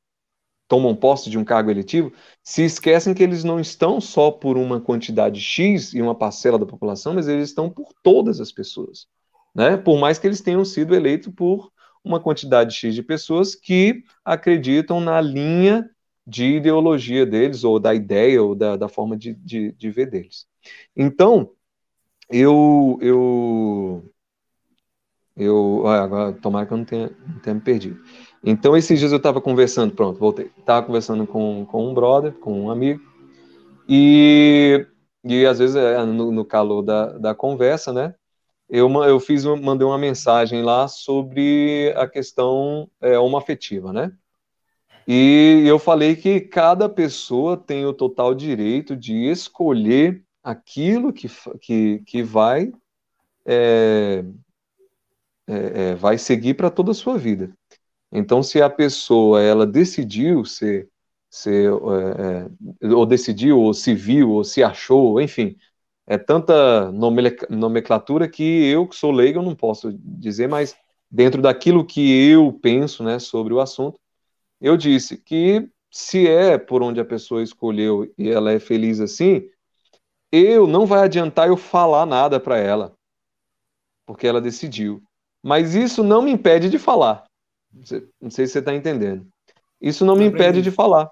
[0.66, 2.10] tomam posse de um cargo eletivo
[2.42, 6.64] se esquecem que eles não estão só por uma quantidade X e uma parcela da
[6.64, 9.06] população, mas eles estão por todas as pessoas.
[9.54, 9.76] Né?
[9.76, 11.70] Por mais que eles tenham sido eleitos por
[12.02, 15.88] uma quantidade X de pessoas que acreditam na linha
[16.26, 20.46] de ideologia deles, ou da ideia, ou da, da forma de, de, de ver deles.
[20.96, 21.50] Então,
[22.28, 24.04] eu, eu,
[25.36, 28.00] eu, agora, tomara que eu não tenha, não tenha me perdido.
[28.44, 30.50] Então, esses dias eu estava conversando, pronto, voltei.
[30.58, 33.02] Estava conversando com, com um brother, com um amigo,
[33.88, 34.86] e,
[35.24, 38.14] e às vezes, é, no, no calor da, da conversa, né,
[38.68, 44.12] eu, eu fiz, mandei uma mensagem lá sobre a questão é, homoafetiva, né?
[45.06, 51.28] E eu falei que cada pessoa tem o total direito de escolher aquilo que,
[51.60, 52.72] que, que vai,
[53.44, 54.24] é,
[55.48, 57.52] é, é vai seguir para toda a sua vida.
[58.12, 60.88] Então, se a pessoa ela decidiu ser,
[61.28, 65.56] ser é, é, ou decidiu, ou se viu, ou se achou, enfim,
[66.06, 66.92] é tanta
[67.50, 70.76] nomenclatura que eu, que sou leigo, não posso dizer, mas
[71.10, 73.98] dentro daquilo que eu penso né, sobre o assunto,
[74.60, 79.48] eu disse que se é por onde a pessoa escolheu e ela é feliz assim,
[80.30, 82.94] eu não vai adiantar eu falar nada para ela,
[84.06, 85.02] porque ela decidiu.
[85.42, 87.24] Mas isso não me impede de falar.
[88.20, 89.26] Não sei se você está entendendo.
[89.80, 91.10] Isso não me impede de falar.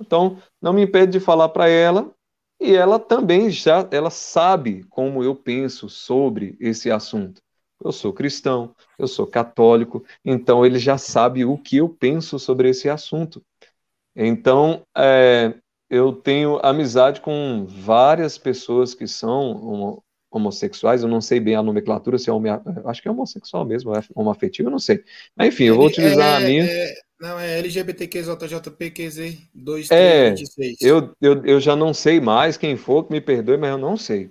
[0.00, 2.12] Então, não me impede de falar para ela
[2.60, 7.40] e ela também já ela sabe como eu penso sobre esse assunto.
[7.82, 12.68] Eu sou cristão, eu sou católico, então ele já sabe o que eu penso sobre
[12.68, 13.42] esse assunto.
[14.14, 15.54] Então, é,
[15.90, 22.16] eu tenho amizade com várias pessoas que são homossexuais, eu não sei bem a nomenclatura,
[22.16, 22.46] se é homo,
[22.84, 25.02] acho que é homossexual mesmo, é homoafetivo, eu não sei.
[25.36, 26.64] Mas, enfim, eu vou utilizar é, a minha.
[26.64, 30.80] É, não, é LGBTQJJPQZ 2326.
[30.80, 33.78] É, eu, eu, eu já não sei mais, quem for que me perdoe, mas eu
[33.78, 34.30] não sei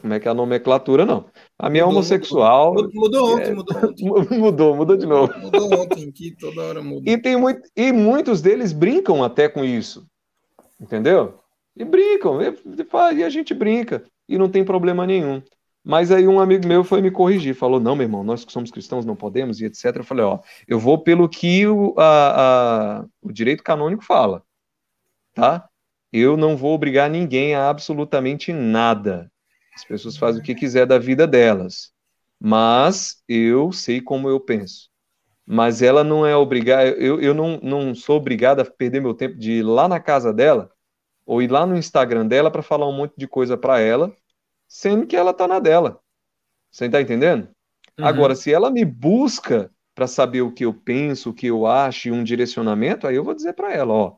[0.00, 1.24] como é que é a nomenclatura, não.
[1.58, 2.74] A minha é mudou, é homossexual.
[2.74, 4.04] Mudou, mudou ontem, é, mudou ontem.
[4.38, 5.32] Mudou, mudou de novo.
[5.38, 7.10] Mudou ontem, que toda hora muda.
[7.10, 10.06] E, tem muito, e muitos deles brincam até com isso.
[10.80, 11.40] Entendeu?
[11.76, 15.42] E brincam, e, a gente brinca, e não tem problema nenhum.
[15.84, 18.70] Mas aí um amigo meu foi me corrigir, falou: não, meu irmão, nós que somos
[18.70, 19.96] cristãos não podemos, e etc.
[19.96, 24.42] Eu falei: ó, eu vou pelo que o, a, a, o direito canônico fala,
[25.34, 25.68] tá?
[26.12, 29.30] Eu não vou obrigar ninguém a absolutamente nada.
[29.74, 31.92] As pessoas fazem o que quiser da vida delas.
[32.40, 34.87] Mas eu sei como eu penso.
[35.50, 39.34] Mas ela não é obrigada, eu, eu não, não sou obrigado a perder meu tempo
[39.34, 40.70] de ir lá na casa dela
[41.24, 44.14] ou ir lá no Instagram dela para falar um monte de coisa para ela,
[44.68, 46.00] sendo que ela tá na dela.
[46.70, 47.48] Você está entendendo?
[47.98, 48.04] Uhum.
[48.04, 52.08] Agora, se ela me busca para saber o que eu penso, o que eu acho
[52.08, 54.16] e um direcionamento, aí eu vou dizer para ela, ó,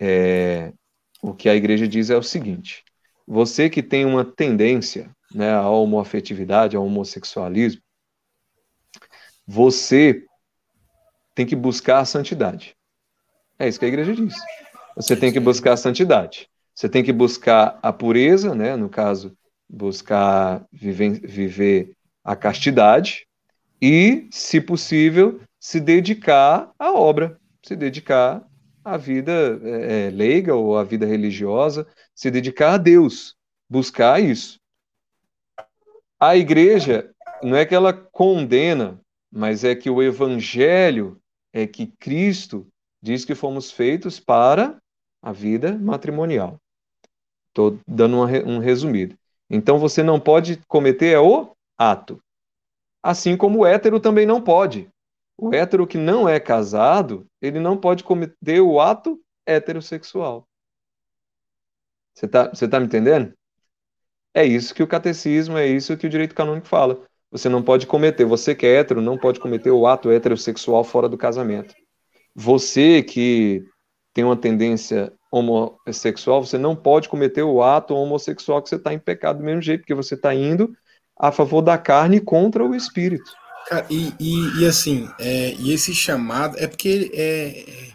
[0.00, 0.72] é,
[1.20, 2.84] o que a igreja diz é o seguinte:
[3.26, 7.82] você que tem uma tendência né, à homoafetividade, ao homossexualismo,
[9.46, 10.25] você
[11.36, 12.74] tem que buscar a santidade.
[13.58, 14.34] É isso que a igreja diz.
[14.96, 16.48] Você tem que buscar a santidade.
[16.74, 19.36] Você tem que buscar a pureza, né, no caso,
[19.68, 21.92] buscar viver, viver
[22.24, 23.26] a castidade
[23.80, 28.42] e, se possível, se dedicar à obra, se dedicar
[28.82, 33.36] à vida é, é leiga ou à vida religiosa, se dedicar a Deus,
[33.68, 34.58] buscar isso.
[36.18, 37.10] A igreja
[37.42, 38.98] não é que ela condena,
[39.30, 41.20] mas é que o evangelho
[41.56, 42.66] é que Cristo
[43.00, 44.76] diz que fomos feitos para
[45.22, 46.60] a vida matrimonial.
[47.48, 49.16] Estou dando uma, um resumido.
[49.48, 52.22] Então você não pode cometer o ato.
[53.02, 54.86] Assim como o hétero também não pode.
[55.34, 60.46] O hétero que não é casado, ele não pode cometer o ato heterossexual.
[62.12, 63.32] Você está tá me entendendo?
[64.34, 67.02] É isso que o catecismo, é isso que o direito canônico fala.
[67.30, 71.08] Você não pode cometer, você que é hétero, não pode cometer o ato heterossexual fora
[71.08, 71.74] do casamento.
[72.34, 73.62] Você que
[74.14, 78.98] tem uma tendência homossexual, você não pode cometer o ato homossexual que você está em
[78.98, 80.72] pecado do mesmo jeito, porque você está indo
[81.18, 83.30] a favor da carne contra o espírito.
[83.90, 87.92] E, e, e assim, é, e esse chamado é porque é,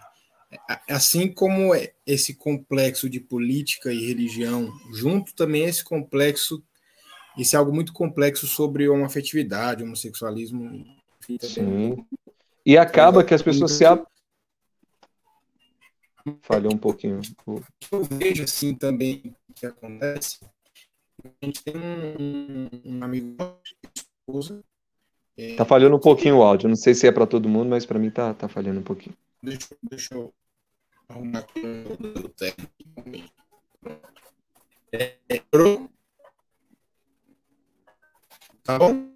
[0.88, 6.61] é assim como é esse complexo de política e religião, junto também esse complexo,
[7.38, 10.86] esse algo muito complexo sobre homoafetividade, homossexualismo.
[11.41, 12.05] Sim.
[12.65, 13.84] E acaba que as pessoas se.
[16.41, 17.19] Falhou um pouquinho.
[17.91, 20.39] Eu vejo assim também que acontece.
[21.23, 23.36] A gente tem um, um amigo,
[23.95, 24.63] esposa.
[25.38, 26.69] É, tá falhando um pouquinho o áudio.
[26.69, 29.15] Não sei se é para todo mundo, mas para mim tá, tá falhando um pouquinho.
[29.41, 30.34] Deixa, deixa eu
[31.09, 31.61] arrumar aqui
[32.23, 32.71] o técnico.
[34.91, 35.41] É, é,
[38.64, 39.12] tá bom?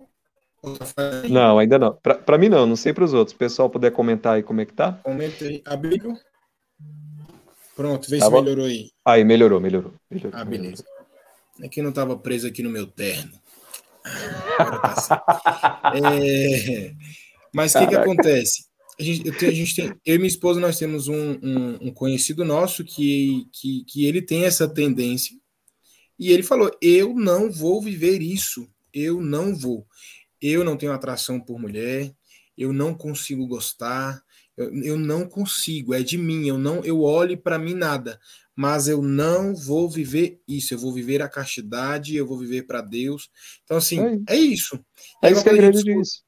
[1.30, 1.93] Não, ainda não.
[1.93, 3.36] Para mim não, não sei para os outros.
[3.36, 4.93] O pessoal puder comentar aí como é que tá?
[5.04, 5.62] Comentei.
[5.66, 6.16] Abriu?
[7.76, 8.41] Pronto, vê tá se bom?
[8.41, 8.89] melhorou aí.
[9.04, 9.93] Aí, melhorou, melhorou.
[10.10, 10.84] melhorou ah, beleza.
[11.62, 13.32] É que não estava preso aqui no meu terno.
[14.58, 16.93] Tá é...
[17.54, 18.66] Mas o que, que acontece?
[19.00, 21.93] A gente, eu, a gente tem, eu e minha esposa, nós temos um, um, um
[21.93, 25.36] conhecido nosso que, que, que ele tem essa tendência.
[26.18, 28.70] E ele falou: Eu não vou viver isso.
[28.96, 29.86] Eu não vou.
[30.41, 32.16] Eu não tenho atração por mulher.
[32.58, 34.24] Eu não consigo gostar.
[34.56, 35.93] Eu, eu não consigo.
[35.93, 36.48] É de mim.
[36.48, 36.84] Eu não.
[36.86, 38.18] Eu olho para mim nada.
[38.56, 40.74] Mas eu não vou viver isso.
[40.74, 42.16] Eu vou viver a castidade.
[42.16, 43.30] Eu vou viver para Deus.
[43.66, 44.80] Então assim, é, é isso.
[45.22, 46.24] É, é isso que é grande disso.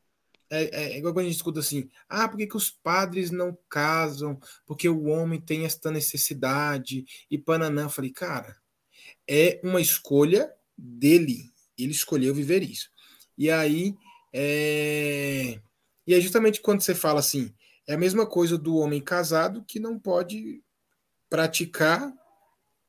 [0.50, 3.32] É, é, é, igual quando a gente escuta assim: ah, por que, que os padres
[3.32, 4.40] não casam?
[4.66, 7.06] Porque o homem tem esta necessidade.
[7.30, 8.56] E Pananã, eu falei, cara,
[9.28, 11.52] é uma escolha dele.
[11.78, 12.90] Ele escolheu viver isso.
[13.38, 13.94] E aí,
[14.34, 15.60] é...
[16.06, 17.54] e é justamente quando você fala assim:
[17.88, 20.62] é a mesma coisa do homem casado que não pode
[21.30, 22.12] praticar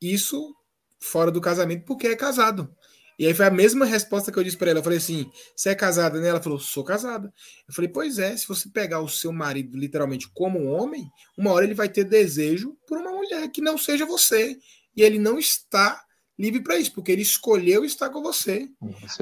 [0.01, 0.55] isso
[1.01, 2.74] fora do casamento porque é casado.
[3.18, 4.78] E aí foi a mesma resposta que eu disse para ela.
[4.78, 6.28] Eu falei assim: você é casada, né?
[6.28, 7.32] Ela falou: sou casada.
[7.66, 11.53] Eu falei: pois é, se você pegar o seu marido literalmente como um homem, uma
[11.53, 14.57] hora ele vai ter desejo por uma mulher que não seja você.
[14.97, 16.01] E ele não está
[16.39, 18.70] livre para isso, porque ele escolheu estar com você.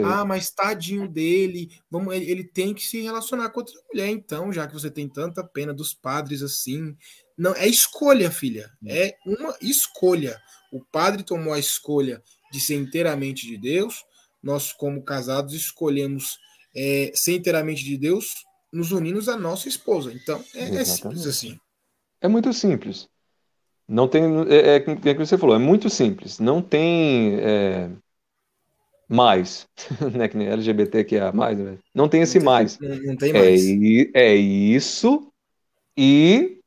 [0.05, 4.53] Ah, mas tadinho dele, vamos, ele, ele, tem que se relacionar com outra mulher, então,
[4.53, 6.95] já que você tem tanta pena dos padres assim.
[7.37, 8.71] Não, é escolha, filha.
[8.83, 8.89] Hum.
[8.91, 10.39] É uma escolha.
[10.71, 14.05] O padre tomou a escolha de ser inteiramente de Deus,
[14.43, 16.39] nós, como casados, escolhemos
[16.75, 18.35] é, ser inteiramente de Deus,
[18.73, 20.13] nos unimos à nossa esposa.
[20.13, 21.59] Então, é, é simples assim.
[22.21, 23.09] É muito simples.
[23.89, 24.25] Não tem.
[24.49, 26.39] É, é, é o que você falou, é muito simples.
[26.39, 27.91] Não tem é,
[29.09, 29.69] mais,
[30.13, 30.29] né?
[30.29, 31.79] Que nem LGBT que é mais, né?
[31.95, 32.79] não tem esse não tem, mais.
[32.79, 33.65] Não, tem mais.
[34.15, 35.33] É, é isso
[35.97, 36.61] e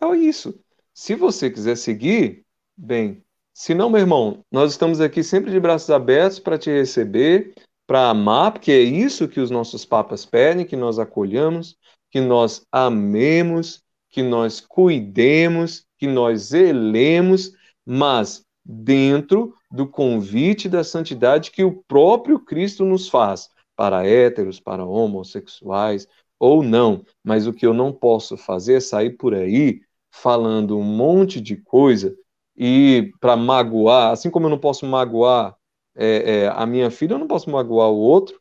[0.00, 0.58] é isso.
[0.94, 2.44] Se você quiser seguir,
[2.76, 7.54] bem, se não, meu irmão, nós estamos aqui sempre de braços abertos para te receber,
[7.86, 11.76] para amar, porque é isso que os nossos papas pedem, que nós acolhamos,
[12.10, 17.52] que nós amemos, que nós cuidemos, que nós zelemos,
[17.84, 24.84] mas dentro do convite da santidade que o próprio Cristo nos faz, para héteros, para
[24.84, 27.04] homossexuais ou não.
[27.22, 29.80] Mas o que eu não posso fazer é sair por aí
[30.10, 32.16] falando um monte de coisa
[32.56, 35.54] e para magoar, assim como eu não posso magoar
[35.94, 38.40] é, é, a minha filha, eu não posso magoar o outro,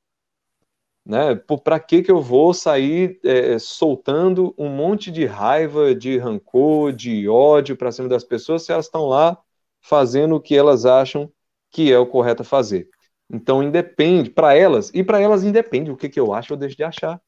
[1.05, 1.35] né?
[1.63, 7.27] Para que que eu vou sair é, soltando um monte de raiva, de rancor, de
[7.29, 9.37] ódio para cima das pessoas se elas estão lá
[9.81, 11.31] fazendo o que elas acham
[11.71, 12.89] que é o correto a fazer?
[13.29, 16.77] Então independe para elas e para elas independe o que que eu acho ou deixo
[16.77, 17.21] de achar.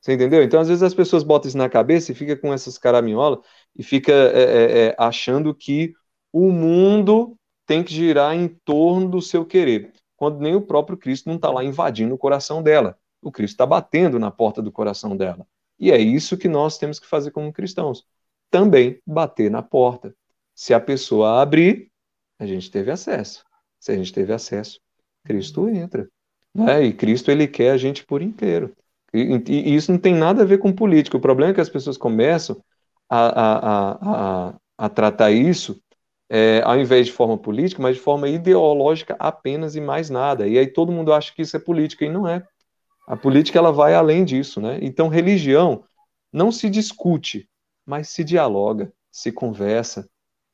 [0.00, 0.42] Você entendeu?
[0.42, 3.40] Então, às vezes, as pessoas botam isso na cabeça e fica com essas caraminholas
[3.76, 5.92] e fica é, é, é achando que
[6.32, 7.36] o mundo
[7.66, 11.48] tem que girar em torno do seu querer, quando nem o próprio Cristo não está
[11.48, 12.98] lá invadindo o coração dela.
[13.22, 15.46] O Cristo está batendo na porta do coração dela.
[15.78, 18.04] E é isso que nós temos que fazer como cristãos.
[18.50, 20.12] Também bater na porta.
[20.56, 21.88] Se a pessoa abrir,
[22.36, 23.44] a gente teve acesso.
[23.78, 24.80] Se a gente teve acesso,
[25.24, 26.08] Cristo entra.
[26.52, 26.86] Né?
[26.86, 28.74] E Cristo ele quer a gente por inteiro.
[29.14, 31.16] E, e, isso não tem nada a ver com política.
[31.16, 32.60] O problema é que as pessoas começam
[33.08, 35.80] a, a, a, a tratar isso
[36.30, 40.46] é, ao invés de forma política, mas de forma ideológica apenas e mais nada.
[40.46, 42.46] E aí todo mundo acha que isso é política e não é.
[43.06, 44.78] A política ela vai além disso, né?
[44.82, 45.84] Então religião
[46.32, 47.48] não se discute,
[47.86, 50.08] mas se dialoga, se conversa,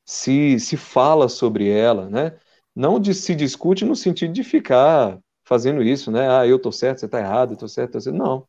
[0.05, 2.37] se se fala sobre ela, né?
[2.75, 6.29] Não de, se discute no sentido de ficar fazendo isso, né?
[6.29, 8.17] Ah, eu tô certo, você tá errado, eu tô certo, tô certo.
[8.17, 8.47] Não.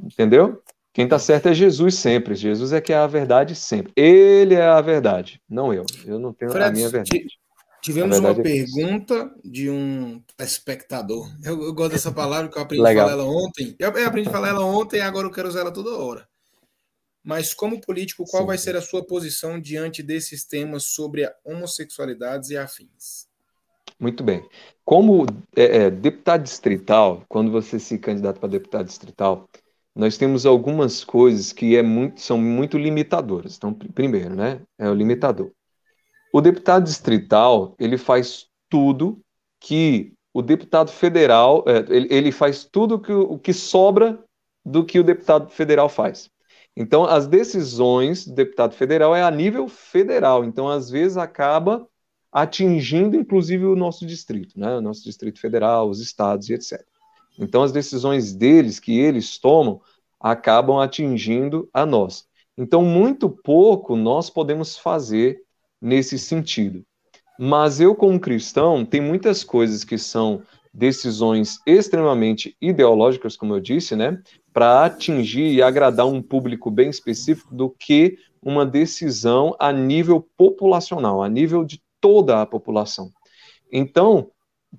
[0.00, 0.62] Entendeu?
[0.92, 2.34] Quem está certo é Jesus sempre.
[2.34, 3.92] Jesus é que é a verdade sempre.
[3.96, 5.86] Ele é a verdade, não eu.
[6.04, 7.26] Eu não tenho Fred, a minha verdade.
[7.82, 11.28] Tivemos verdade uma é pergunta de um espectador.
[11.42, 13.74] Eu, eu, gosto dessa palavra que eu aprendi a falar ela ontem.
[13.78, 16.28] Eu, eu aprendi a falar ela ontem e agora eu quero usar ela toda hora.
[17.24, 18.46] Mas como político, qual Sim.
[18.48, 23.26] vai ser a sua posição diante desses temas sobre a homossexualidades e afins?
[23.98, 24.44] Muito bem.
[24.84, 25.24] Como
[25.56, 29.48] é, é, deputado distrital, quando você se candidata para deputado distrital,
[29.94, 33.56] nós temos algumas coisas que é muito, são muito limitadoras.
[33.56, 35.52] Então, primeiro, né, é o limitador.
[36.32, 39.20] O deputado distrital, ele faz tudo
[39.60, 44.18] que o deputado federal, é, ele, ele faz tudo que, o que sobra
[44.64, 46.30] do que o deputado federal faz.
[46.74, 50.42] Então, as decisões do deputado federal é a nível federal.
[50.42, 51.86] Então, às vezes, acaba
[52.32, 54.76] atingindo, inclusive, o nosso distrito, né?
[54.76, 56.82] o nosso distrito federal, os estados e etc.
[57.38, 59.80] Então, as decisões deles, que eles tomam,
[60.20, 62.26] acabam atingindo a nós.
[62.56, 65.42] Então, muito pouco nós podemos fazer
[65.80, 66.84] nesse sentido.
[67.38, 73.94] Mas eu, como cristão, tem muitas coisas que são decisões extremamente ideológicas, como eu disse,
[73.94, 74.22] né,
[74.52, 81.22] para atingir e agradar um público bem específico do que uma decisão a nível populacional,
[81.22, 83.10] a nível de toda a população.
[83.70, 84.30] Então,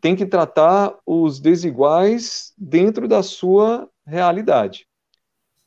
[0.02, 4.88] tem que tratar os desiguais dentro da sua realidade.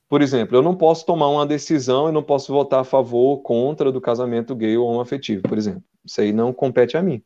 [0.09, 3.43] Por exemplo, eu não posso tomar uma decisão e não posso votar a favor ou
[3.43, 5.83] contra do casamento gay ou homoafetivo, por exemplo.
[6.05, 7.23] Isso aí não compete a mim.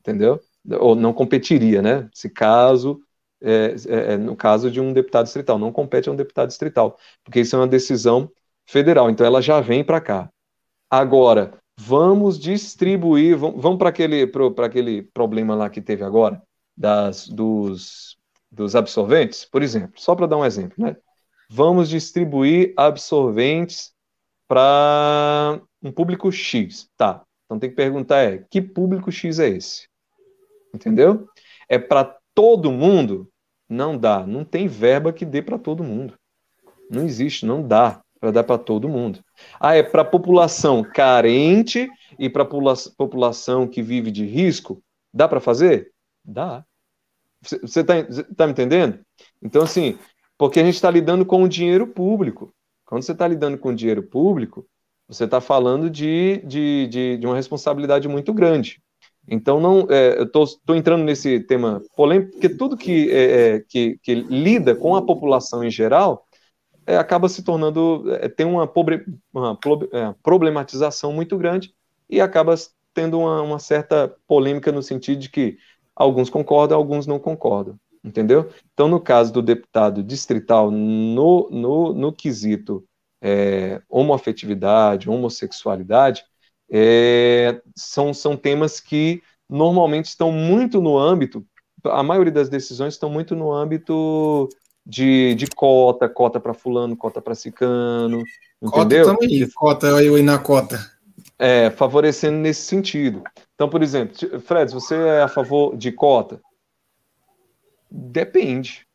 [0.00, 0.40] Entendeu?
[0.80, 2.08] Ou não competiria, né?
[2.14, 3.00] Se caso,
[3.40, 6.98] é, é, é, no caso de um deputado distrital, não compete a um deputado distrital,
[7.22, 8.30] porque isso é uma decisão
[8.64, 10.30] federal, então ela já vem para cá.
[10.90, 14.30] Agora, vamos distribuir, vamos, vamos para aquele,
[14.64, 16.42] aquele problema lá que teve agora,
[16.76, 18.16] das, dos,
[18.50, 20.96] dos absorventes, por exemplo, só para dar um exemplo, né?
[21.48, 23.92] Vamos distribuir absorventes
[24.48, 26.88] para um público X.
[26.96, 27.22] Tá.
[27.44, 29.88] Então tem que perguntar é, que público X é esse?
[30.74, 31.28] Entendeu?
[31.68, 33.30] É para todo mundo?
[33.68, 34.26] Não dá.
[34.26, 36.14] Não tem verba que dê para todo mundo.
[36.90, 39.20] Não existe, não dá para dar para todo mundo.
[39.60, 44.82] Ah, é para população carente e para população que vive de risco?
[45.14, 45.92] Dá para fazer?
[46.24, 46.64] Dá.
[47.40, 47.94] Você está
[48.36, 48.98] tá me entendendo?
[49.40, 49.96] Então, assim,
[50.36, 52.52] porque a gente está lidando com o dinheiro público.
[52.84, 54.66] Quando você está lidando com o dinheiro público,
[55.06, 58.80] você está falando de, de, de, de, uma responsabilidade muito grande.
[59.28, 63.22] Então, não, é, eu estou entrando nesse tema polêmico, porque tudo que, é,
[63.56, 66.25] é, que, que, lida com a população em geral
[66.86, 69.58] é, acaba se tornando, é, tem uma, pobre, uma
[69.92, 71.74] é, problematização muito grande
[72.08, 72.54] e acaba
[72.94, 75.58] tendo uma, uma certa polêmica no sentido de que
[75.94, 78.50] alguns concordam, alguns não concordam entendeu?
[78.72, 82.86] Então, no caso do deputado distrital, no, no, no quesito
[83.20, 86.24] é, homoafetividade, homossexualidade,
[86.70, 91.44] é, são, são temas que normalmente estão muito no âmbito,
[91.84, 94.48] a maioria das decisões estão muito no âmbito
[94.86, 98.22] de, de cota, cota para fulano, cota para cicano,
[98.62, 99.04] entendeu?
[99.04, 100.78] Cota também, cota eu aí na cota.
[101.38, 103.22] É, favorecendo nesse sentido.
[103.54, 106.40] Então, por exemplo, Fred, você é a favor de cota?
[107.90, 108.86] Depende.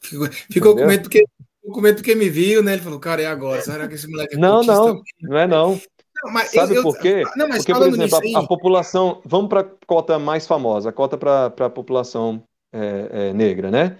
[0.00, 1.24] Ficou, ficou com medo porque,
[1.68, 2.74] com medo porque me viu, né?
[2.74, 3.62] Ele falou, cara, e agora?
[3.62, 5.80] Será que esse moleque é Não, não, não é não.
[6.22, 7.24] não mas Sabe eu, por quê?
[7.36, 9.20] Não, porque, por exemplo, a, a, população.
[9.24, 13.98] Vamos para a cota mais famosa, a cota para a população é, é, negra, né?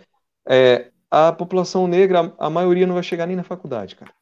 [0.48, 4.12] É, a população negra, a maioria não vai chegar nem na faculdade, cara.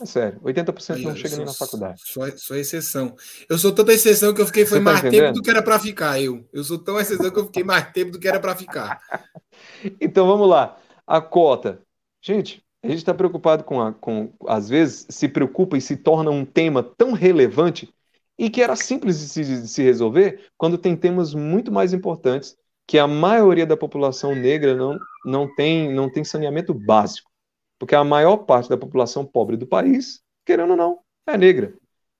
[0.00, 2.02] É sério, 80% não chega sou, nem na faculdade.
[2.04, 3.14] Só, só exceção.
[3.48, 5.26] Eu sou tanta exceção que eu fiquei foi tá mais entendendo?
[5.26, 6.48] tempo do que era para ficar, eu.
[6.52, 9.00] Eu sou tão exceção que eu fiquei mais tempo do que era para ficar.
[10.00, 10.78] então vamos lá.
[11.06, 11.82] A cota.
[12.20, 14.32] Gente, a gente está preocupado com, a, com.
[14.46, 17.92] Às vezes se preocupa e se torna um tema tão relevante
[18.38, 22.56] e que era simples de se, de se resolver quando tem temas muito mais importantes
[22.86, 27.30] que a maioria da população negra não, não, tem, não tem saneamento básico.
[27.78, 31.74] Porque a maior parte da população pobre do país, querendo ou não, é negra.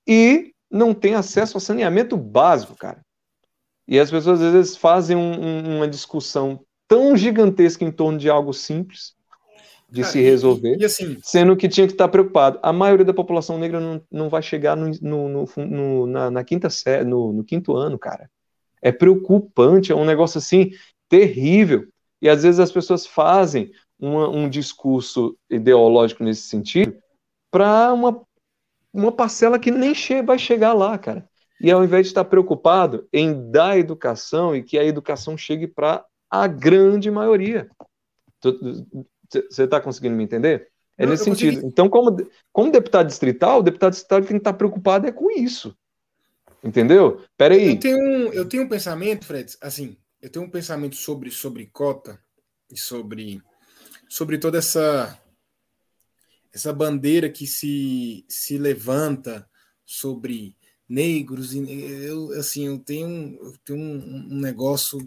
[0.07, 3.01] E não tem acesso a saneamento básico, cara.
[3.87, 8.29] E as pessoas às vezes fazem um, um, uma discussão tão gigantesca em torno de
[8.29, 9.13] algo simples
[9.89, 12.59] de cara, se resolver, e, e assim, sendo que tinha que estar preocupado.
[12.63, 16.67] A maioria da população negra não, não vai chegar no, no, no na, na, quinta
[17.05, 18.29] no, no quinto ano, cara.
[18.83, 20.71] É preocupante, é um negócio assim
[21.07, 21.87] terrível.
[22.21, 26.95] E às vezes as pessoas fazem uma, um discurso ideológico nesse sentido
[27.49, 28.21] para uma,
[28.93, 31.27] uma parcela que nem che vai chegar lá, cara.
[31.61, 36.05] E ao invés de estar preocupado em dar educação e que a educação chegue para
[36.29, 37.69] a grande maioria.
[38.41, 40.67] Você está conseguindo me entender?
[40.97, 41.53] É Não, nesse sentido.
[41.53, 41.67] Consegui...
[41.67, 42.17] Então, como,
[42.51, 45.75] como deputado distrital, o deputado distrital tem que estar preocupado é com isso.
[46.63, 47.21] Entendeu?
[47.37, 47.71] Peraí.
[47.71, 51.65] Eu tenho um, eu tenho um pensamento, Fred, assim, eu tenho um pensamento sobre, sobre
[51.67, 52.17] cota
[52.71, 53.41] e sobre
[54.07, 55.19] sobre toda essa
[56.53, 59.49] essa bandeira que se, se levanta
[59.85, 60.55] sobre
[60.87, 61.59] negros e
[62.05, 64.99] eu assim eu tenho eu tenho um, um negócio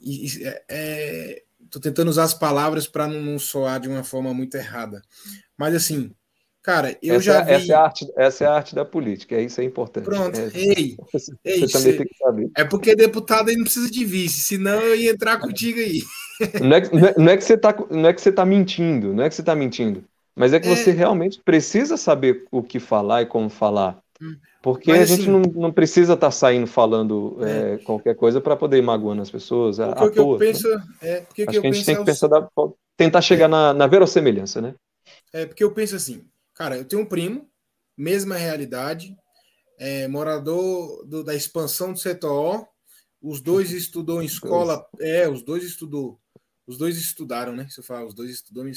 [0.00, 0.26] e
[0.68, 5.02] é, tô tentando usar as palavras para não, não, soar de uma forma muito errada
[5.56, 6.14] mas assim
[6.62, 7.52] cara eu essa, já é, vi...
[7.52, 10.38] essa é a arte essa é a arte da política é isso é importante pronto
[10.38, 13.90] é, ei, você, ei, você também tem que saber é porque deputado aí não precisa
[13.90, 16.02] de vice senão eu ia entrar contigo aí
[16.60, 19.12] não é, não é, não é que você está não é que você tá mentindo,
[19.12, 20.04] não é que você está mentindo,
[20.34, 20.74] mas é que é.
[20.74, 24.00] você realmente precisa saber o que falar e como falar.
[24.62, 27.74] Porque Mas, a gente assim, não, não precisa estar tá saindo falando é.
[27.74, 29.78] É, qualquer coisa para poder ir magoando as pessoas.
[29.78, 30.84] O que toa, eu penso né?
[31.00, 31.20] é.
[31.20, 32.46] Porque Acho que, que a gente tem que é pensar da,
[32.96, 34.74] tentar chegar na, na verossemelhança, né?
[35.32, 36.24] É, porque eu penso assim,
[36.60, 37.50] cara, eu tenho um primo,
[37.96, 39.16] mesma realidade,
[39.78, 42.68] é, morador do, da expansão do CTO,
[43.22, 46.20] os dois estudou em escola, é, os dois estudou,
[46.66, 47.66] os dois estudaram, né?
[47.70, 48.72] Se eu falar, os dois estudou em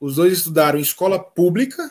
[0.00, 1.88] Os dois estudaram em escola pública,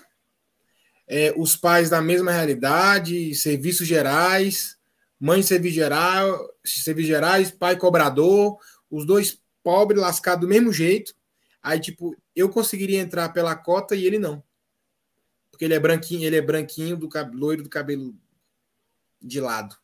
[1.08, 4.78] é, os pais da mesma realidade, serviços gerais,
[5.18, 8.58] mãe serviço geral, serviços gerais, pai cobrador,
[8.92, 11.16] os dois pobres, lascados do mesmo jeito.
[11.62, 14.44] Aí, tipo, eu conseguiria entrar pela cota e ele não.
[15.52, 18.16] Porque ele é branquinho, ele é branquinho, do loiro do cabelo
[19.22, 19.76] de lado.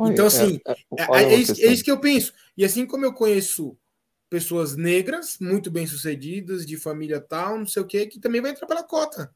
[0.00, 2.32] Então, assim, é, é, é, é, isso, é, isso, que eu penso.
[2.56, 3.76] E assim como eu conheço
[4.30, 8.52] pessoas negras, muito bem sucedidas, de família tal, não sei o que, que também vai
[8.52, 9.34] entrar pela cota.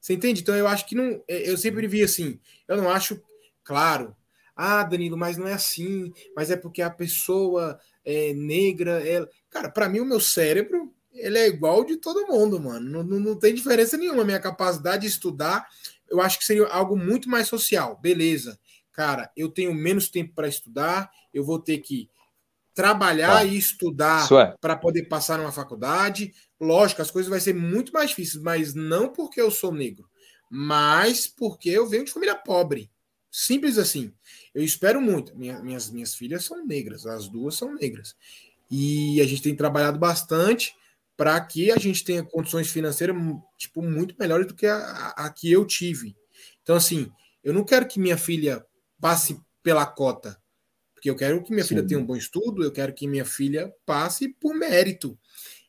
[0.00, 0.42] Você entende?
[0.42, 1.22] Então eu acho que não.
[1.26, 2.38] É, eu sempre vi assim.
[2.68, 3.20] Eu não acho,
[3.64, 4.14] claro.
[4.54, 6.12] Ah, Danilo, mas não é assim.
[6.36, 9.02] Mas é porque a pessoa é negra.
[9.48, 13.02] Cara, para mim, o meu cérebro ele é igual de todo mundo, mano.
[13.02, 14.24] Não, não, tem diferença nenhuma.
[14.24, 15.66] Minha capacidade de estudar,
[16.08, 17.98] eu acho que seria algo muito mais social.
[18.00, 18.58] Beleza
[19.00, 22.10] cara, eu tenho menos tempo para estudar, eu vou ter que
[22.74, 23.44] trabalhar tá.
[23.44, 24.54] e estudar é.
[24.60, 26.34] para poder passar numa faculdade.
[26.60, 30.06] Lógico, as coisas vão ser muito mais difíceis, mas não porque eu sou negro,
[30.50, 32.90] mas porque eu venho de família pobre.
[33.30, 34.12] Simples assim.
[34.54, 35.34] Eu espero muito.
[35.34, 38.14] Minha, minhas, minhas filhas são negras, as duas são negras.
[38.70, 40.74] E a gente tem trabalhado bastante
[41.20, 43.14] para que a gente tenha condições financeiras
[43.58, 46.16] tipo, muito melhores do que a, a, a que eu tive.
[46.62, 47.12] Então, assim,
[47.44, 48.64] eu não quero que minha filha
[48.98, 50.40] passe pela cota.
[50.94, 51.68] Porque eu quero que minha Sim.
[51.68, 55.18] filha tenha um bom estudo, eu quero que minha filha passe por mérito.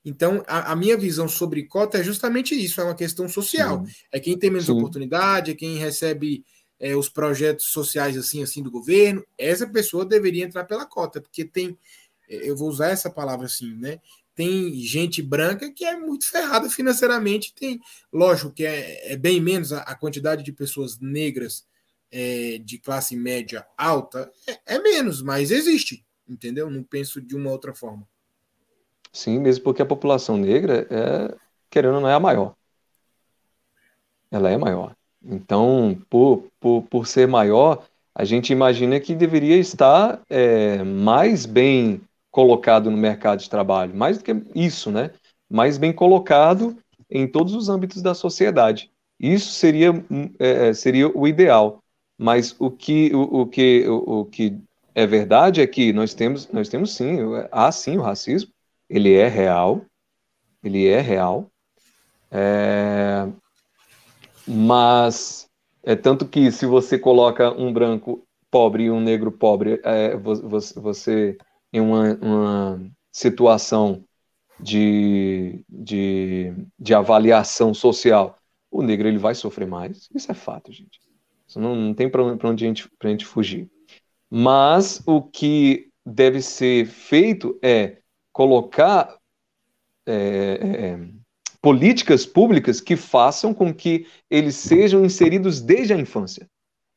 [0.05, 3.85] Então, a, a, minha visão sobre cota é justamente isso: é uma questão social.
[3.85, 3.91] Sim.
[4.09, 4.71] É quem tem menos Sim.
[4.71, 6.45] oportunidade, é quem recebe
[6.79, 9.21] é, os projetos sociais assim, assim do governo.
[9.37, 11.77] Essa pessoa deveria entrar pela cota, porque tem,
[12.29, 13.99] é, eu vou usar essa palavra assim, né?
[14.41, 17.53] Tem gente branca que é muito ferrada financeiramente.
[17.53, 17.79] Tem,
[18.11, 21.63] lógico que é, é bem menos a, a quantidade de pessoas negras
[22.11, 26.71] é, de classe média alta é, é, menos, mas existe, entendeu?
[26.71, 28.01] Não penso de uma outra forma.
[29.13, 31.35] Sim, mesmo porque a população negra, é,
[31.69, 32.55] querendo ou não, é a maior.
[34.31, 34.95] Ela é maior.
[35.23, 37.85] Então, por, por, por ser maior,
[38.15, 42.01] a gente imagina que deveria estar é, mais bem
[42.31, 45.11] colocado no mercado de trabalho, mais do que isso, né?
[45.49, 46.77] Mais bem colocado
[47.09, 48.89] em todos os âmbitos da sociedade.
[49.19, 49.91] Isso seria,
[50.39, 51.83] é, é seria o ideal.
[52.17, 54.57] Mas o que, o, o que, o, o, que
[54.95, 57.17] é verdade é que nós temos, nós temos sim,
[57.51, 58.51] há sim o racismo,
[58.89, 59.81] ele é real,
[60.63, 61.49] ele é real,
[62.29, 63.27] é,
[64.47, 65.47] mas
[65.83, 70.79] é tanto que se você coloca um branco pobre e um negro pobre, é, você,
[70.79, 71.37] você
[71.71, 74.03] em uma, uma situação
[74.59, 78.37] de, de, de avaliação social,
[78.69, 80.07] o negro ele vai sofrer mais.
[80.13, 80.99] Isso é fato, gente.
[81.47, 83.69] Isso não, não tem para onde a gente, a gente fugir.
[84.29, 87.97] Mas o que deve ser feito é
[88.31, 89.17] colocar
[90.05, 90.99] é, é,
[91.61, 96.49] políticas públicas que façam com que eles sejam inseridos desde a infância.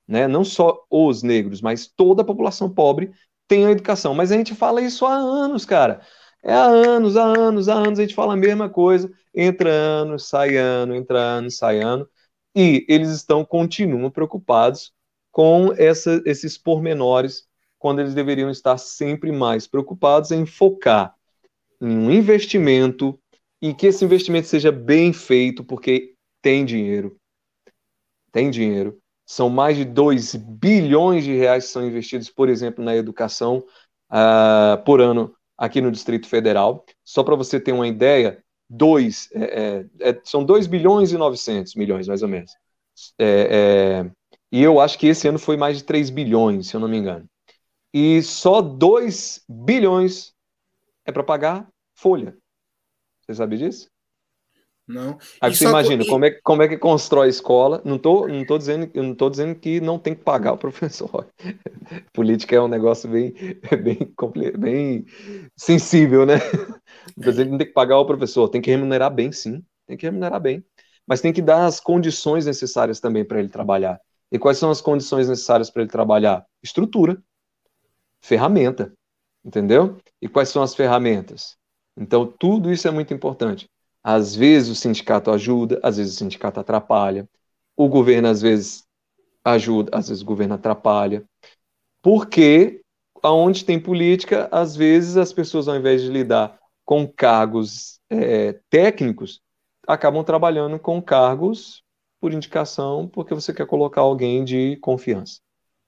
[0.07, 0.29] Né?
[0.29, 3.11] Não só os negros, mas toda a população pobre
[3.49, 4.15] tenha educação.
[4.15, 6.01] Mas a gente fala isso há anos, cara.
[6.43, 9.11] É há anos, há anos, há anos a gente fala a mesma coisa.
[9.35, 12.09] Entra ano, sai ano, entra ano, sai ano
[12.55, 14.93] e eles estão continuam preocupados
[15.33, 21.15] com essa, esses pormenores, quando eles deveriam estar sempre mais preocupados em focar
[21.81, 23.19] em um investimento
[23.61, 27.19] e que esse investimento seja bem feito, porque tem dinheiro.
[28.33, 29.01] Tem dinheiro.
[29.27, 33.65] São mais de 2 bilhões de reais que são investidos, por exemplo, na educação
[34.11, 36.85] uh, por ano aqui no Distrito Federal.
[37.03, 41.75] Só para você ter uma ideia, dois, é, é, é são 2 bilhões e 900
[41.75, 42.53] milhões, mais ou menos.
[43.19, 44.11] É, é,
[44.53, 46.99] e eu acho que esse ano foi mais de 3 bilhões, se eu não me
[46.99, 47.29] engano.
[47.93, 50.35] E só 2 bilhões
[51.05, 52.37] é para pagar folha.
[53.23, 53.94] Você sabe disso?
[54.87, 55.19] Não.
[55.41, 57.81] Aí você imagina, como, é, como é que constrói escola?
[57.85, 61.27] Não tô, não tô dizendo, não tô dizendo que não tem que pagar o professor.
[62.13, 63.33] Política é um negócio bem,
[63.83, 65.07] bem, bem
[65.57, 66.35] sensível, né?
[67.17, 69.65] Não dizendo que não tem que pagar o professor, tem que remunerar bem, sim.
[69.87, 70.65] Tem que remunerar bem.
[71.07, 73.99] Mas tem que dar as condições necessárias também para ele trabalhar.
[74.31, 76.45] E quais são as condições necessárias para ele trabalhar?
[76.63, 77.23] Estrutura,
[78.21, 78.93] ferramenta,
[79.45, 79.99] entendeu?
[80.21, 81.57] E quais são as ferramentas?
[81.97, 83.69] Então, tudo isso é muito importante.
[84.05, 87.27] Às vezes o sindicato ajuda, às vezes o sindicato atrapalha.
[87.77, 88.85] o governo às vezes
[89.45, 91.25] ajuda, às vezes o governo atrapalha,
[92.03, 92.83] porque
[93.23, 99.41] aonde tem política, às vezes as pessoas, ao invés de lidar com cargos é, técnicos,
[99.87, 101.83] acabam trabalhando com cargos
[102.21, 105.41] por indicação, porque você quer colocar alguém de confiança,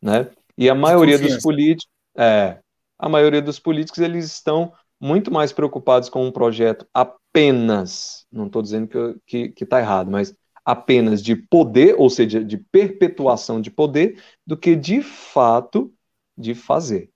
[0.03, 0.31] né?
[0.57, 2.59] E a maioria dos políticos, é,
[2.99, 8.63] a maioria dos políticos, eles estão muito mais preocupados com um projeto apenas, não estou
[8.63, 10.35] dizendo que está que, que errado, mas
[10.65, 15.93] apenas de poder, ou seja, de perpetuação de poder, do que de fato
[16.37, 17.09] de fazer.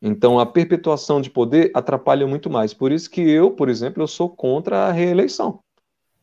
[0.00, 2.74] Então, a perpetuação de poder atrapalha muito mais.
[2.74, 5.60] Por isso que eu, por exemplo, eu sou contra a reeleição.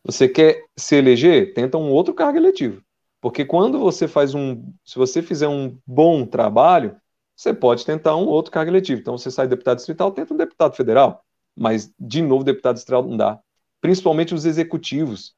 [0.04, 1.54] Você quer se eleger?
[1.54, 2.82] Tenta um outro cargo eletivo.
[3.22, 4.64] Porque quando você faz um.
[4.86, 6.96] Se você fizer um bom trabalho,
[7.40, 9.00] você pode tentar um outro cargo eletivo.
[9.00, 11.24] Então, você sai deputado distrital, tenta um deputado federal.
[11.56, 13.40] Mas, de novo, deputado distrital não dá.
[13.80, 15.34] Principalmente os executivos.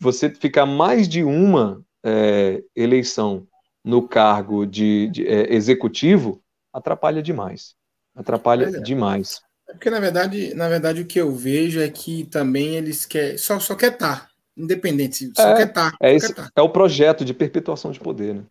[0.00, 3.46] Você ficar mais de uma é, eleição
[3.84, 6.42] no cargo de, de é, executivo
[6.72, 7.74] atrapalha demais.
[8.16, 8.80] Atrapalha é.
[8.80, 9.42] demais.
[9.68, 13.36] É porque, na verdade, na verdade, o que eu vejo é que também eles querem.
[13.36, 14.30] Só, só quer estar.
[14.56, 15.30] Independente.
[15.36, 15.92] Só é, quer estar.
[16.00, 16.50] É, esse, tá.
[16.56, 18.44] é o projeto de perpetuação de poder, né?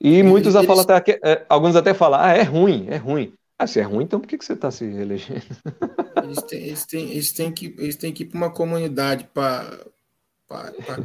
[0.00, 0.66] E, e muitos eles...
[0.66, 3.32] falam até, é, alguns até falam, ah, é ruim, é ruim.
[3.58, 5.42] Ah, se é ruim, então por que, que você está se reelegendo?
[6.22, 9.78] Eles têm, eles, têm, eles, têm que, eles têm que ir para uma comunidade para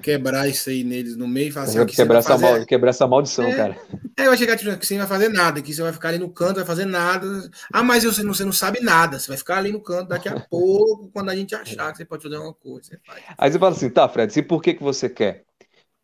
[0.02, 2.44] quebrar isso aí neles no meio e falar assim, quebrar, essa fazer...
[2.46, 3.78] mal, quebrar essa maldição, é, cara.
[4.18, 6.18] É, vai chegar tipo, que você não vai fazer nada, que você vai ficar ali
[6.18, 7.28] no canto, vai fazer nada.
[7.72, 10.28] Ah, mas você não, você não sabe nada, você vai ficar ali no canto daqui
[10.28, 12.88] a pouco, quando a gente achar que você pode fazer alguma coisa.
[12.90, 13.24] Você faz.
[13.38, 15.44] Aí você fala assim, tá, Fred, e por que, que você quer?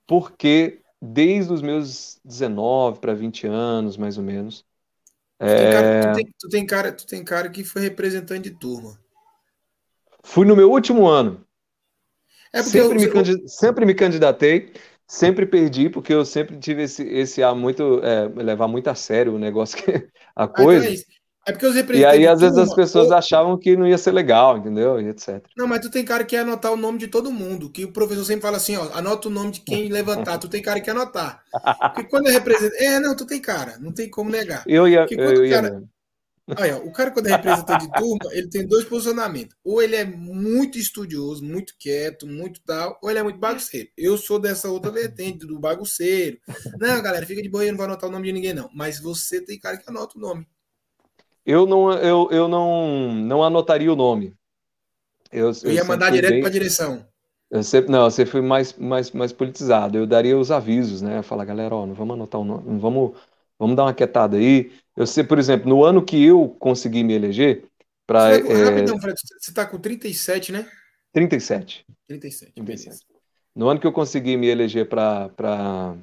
[0.05, 4.65] Porque desde os meus 19 para 20 anos, mais ou menos.
[5.39, 5.57] Tu, é...
[5.57, 8.99] tem cara, tu, tem, tu, tem cara, tu tem cara que foi representante de turma.
[10.23, 11.45] Fui no meu último ano.
[12.51, 13.47] É sempre, eu, me eu...
[13.47, 14.73] sempre me candidatei,
[15.05, 19.35] sempre perdi, porque eu sempre tive esse, esse ar muito, é, levar muito a sério
[19.35, 19.91] o negócio, que,
[20.35, 21.03] a ah, então coisa.
[21.47, 23.15] É, porque os E aí, às vezes, as pessoas ou...
[23.15, 24.99] achavam que não ia ser legal, entendeu?
[24.99, 25.41] E etc.
[25.55, 27.93] Não, mas tu tem cara que quer anotar o nome de todo mundo, que o
[27.93, 30.85] professor sempre fala assim, ó, anota o nome de quem levantar, tu tem cara que
[30.85, 31.41] quer anotar.
[31.93, 32.75] Porque quando eu represento...
[32.75, 34.65] É, não, tu tem cara, não tem como negar.
[34.67, 35.83] Eu ia, eu, ia cara...
[36.57, 39.55] Olha, o cara, quando é representante de turma, ele tem dois posicionamentos.
[39.63, 43.89] Ou ele é muito estudioso, muito quieto, muito tal, ou ele é muito bagunceiro.
[43.97, 46.37] Eu sou dessa outra vertente, do bagunceiro.
[46.77, 48.69] Não, galera, fica de boa aí, não vai anotar o nome de ninguém, não.
[48.73, 50.45] Mas você tem cara que anota o nome.
[51.47, 54.35] Eu não, eu, eu não, não anotaria o nome.
[55.31, 56.41] Eu, eu ia mandar direto bem...
[56.41, 57.03] para a direção.
[57.49, 59.97] Eu sempre, não, você foi mais, mais, mais politizado.
[59.97, 61.23] Eu daria os avisos, né?
[61.23, 63.13] Falar, galera, ó, não vamos anotar o nome, não vamos
[63.59, 64.71] Vamos dar uma quietada aí.
[64.95, 67.65] Eu sei, por exemplo, no ano que eu consegui me eleger,
[68.05, 68.35] para.
[68.35, 68.63] É...
[68.63, 70.67] Rapidão, Fred, você está com 37, né?
[71.13, 71.85] 37.
[72.07, 73.05] 37, 37.
[73.55, 75.95] No ano que eu consegui me eleger para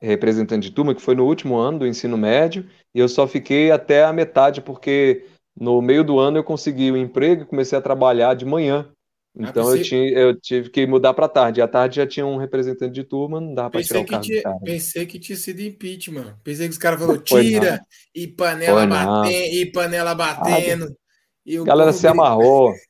[0.00, 3.70] representante de turma, que foi no último ano do ensino médio, e eu só fiquei
[3.70, 5.26] até a metade, porque
[5.58, 8.88] no meio do ano eu consegui o um emprego e comecei a trabalhar de manhã.
[9.38, 9.80] Ah, então pensei...
[9.80, 11.60] eu, tinha, eu tive que mudar para tarde.
[11.60, 14.24] À tarde já tinha um representante de turma, não dá para tirar o cargo.
[14.24, 16.36] Tinha, pensei que tinha sido impeachment.
[16.42, 17.80] Pensei que os caras falaram tira
[18.14, 20.86] e panela, batendo, e panela batendo.
[20.86, 20.96] Ah,
[21.44, 22.72] e galera se amarrou.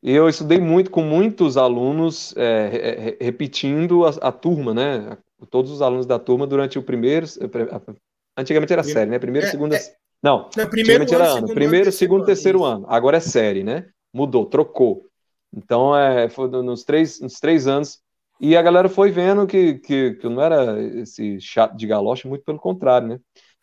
[0.00, 5.18] E eu estudei muito com muitos alunos é, repetindo a, a, turma, né?
[5.50, 7.26] Todos os alunos da turma durante o primeiro.
[8.38, 9.18] Antigamente era série, né?
[9.18, 9.74] Primeiro, é, segundo.
[9.74, 9.80] É,
[10.22, 11.48] não, não primeiro ano, era ano.
[11.48, 12.86] Primeiro, segundo, terceiro ano.
[12.88, 13.86] Agora é série, né?
[14.14, 15.06] Mudou, trocou.
[15.52, 18.00] Então, é, foi nos três, nos três anos.
[18.40, 22.44] E a galera foi vendo que, que, que não era esse chato de galoche, muito
[22.44, 23.20] pelo contrário, né?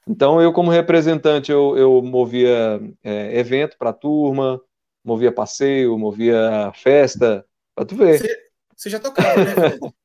[0.07, 4.61] Então, eu, como representante, eu, eu movia é, evento para a turma,
[5.03, 8.19] movia passeio, movia festa, para tu ver.
[8.19, 8.37] Você,
[8.75, 9.53] você já tocava, né,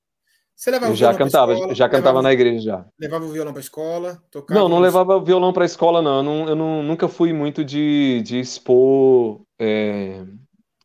[0.61, 2.85] Você levava eu já cantava, escola, já cantava levava, na igreja já.
[3.01, 4.23] Levava o violão para escola?
[4.31, 6.19] Tocava não, não levava violão para escola, não.
[6.19, 6.49] Eu, não.
[6.51, 10.23] eu não, nunca fui muito de, de expor é,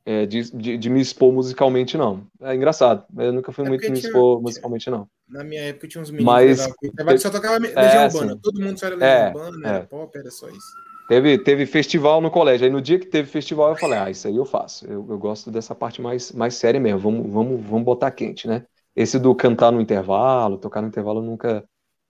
[0.05, 2.25] é, de, de, de, me expor musicalmente, não.
[2.41, 3.03] É engraçado.
[3.17, 5.09] Eu nunca fui é muito me expor tinha, musicalmente, não.
[5.27, 8.31] Na minha época tinha uns meninos Mas, que só tocava Legião é, Urbana.
[8.31, 9.81] Assim, Todo mundo só era Legião é, Urbana, era é.
[9.81, 10.85] pop, era só isso.
[11.09, 12.65] Teve, teve festival no colégio.
[12.65, 14.85] Aí no dia que teve festival, eu falei, ah, isso aí eu faço.
[14.85, 16.99] Eu, eu gosto dessa parte mais, mais séria mesmo.
[16.99, 18.63] Vamos, vamos, vamos botar quente, né?
[18.95, 21.67] Esse do cantar no intervalo, tocar no intervalo, nunca,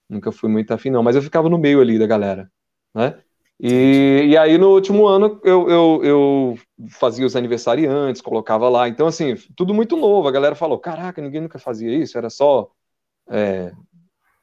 [0.10, 1.04] nunca fui muito afim, não.
[1.04, 2.50] Mas eu ficava no meio ali da galera,
[2.94, 3.20] né?
[3.60, 6.56] E, e aí no último ano eu, eu, eu
[6.90, 8.88] fazia os aniversariantes, colocava lá.
[8.88, 10.28] Então, assim, tudo muito novo.
[10.28, 12.70] A galera falou: caraca, ninguém nunca fazia isso, era só
[13.30, 13.72] é,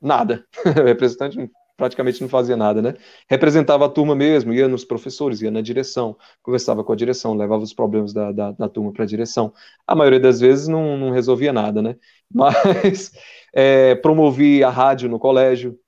[0.01, 0.45] nada.
[0.85, 1.39] representante
[1.77, 2.95] praticamente não fazia nada, né?
[3.29, 7.63] Representava a turma mesmo, ia nos professores, ia na direção, conversava com a direção, levava
[7.63, 9.53] os problemas da, da, da turma para a direção.
[9.87, 11.97] A maioria das vezes não, não resolvia nada, né?
[12.33, 13.13] Mas
[13.55, 15.79] é, promovi a rádio no colégio,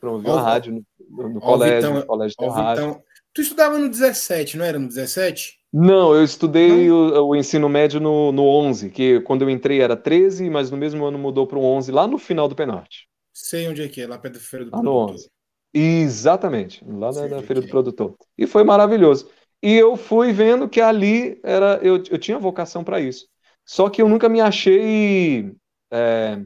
[0.00, 3.02] promovi a rádio no, no colégio, Vitão, no colégio tem rádio.
[3.34, 5.58] Tu estudava no 17, não era no 17?
[5.72, 9.96] Não, eu estudei o, o, ensino médio no, no 11, que quando eu entrei era
[9.96, 13.08] 13, mas no mesmo ano mudou para o 11, lá no final do Penorte.
[13.34, 15.08] Sei onde é que é, lá perto da Feira do lá Produtor.
[15.08, 15.30] No 11.
[15.74, 17.70] Exatamente, lá na, na Feira do é.
[17.70, 18.16] Produtor.
[18.38, 19.28] E foi maravilhoso.
[19.60, 23.26] E eu fui vendo que ali era eu, eu tinha vocação para isso.
[23.66, 25.52] Só que eu nunca me achei
[25.90, 26.40] é,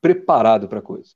[0.00, 1.12] preparado para a coisa.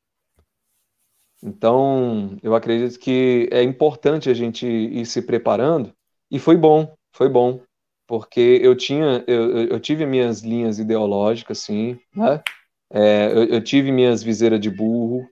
[1.40, 5.94] Então, eu acredito que é importante a gente ir se preparando,
[6.28, 7.60] e foi bom, foi bom,
[8.08, 12.42] porque eu tinha, eu, eu tive minhas linhas ideológicas, sim, né?
[12.90, 15.28] É, eu, eu, tive minhas viseiras de burro,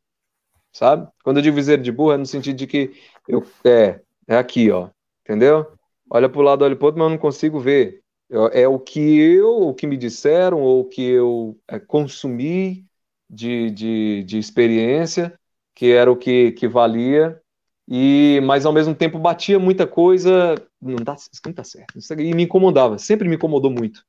[0.73, 1.09] sabe?
[1.25, 2.93] Quando eu digo viseira de burro, é no sentido de que
[3.29, 4.91] eu, é, é aqui, ó,
[5.25, 5.67] entendeu?
[6.11, 8.03] Olha para o lado, olha para outro, mas eu não consigo ver.
[8.29, 12.85] Eu, é o que eu, o que me disseram, ou o que eu é, consumi
[13.29, 15.39] de, de, de experiência,
[15.75, 17.41] que era o que, que valia,
[17.89, 22.35] e mas ao mesmo tempo batia muita coisa, não dá, isso não tá certo, e
[22.35, 24.05] me incomodava, sempre me incomodou muito,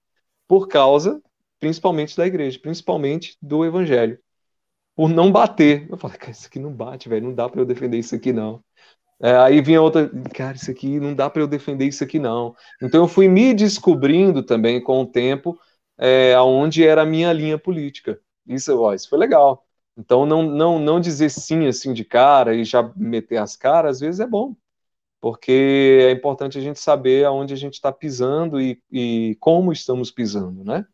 [0.47, 1.21] por causa,
[1.59, 4.19] principalmente da igreja, principalmente do evangelho,
[4.95, 5.87] por não bater.
[5.89, 8.33] Eu falei, cara, isso aqui não bate, velho, não dá para eu defender isso aqui
[8.33, 8.63] não.
[9.21, 12.55] É, aí vinha outra, cara, isso aqui não dá para eu defender isso aqui não.
[12.81, 15.59] Então eu fui me descobrindo também com o tempo
[15.97, 18.19] é, aonde era a minha linha política.
[18.47, 19.65] Isso, ó, isso foi legal.
[19.97, 23.99] Então, não, não, não dizer sim assim de cara e já meter as caras, às
[23.99, 24.55] vezes é bom,
[25.21, 30.11] porque é importante a gente saber aonde a gente está pisando e, e como estamos
[30.11, 30.85] pisando, né?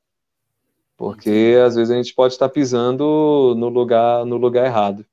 [0.98, 5.06] Porque às vezes a gente pode estar pisando no lugar, no lugar errado.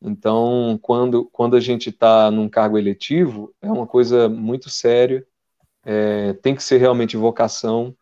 [0.00, 5.26] Então, quando, quando a gente está num cargo eletivo, é uma coisa muito séria,
[5.84, 7.96] é, tem que ser realmente vocação,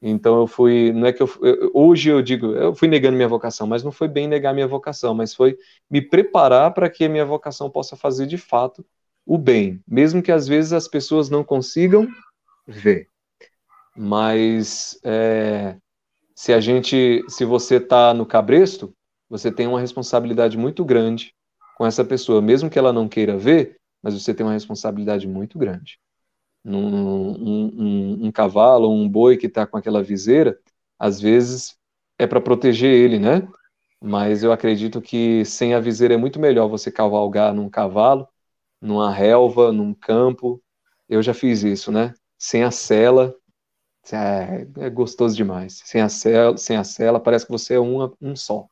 [0.00, 3.28] então eu fui, não é que eu, eu, hoje eu digo, eu fui negando minha
[3.28, 5.58] vocação, mas não foi bem negar minha vocação, mas foi
[5.90, 8.84] me preparar para que a minha vocação possa fazer de fato
[9.26, 12.06] o bem, mesmo que às vezes as pessoas não consigam
[12.66, 13.08] ver.
[13.96, 15.76] Mas é,
[16.38, 18.94] se a gente, se você está no cabresto,
[19.28, 21.34] você tem uma responsabilidade muito grande
[21.76, 25.58] com essa pessoa, mesmo que ela não queira ver, mas você tem uma responsabilidade muito
[25.58, 25.98] grande
[26.62, 30.56] num, um, um, um cavalo, um boi que está com aquela viseira,
[30.96, 31.76] às vezes
[32.16, 33.48] é para proteger ele, né?
[34.00, 38.28] Mas eu acredito que sem a viseira é muito melhor você cavalgar num cavalo,
[38.80, 40.62] numa relva, num campo.
[41.08, 42.14] Eu já fiz isso, né?
[42.38, 43.34] Sem a cela,
[44.16, 45.82] é, é gostoso demais.
[45.84, 48.66] Sem a cela, sem a cela parece que você é um, um só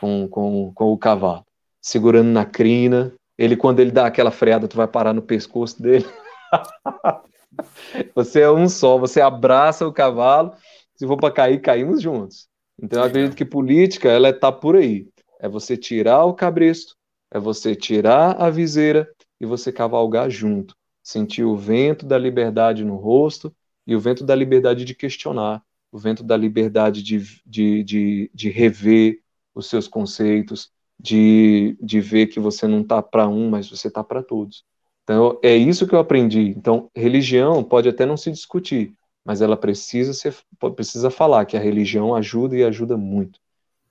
[0.00, 1.44] com, com, com o cavalo,
[1.80, 3.12] segurando na crina.
[3.36, 6.06] Ele, quando ele dá aquela freada, tu vai parar no pescoço dele.
[8.14, 10.52] você é um só, você abraça o cavalo,
[10.94, 12.48] se for para cair, caímos juntos.
[12.82, 15.06] Então eu acredito que política, ela está por aí.
[15.38, 16.94] É você tirar o cabresto,
[17.30, 19.08] é você tirar a viseira
[19.40, 20.74] e você cavalgar junto.
[21.02, 23.54] Sentir o vento da liberdade no rosto
[23.90, 25.60] e o vento da liberdade de questionar,
[25.90, 29.18] o vento da liberdade de, de, de, de rever
[29.52, 34.04] os seus conceitos, de, de ver que você não está para um, mas você está
[34.04, 34.64] para todos.
[35.02, 36.54] Então, é isso que eu aprendi.
[36.56, 38.94] Então, religião pode até não se discutir,
[39.24, 40.36] mas ela precisa ser,
[40.76, 43.40] precisa falar que a religião ajuda e ajuda muito.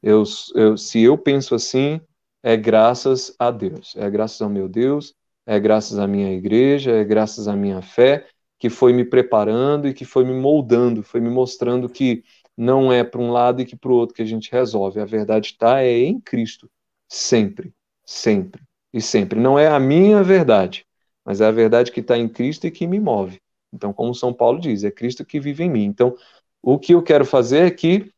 [0.01, 0.23] Eu,
[0.55, 1.99] eu, se eu penso assim,
[2.41, 5.13] é graças a Deus, é graças ao meu Deus,
[5.45, 8.25] é graças à minha igreja, é graças à minha fé,
[8.59, 12.23] que foi me preparando e que foi me moldando, foi me mostrando que
[12.57, 14.99] não é para um lado e que para o outro que a gente resolve.
[14.99, 16.69] A verdade está é em Cristo,
[17.07, 17.73] sempre,
[18.05, 18.61] sempre
[18.93, 19.39] e sempre.
[19.39, 20.85] Não é a minha verdade,
[21.23, 23.39] mas é a verdade que está em Cristo e que me move.
[23.71, 25.85] Então, como São Paulo diz, é Cristo que vive em mim.
[25.85, 26.17] Então,
[26.61, 28.11] o que eu quero fazer é que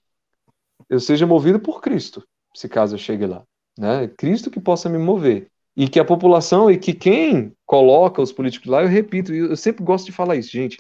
[0.90, 3.46] eu seja movido por Cristo, se caso eu chegue lá.
[3.78, 4.06] Né?
[4.06, 5.51] É Cristo que possa me mover.
[5.76, 9.84] E que a população e que quem coloca os políticos lá, eu repito, eu sempre
[9.84, 10.78] gosto de falar isso, gente.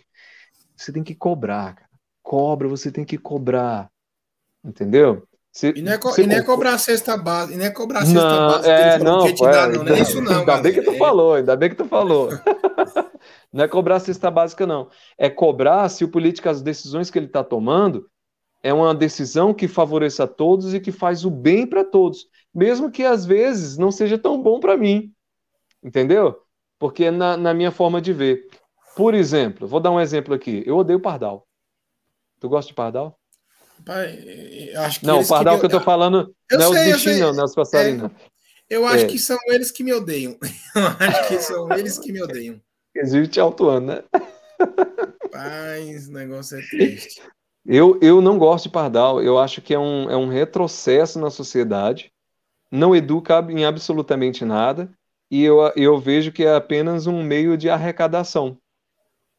[0.75, 1.89] Você tem que cobrar, cara.
[2.21, 3.89] Cobra, você tem que cobrar.
[4.63, 5.23] Entendeu?
[5.51, 7.99] Se, e, não é, e não é cobrar a cesta base, e não é cobrar
[7.99, 10.39] a cesta não, base é, não, é, dá, não, não é isso não.
[10.39, 12.29] Ainda bem que tu falou, ainda bem que tu falou.
[13.51, 14.87] não é cobrar a cesta básica, não.
[15.17, 18.07] É cobrar se o político, as decisões que ele está tomando,
[18.63, 22.91] é uma decisão que favoreça a todos e que faz o bem para todos, mesmo
[22.91, 25.13] que às vezes não seja tão bom para mim.
[25.83, 26.41] Entendeu?
[26.77, 28.47] Porque é na, na minha forma de ver.
[28.95, 30.63] Por exemplo, vou dar um exemplo aqui.
[30.65, 31.47] Eu odeio pardal.
[32.39, 33.17] Tu gosta de pardal?
[33.85, 36.93] Pai, acho que não, o pardal que eu tô falando eu não sei, é os
[36.93, 38.11] bichinhos, não, não é os passarinhos.
[38.69, 39.07] Eu acho é.
[39.07, 40.37] que são eles que me odeiam.
[40.73, 42.61] Eu acho que são eles que me odeiam.
[42.95, 44.03] Eles te autuando, né?
[45.33, 47.21] Mas o negócio é triste.
[47.65, 49.21] Eu, eu não gosto de pardal.
[49.21, 52.13] Eu acho que é um, é um retrocesso na sociedade.
[52.71, 54.89] Não educa em absolutamente nada.
[55.29, 58.57] E eu, eu vejo que é apenas um meio de arrecadação.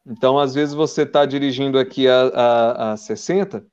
[0.05, 3.65] Então, às vezes, você está dirigindo aqui a, a, a 60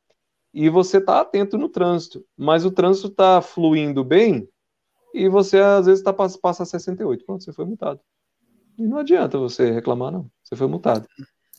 [0.54, 4.48] e você está atento no trânsito, mas o trânsito está fluindo bem
[5.12, 7.24] e você, às vezes, tá, passa a 68.
[7.24, 8.00] Pronto, você foi multado.
[8.78, 10.30] E não adianta você reclamar, não.
[10.42, 11.06] Você foi multado.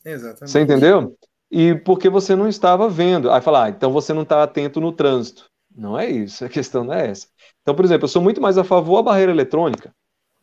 [0.05, 0.49] Exatamente.
[0.51, 1.17] Você entendeu?
[1.49, 3.29] E porque você não estava vendo.
[3.29, 5.50] Aí falar, ah, então você não está atento no trânsito.
[5.75, 7.27] Não é isso, a questão não é essa.
[7.61, 9.93] Então, por exemplo, eu sou muito mais a favor da barreira eletrônica.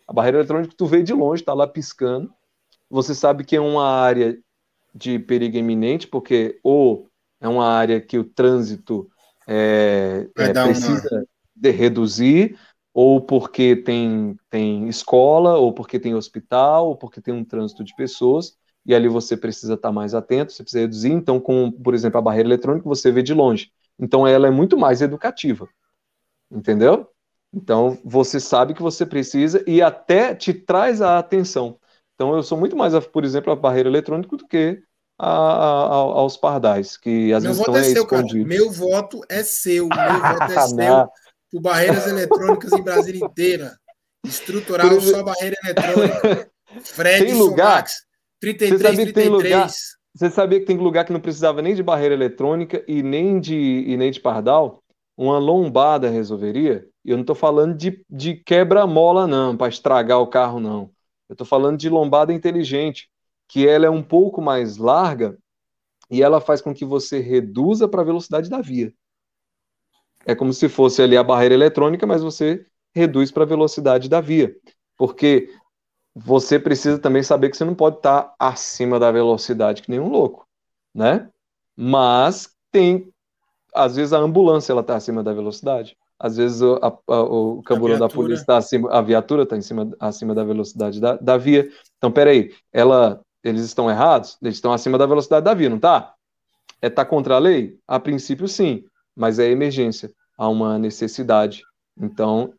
[0.06, 2.32] A barreira eletrônica tu vê de longe, está lá piscando.
[2.90, 4.38] Você sabe que é uma área
[4.94, 7.08] de perigo iminente, porque ou
[7.40, 9.08] é uma área que o trânsito
[9.46, 11.26] é, é, precisa uma...
[11.54, 12.58] de reduzir,
[12.92, 17.94] ou porque tem, tem escola, ou porque tem hospital, ou porque tem um trânsito de
[17.94, 21.12] pessoas, e ali você precisa estar mais atento, você precisa reduzir.
[21.12, 23.70] Então, com, por exemplo, a barreira eletrônica, você vê de longe.
[23.98, 25.68] Então, ela é muito mais educativa.
[26.50, 27.08] Entendeu?
[27.52, 31.78] Então, você sabe que você precisa e até te traz a atenção.
[32.14, 34.82] Então, eu sou muito mais, por exemplo, a barreira eletrônica do que
[35.18, 38.48] a, a, aos pardais, que às Meu vezes estão é, seu, escondidos.
[38.48, 38.60] Cara.
[38.60, 39.88] Meu voto é seu.
[39.88, 41.08] Meu voto é seu
[41.50, 43.78] por barreiras eletrônicas em Brasília inteira.
[44.24, 46.50] Estrutural só barreira eletrônica.
[46.84, 48.06] Fred tem lugar, Somax,
[48.40, 49.30] 33, você 33.
[49.30, 49.70] Lugar,
[50.18, 53.54] você sabia que tem lugar que não precisava nem de barreira eletrônica e nem de,
[53.86, 54.82] e nem de pardal?
[55.16, 56.88] Uma lombada resolveria?
[57.04, 60.90] E eu não estou falando de, de quebra-mola, não, para estragar o carro, não.
[61.28, 63.08] Eu estou falando de lombada inteligente,
[63.46, 65.38] que ela é um pouco mais larga
[66.10, 68.92] e ela faz com que você reduza para a velocidade da via.
[70.26, 74.20] É como se fosse ali a barreira eletrônica, mas você reduz para a velocidade da
[74.20, 74.52] via.
[74.96, 75.48] Porque
[76.24, 80.08] você precisa também saber que você não pode estar acima da velocidade que nem um
[80.08, 80.46] louco,
[80.94, 81.28] né?
[81.76, 83.12] Mas tem,
[83.74, 87.62] às vezes a ambulância ela está acima da velocidade, às vezes o, a, a, o
[87.62, 91.68] camburão da polícia está acima, a viatura está cima, acima da velocidade da, da via.
[91.96, 94.36] Então, peraí, ela, eles estão errados?
[94.42, 96.14] Eles estão acima da velocidade da via, não tá?
[96.82, 97.78] É tá contra a lei?
[97.86, 98.84] A princípio, sim
[99.18, 101.64] mas é emergência, há uma necessidade.
[102.00, 102.54] Então,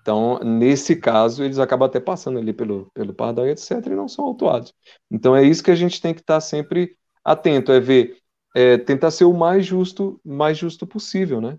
[0.00, 4.24] então, nesse caso, eles acabam até passando ali pelo, pelo pardal etc., e não são
[4.24, 4.72] autuados.
[5.10, 8.16] Então, é isso que a gente tem que estar sempre atento, é ver,
[8.54, 11.58] é, tentar ser o mais justo, mais justo possível, né?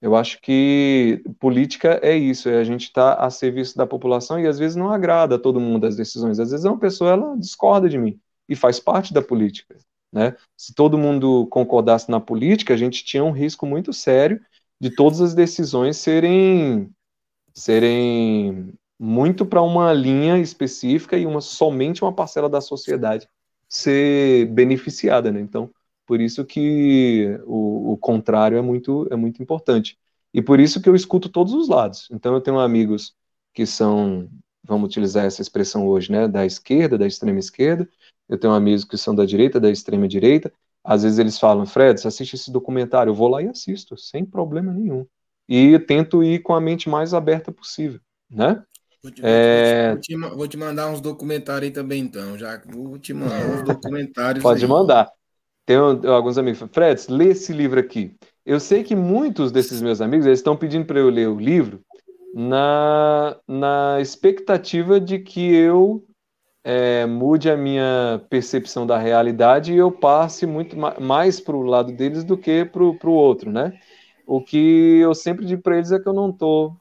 [0.00, 4.40] Eu acho que política é isso, é a gente estar tá a serviço da população
[4.40, 6.40] e às vezes não agrada a todo mundo as decisões.
[6.40, 8.18] Às vezes uma pessoa ela discorda de mim
[8.48, 9.76] e faz parte da política.
[10.10, 10.34] Né?
[10.56, 14.40] Se todo mundo concordasse na política, a gente tinha um risco muito sério
[14.80, 16.90] de todas as decisões serem,
[17.54, 23.28] serem muito para uma linha específica e uma somente uma parcela da sociedade
[23.68, 25.40] ser beneficiada, né?
[25.40, 25.70] Então,
[26.06, 29.96] por isso que o, o, contrário é muito é muito importante
[30.34, 32.08] e por isso que eu escuto todos os lados.
[32.10, 33.14] Então, eu tenho amigos
[33.54, 34.28] que são,
[34.64, 37.88] vamos utilizar essa expressão hoje, né, da esquerda, da extrema esquerda,
[38.30, 40.52] eu tenho amigos que são da direita, da extrema direita.
[40.84, 44.24] Às vezes eles falam, Fred, você assiste esse documentário, eu vou lá e assisto, sem
[44.24, 45.04] problema nenhum.
[45.50, 47.98] E tento ir com a mente mais aberta possível,
[48.30, 48.62] né?
[49.02, 49.90] Vou te, é...
[49.90, 52.38] vou, te, vou te, mandar uns documentários aí também, então.
[52.38, 54.42] Já vou te mandar uns documentários.
[54.42, 54.70] Pode aí.
[54.70, 55.10] mandar.
[55.66, 58.14] Tenho alguns amigos, Fred, lê esse livro aqui.
[58.46, 61.80] Eu sei que muitos desses meus amigos eles estão pedindo para eu ler o livro
[62.34, 66.04] na, na expectativa de que eu
[66.62, 71.92] é, mude a minha percepção da realidade e eu passe muito mais para o lado
[71.92, 73.78] deles do que para o outro, né?
[74.30, 76.76] O que eu sempre digo para eles é que eu não estou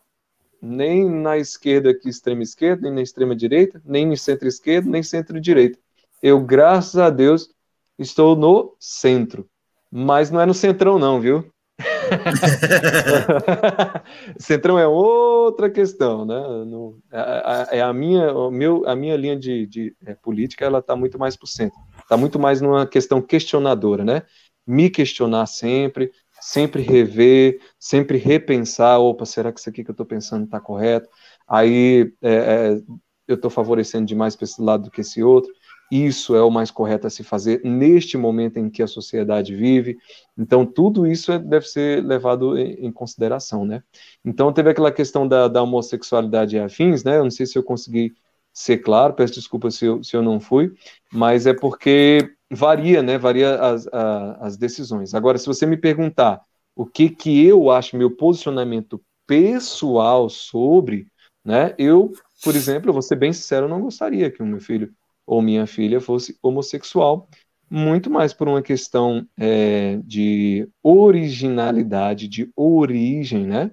[0.62, 5.80] nem na esquerda, aqui, extrema esquerda, nem na extrema direita, nem no centro-esquerda, nem centro-direita.
[6.22, 7.50] Eu, graças a Deus,
[7.98, 9.50] estou no centro.
[9.92, 11.52] Mas não é no centrão, não, viu?
[14.38, 16.40] Centrão é outra questão, né?
[16.66, 20.78] No, é, é a minha, o meu, a minha linha de, de é, política, ela
[20.78, 21.80] está muito mais para o centro.
[22.00, 24.22] Está muito mais numa questão questionadora, né?
[24.68, 29.00] Me questionar sempre, sempre rever, sempre repensar.
[29.00, 31.10] Opa, será que isso aqui que eu estou pensando está correto?
[31.48, 32.82] Aí é, é
[33.28, 35.52] eu estou favorecendo demais para esse lado do que esse outro
[35.92, 39.98] isso é o mais correto a se fazer neste momento em que a sociedade vive.
[40.38, 43.82] Então, tudo isso é, deve ser levado em, consideração, né?
[44.24, 47.18] Então, teve aquela questão da, da, homossexualidade e afins, né?
[47.18, 48.14] Eu não sei se eu consegui
[48.60, 50.74] ser claro, peço desculpa se eu, se eu não fui,
[51.14, 53.18] mas é porque varia, né?
[53.18, 55.14] Varia as, a, as decisões.
[55.14, 56.42] Agora, se você me perguntar
[56.76, 61.08] o que, que eu acho, meu posicionamento pessoal sobre,
[61.46, 61.74] Né?
[61.78, 62.12] Eu,
[62.44, 64.92] por exemplo, vou ser bem sincero, não gostaria que o meu filho
[65.26, 67.30] ou minha filha fosse homossexual,
[67.70, 73.72] muito mais por uma questão é, de originalidade, de origem, né?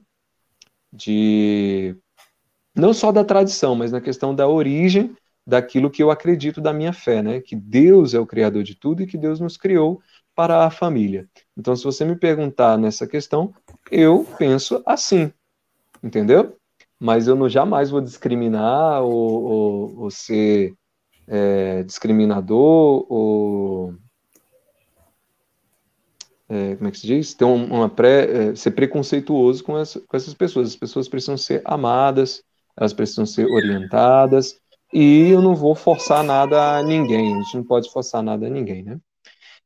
[0.93, 1.97] De
[2.77, 5.17] não só da tradição, mas na questão da origem
[5.47, 7.41] daquilo que eu acredito da minha fé, né?
[7.41, 10.01] Que Deus é o criador de tudo e que Deus nos criou
[10.35, 11.29] para a família.
[11.57, 13.55] Então, se você me perguntar nessa questão,
[13.91, 15.33] eu penso assim,
[16.03, 16.57] entendeu?
[16.99, 20.75] Mas eu não jamais vou discriminar ou, ou, ou ser
[21.27, 23.95] é, discriminador ou
[26.49, 27.35] é, como é que se diz?
[27.35, 30.69] Ter uma pré, é, ser preconceituoso com, essa, com essas pessoas.
[30.69, 32.43] As pessoas precisam ser amadas,
[32.77, 34.61] elas precisam ser orientadas,
[34.93, 37.35] e eu não vou forçar nada a ninguém.
[37.35, 39.01] A gente não pode forçar nada a ninguém, né?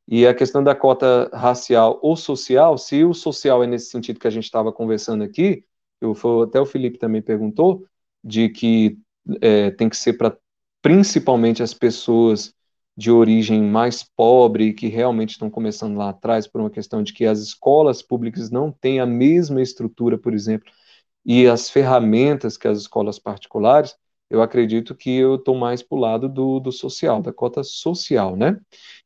[0.08, 4.26] E a questão da cota racial ou social, se o social é nesse sentido que
[4.26, 5.64] a gente estava conversando aqui,
[6.00, 7.84] eu, até o Felipe também perguntou,
[8.24, 8.98] de que
[9.40, 10.36] é, tem que ser para
[10.82, 12.52] principalmente as pessoas
[12.96, 17.24] de origem mais pobre, que realmente estão começando lá atrás, por uma questão de que
[17.24, 20.70] as escolas públicas não têm a mesma estrutura, por exemplo,
[21.24, 23.96] e as ferramentas que as escolas particulares,
[24.28, 28.36] eu acredito que eu estou mais para o lado do, do social, da cota social,
[28.36, 28.58] né?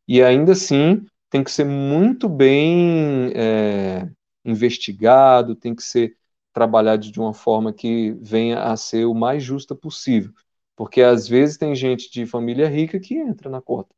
[0.07, 4.09] E ainda assim, tem que ser muito bem é,
[4.45, 6.17] investigado, tem que ser
[6.53, 10.33] trabalhado de uma forma que venha a ser o mais justa possível.
[10.77, 13.95] Porque às vezes tem gente de família rica que entra na cota.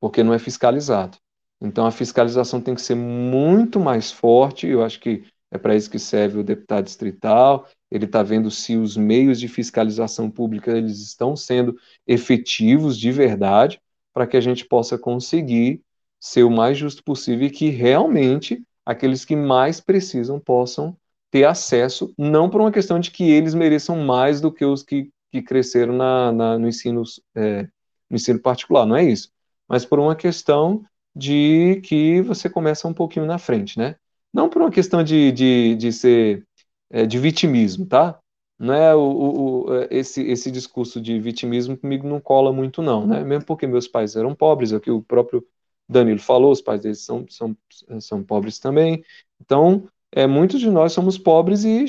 [0.00, 1.16] Porque não é fiscalizado.
[1.60, 4.66] Então a fiscalização tem que ser muito mais forte.
[4.66, 7.68] Eu acho que é para isso que serve o deputado distrital.
[7.90, 11.76] Ele está vendo se os meios de fiscalização pública eles estão sendo
[12.06, 13.80] efetivos de verdade,
[14.14, 15.82] para que a gente possa conseguir
[16.18, 20.96] ser o mais justo possível e que realmente aqueles que mais precisam possam
[21.30, 25.10] ter acesso, não por uma questão de que eles mereçam mais do que os que,
[25.30, 27.02] que cresceram na, na no, ensino,
[27.34, 27.62] é,
[28.08, 29.30] no ensino particular, não é isso,
[29.68, 30.84] mas por uma questão
[31.14, 33.96] de que você começa um pouquinho na frente, né?
[34.32, 36.46] Não por uma questão de, de, de ser
[36.90, 38.18] é, de vitimismo, tá?
[38.58, 43.24] Não é o, o, esse, esse discurso de vitimismo comigo não cola muito, não, né?
[43.24, 45.44] Mesmo porque meus pais eram pobres, é o que o próprio
[45.88, 47.56] Danilo falou, os pais deles são, são,
[48.00, 49.04] são pobres também.
[49.40, 51.84] Então, é, muitos de nós somos pobres e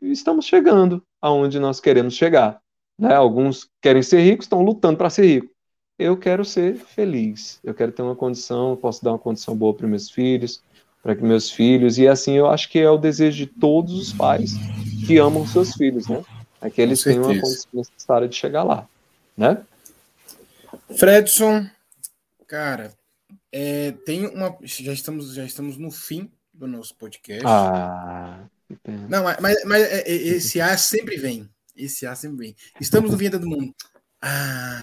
[0.00, 2.60] estamos chegando aonde nós queremos chegar.
[2.98, 3.14] Né?
[3.14, 5.50] Alguns querem ser ricos, estão lutando para ser rico.
[5.98, 7.58] Eu quero ser feliz.
[7.64, 10.62] Eu quero ter uma condição, posso dar uma condição boa para meus filhos,
[11.06, 14.12] para que meus filhos e assim eu acho que é o desejo de todos os
[14.12, 14.54] pais
[15.06, 16.20] que amam seus filhos, né?
[16.60, 18.88] É que eles tenham uma condição necessária de chegar lá,
[19.36, 19.64] né?
[20.98, 21.64] Fredson,
[22.48, 22.92] cara,
[23.52, 27.44] é, tem uma, já estamos já estamos no fim do nosso podcast.
[27.46, 28.40] Ah,
[29.08, 31.48] não, mas, mas é, é, esse A sempre vem.
[31.76, 32.56] Esse A sempre vem.
[32.80, 33.72] Estamos no Vinheta do Mundo.
[34.20, 34.82] Ah.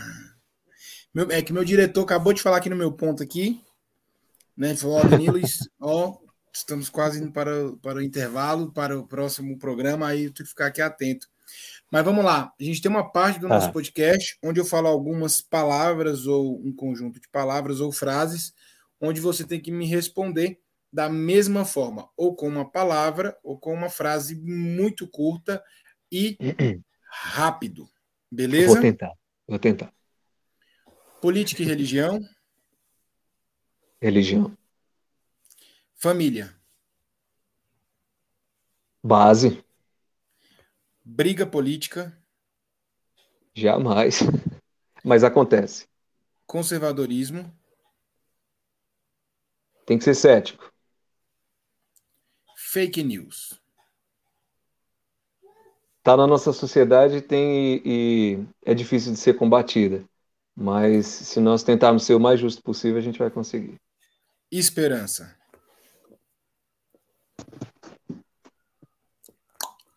[1.13, 3.61] Meu, é que meu diretor acabou de falar aqui no meu ponto aqui.
[4.55, 4.75] Né?
[4.75, 5.39] Falou, ó, Danilo,
[5.79, 6.17] ó,
[6.53, 7.51] estamos quase indo para,
[7.81, 11.27] para o intervalo, para o próximo programa, aí eu tenho que ficar aqui atento.
[11.91, 13.71] Mas vamos lá, a gente tem uma parte do nosso ah.
[13.71, 18.53] podcast onde eu falo algumas palavras ou um conjunto de palavras ou frases,
[18.99, 20.59] onde você tem que me responder
[20.91, 25.63] da mesma forma, ou com uma palavra, ou com uma frase muito curta
[26.11, 26.37] e
[27.09, 27.89] rápido.
[28.31, 28.73] Beleza?
[28.73, 29.11] Vou tentar,
[29.47, 29.93] vou tentar.
[31.19, 32.19] Política e religião?
[34.03, 34.55] Religião.
[35.95, 36.53] Família.
[39.03, 39.63] Base.
[41.03, 42.17] Briga política?
[43.53, 44.19] Jamais.
[45.03, 45.87] Mas acontece.
[46.45, 47.51] Conservadorismo?
[49.85, 50.73] Tem que ser cético
[52.73, 53.61] fake news?
[55.99, 60.03] Está na nossa sociedade tem e, e é difícil de ser combatida,
[60.55, 63.75] mas se nós tentarmos ser o mais justo possível, a gente vai conseguir.
[64.55, 65.35] Esperança.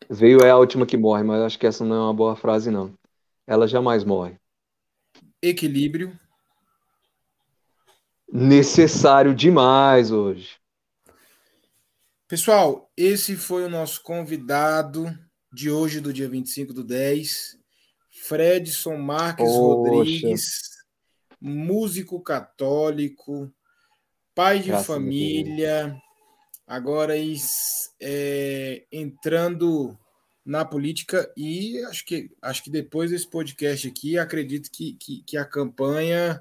[0.09, 2.71] Veio é a última que morre, mas acho que essa não é uma boa frase,
[2.71, 2.99] não.
[3.47, 4.41] Ela jamais morre.
[5.43, 6.19] Equilíbrio.
[8.33, 10.57] Necessário demais hoje.
[12.27, 15.07] Pessoal, esse foi o nosso convidado
[15.53, 17.59] de hoje, do dia 25 do 10,
[18.23, 19.59] Fredson Marques Poxa.
[19.59, 20.61] Rodrigues,
[21.39, 23.53] músico católico,
[24.37, 25.97] pai de Graças família,
[26.67, 27.15] agora
[27.99, 29.99] é, entrando
[30.45, 35.39] na política e acho que, acho que depois desse podcast aqui, acredito que, que, que
[35.39, 36.39] a campanha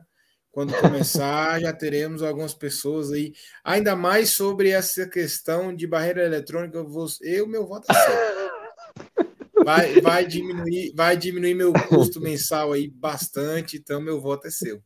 [0.52, 3.34] quando começar, já teremos algumas pessoas aí.
[3.64, 6.78] Ainda mais sobre essa questão de barreira eletrônica.
[7.22, 9.26] Eu, meu voto é certo.
[9.64, 14.82] vai, vai, diminuir, vai diminuir meu custo mensal aí bastante, então meu voto é seu.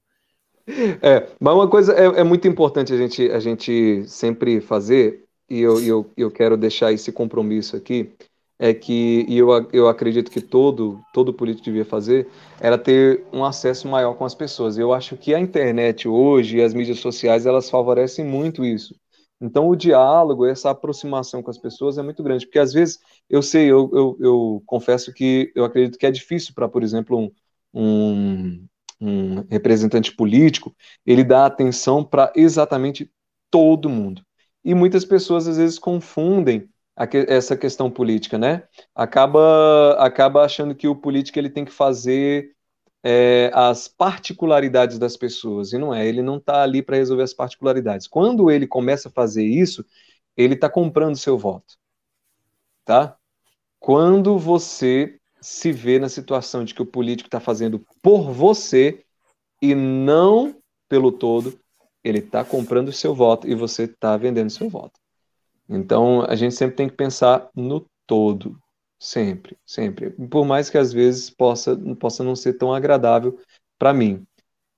[1.01, 5.59] É, mas uma coisa é, é muito importante a gente, a gente sempre fazer, e
[5.59, 8.11] eu, eu, eu quero deixar esse compromisso aqui,
[8.57, 12.27] é que, e eu, eu acredito que todo, todo político devia fazer,
[12.59, 14.77] era ter um acesso maior com as pessoas.
[14.77, 18.93] Eu acho que a internet hoje e as mídias sociais, elas favorecem muito isso.
[19.41, 23.41] Então, o diálogo, essa aproximação com as pessoas é muito grande, porque às vezes, eu
[23.41, 27.31] sei, eu, eu, eu confesso que eu acredito que é difícil para, por exemplo, um,
[27.73, 28.67] um,
[28.99, 33.11] um representante político, ele dar atenção para exatamente
[33.49, 34.23] todo mundo.
[34.63, 36.69] E muitas pessoas, às vezes, confundem
[37.27, 38.63] essa questão política, né?
[38.93, 42.53] Acaba, acaba achando que o político ele tem que fazer
[43.01, 47.33] é, as particularidades das pessoas, e não é, ele não está ali para resolver as
[47.33, 48.07] particularidades.
[48.07, 49.85] Quando ele começa a fazer isso,
[50.35, 51.77] ele está comprando seu voto,
[52.83, 53.17] tá?
[53.79, 59.03] Quando você se vê na situação de que o político está fazendo por você
[59.61, 60.55] e não
[60.87, 61.59] pelo todo,
[62.03, 64.99] ele está comprando o seu voto e você está vendendo seu voto.
[65.67, 68.59] Então, a gente sempre tem que pensar no todo,
[68.97, 70.09] sempre, sempre.
[70.27, 73.37] Por mais que às vezes possa, possa não ser tão agradável
[73.77, 74.25] para mim.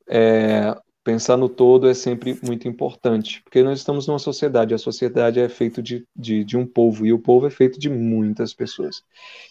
[0.07, 5.39] É, pensar no todo é sempre muito importante, porque nós estamos numa sociedade, a sociedade
[5.39, 9.03] é feita de, de, de, um povo, e o povo é feito de muitas pessoas.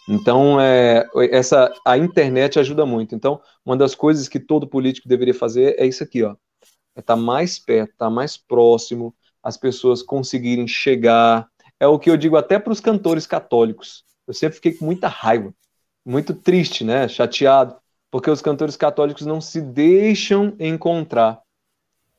[0.09, 3.14] Então, é, essa, a internet ajuda muito.
[3.14, 6.36] Então, uma das coisas que todo político deveria fazer é isso aqui, ó.
[6.94, 11.48] É estar tá mais perto, estar tá mais próximo, as pessoas conseguirem chegar.
[11.78, 14.05] É o que eu digo até para os cantores católicos.
[14.27, 15.52] Eu sempre fiquei com muita raiva,
[16.05, 17.09] muito triste, né?
[17.09, 17.77] Chateado,
[18.11, 21.41] porque os cantores católicos não se deixam encontrar,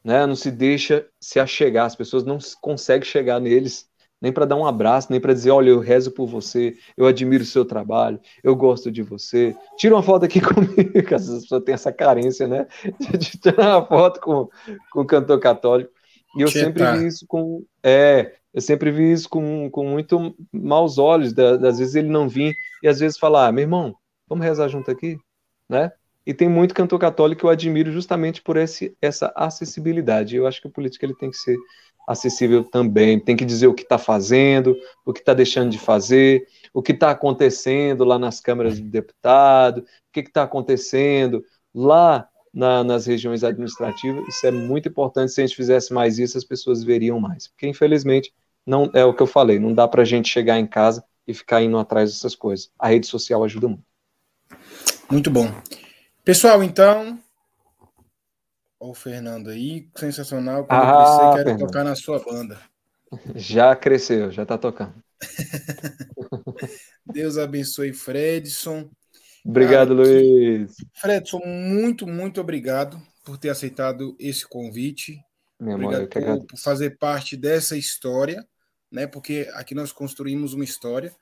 [0.04, 0.26] né?
[0.26, 3.90] Não se deixa se achegar, as pessoas não conseguem chegar neles,
[4.22, 7.44] nem para dar um abraço, nem para dizer, olha, eu rezo por você, eu admiro
[7.44, 9.56] o seu trabalho, eu gosto de você.
[9.78, 12.68] Tira uma foto aqui comigo, as pessoas têm essa carência, né?
[13.18, 14.48] De tirar uma foto com,
[14.92, 15.92] com o cantor católico.
[16.38, 17.66] E eu sempre vi isso com.
[17.84, 21.34] É, eu sempre vi isso com, com muito maus olhos.
[21.34, 23.96] Da, às vezes ele não vinha e às vezes falar, ah, meu irmão,
[24.30, 25.18] vamos rezar junto aqui,
[25.72, 25.92] né?
[26.26, 30.36] E tem muito cantor católico que eu admiro justamente por esse, essa acessibilidade.
[30.36, 31.58] Eu acho que o político ele tem que ser
[32.08, 34.76] acessível também, tem que dizer o que está fazendo,
[35.06, 39.80] o que está deixando de fazer, o que está acontecendo lá nas câmaras de deputado,
[39.80, 41.44] o que está acontecendo
[41.74, 44.28] lá na, nas regiões administrativas.
[44.28, 45.32] Isso é muito importante.
[45.32, 47.48] Se a gente fizesse mais isso, as pessoas veriam mais.
[47.48, 48.34] Porque, infelizmente,
[48.66, 51.34] não é o que eu falei, não dá para a gente chegar em casa e
[51.34, 52.70] ficar indo atrás dessas coisas.
[52.78, 53.91] A rede social ajuda muito.
[55.12, 55.52] Muito bom.
[56.24, 57.20] Pessoal, então.
[58.80, 60.66] Olha o Fernando aí, sensacional.
[60.66, 61.60] Quando ah, eu crescer, quero Fernando.
[61.60, 62.62] tocar na sua banda.
[63.36, 64.94] Já cresceu, já está tocando.
[67.12, 68.90] Deus abençoe Fredson.
[69.46, 70.76] Obrigado, Luiz.
[70.94, 75.20] Fredson, muito, muito obrigado por ter aceitado esse convite.
[75.60, 78.48] Meu obrigado por, por, fazer parte dessa história,
[78.90, 79.08] né?
[79.08, 81.14] Porque aqui nós construímos uma história.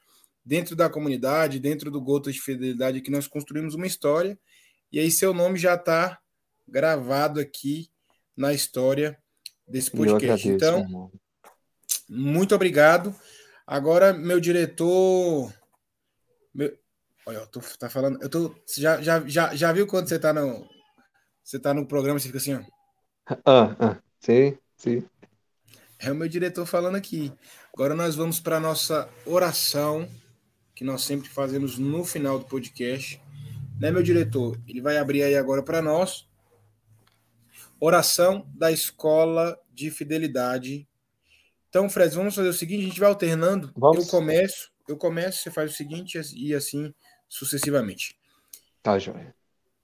[0.50, 4.36] Dentro da comunidade, dentro do Gotas de Fidelidade, aqui nós construímos uma história.
[4.92, 6.20] E aí seu nome já está
[6.68, 7.92] gravado aqui
[8.36, 9.16] na história
[9.68, 10.50] desse podcast.
[10.50, 11.12] Agradeço, então,
[12.10, 13.16] muito obrigado.
[13.68, 15.54] Agora, meu diretor.
[16.52, 16.76] Meu,
[17.28, 18.20] Olha, eu tô tá falando.
[18.20, 18.56] Eu tô.
[18.76, 20.68] Já, já, já, já viu quando você tá no.
[21.44, 22.62] Você tá no programa e você fica assim, ó.
[23.46, 25.08] Ah, ah, sim, sim.
[26.00, 27.32] É o meu diretor falando aqui.
[27.72, 30.10] Agora nós vamos para nossa oração,
[30.80, 33.22] que nós sempre fazemos no final do podcast.
[33.82, 34.58] Né, meu diretor?
[34.66, 36.26] Ele vai abrir aí agora para nós.
[37.82, 40.88] Oração da Escola de Fidelidade.
[41.68, 43.74] Então, Fred, vamos fazer o seguinte: a gente vai alternando.
[43.76, 44.06] Vamos.
[44.06, 46.94] Eu começo, eu começo, você faz o seguinte e assim
[47.28, 48.18] sucessivamente.
[48.82, 49.36] Tá, joia.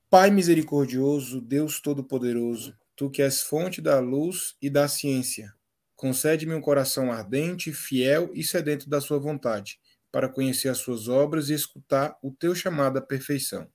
[0.10, 5.54] Pai misericordioso, Deus Todo-Poderoso, tu que és fonte da luz e da ciência,
[5.94, 9.78] concede-me um coração ardente, fiel e sedento da sua vontade,
[10.16, 13.68] para conhecer as suas obras e escutar o teu chamado à perfeição.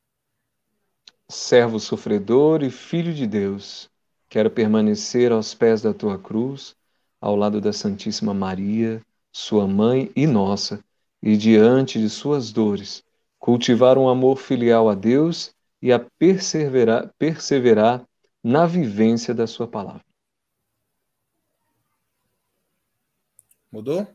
[1.29, 3.91] Servo sofredor e filho de Deus,
[4.27, 6.75] quero permanecer aos pés da tua cruz,
[7.21, 10.83] ao lado da Santíssima Maria, sua mãe e nossa,
[11.23, 13.05] e diante de suas dores
[13.39, 18.03] cultivar um amor filial a Deus e a perseverar, perseverar
[18.43, 20.03] na vivência da sua palavra.
[23.71, 24.09] Mudou?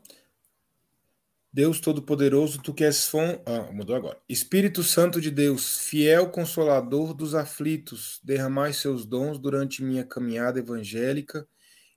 [1.56, 3.40] Deus Todo-Poderoso, tu que és fom...
[3.46, 4.18] Ah, mudou agora.
[4.28, 11.48] Espírito Santo de Deus, fiel consolador dos aflitos, derramai seus dons durante minha caminhada evangélica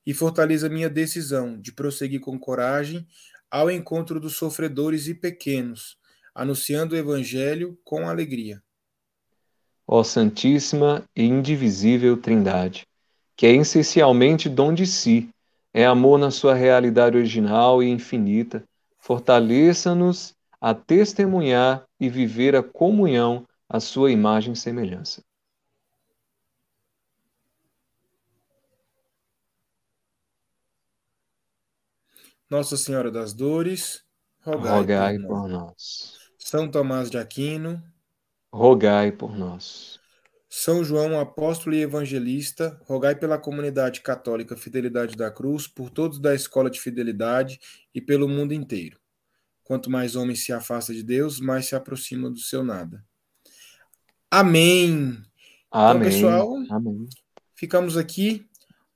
[0.06, 3.06] e fortaleça minha decisão de prosseguir com coragem
[3.52, 5.98] ao encontro dos sofredores e pequenos,
[6.34, 8.64] anunciando o Evangelho com alegria.
[9.86, 12.88] Ó Santíssima e Indivisível Trindade,
[13.36, 15.28] que é essencialmente dom de si,
[15.74, 18.64] é amor na sua realidade original e infinita,
[19.10, 25.24] fortaleça-nos a testemunhar e viver a comunhão à sua imagem e semelhança.
[32.48, 34.06] Nossa Senhora das Dores,
[34.42, 35.32] rogai, rogai por, nós.
[35.32, 36.18] por nós.
[36.38, 37.84] São Tomás de Aquino,
[38.54, 40.00] rogai por nós.
[40.48, 46.36] São João, apóstolo e evangelista, rogai pela comunidade católica Fidelidade da Cruz, por todos da
[46.36, 47.60] escola de fidelidade
[47.92, 48.99] e pelo mundo inteiro.
[49.70, 53.06] Quanto mais homem se afasta de Deus, mais se aproxima do seu nada.
[54.32, 55.22] Amém.
[55.70, 55.92] Amém.
[55.92, 57.08] Então, pessoal, Amém.
[57.54, 58.48] ficamos aqui.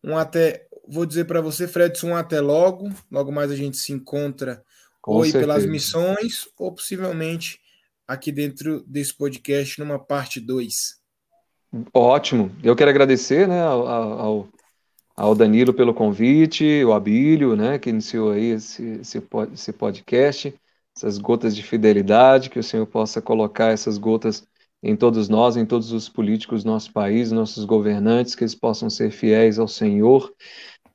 [0.03, 2.89] Um até, vou dizer para você, Fredson, um até logo.
[3.11, 4.63] Logo mais a gente se encontra
[4.99, 7.59] Com ou pelas missões, ou possivelmente
[8.07, 10.99] aqui dentro desse podcast numa parte 2.
[11.93, 12.51] Ótimo.
[12.63, 14.49] Eu quero agradecer né, ao,
[15.15, 20.51] ao, Danilo pelo convite, o Abílio, né, que iniciou aí esse, esse podcast,
[21.03, 24.47] essas gotas de fidelidade, que o Senhor possa colocar essas gotas
[24.81, 28.89] em todos nós, em todos os políticos do nosso país, nossos governantes, que eles possam
[28.89, 30.33] ser fiéis ao Senhor.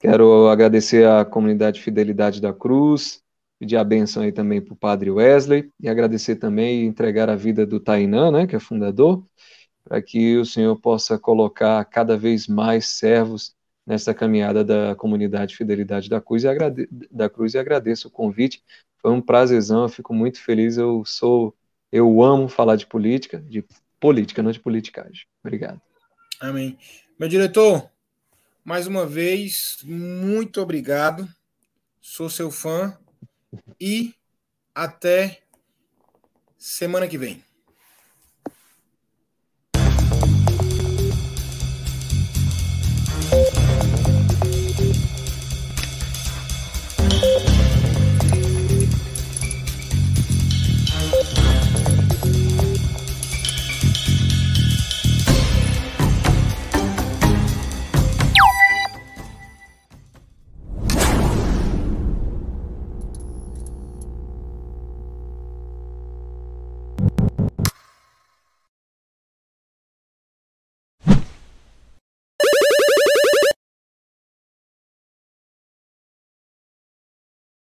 [0.01, 3.21] Quero agradecer à comunidade Fidelidade da Cruz,
[3.59, 7.37] pedir a benção aí também para o Padre Wesley e agradecer também e entregar a
[7.37, 9.23] vida do Tainã, né, que é fundador,
[9.85, 13.55] para que o Senhor possa colocar cada vez mais servos
[13.87, 18.63] nessa caminhada da comunidade Fidelidade da Cruz e, agrade, da Cruz e agradeço o convite.
[19.01, 20.77] Foi um prazerzão, eu fico muito feliz.
[20.77, 21.55] Eu sou,
[21.91, 23.65] eu amo falar de política, de
[24.01, 25.27] política, não de politicagem.
[25.43, 25.81] Obrigado.
[26.41, 26.79] Amém.
[27.19, 27.91] Meu diretor,
[28.65, 31.29] mais uma vez, muito obrigado.
[32.01, 32.97] Sou seu fã
[33.81, 34.15] e
[34.75, 35.41] até
[36.57, 37.48] semana que vem.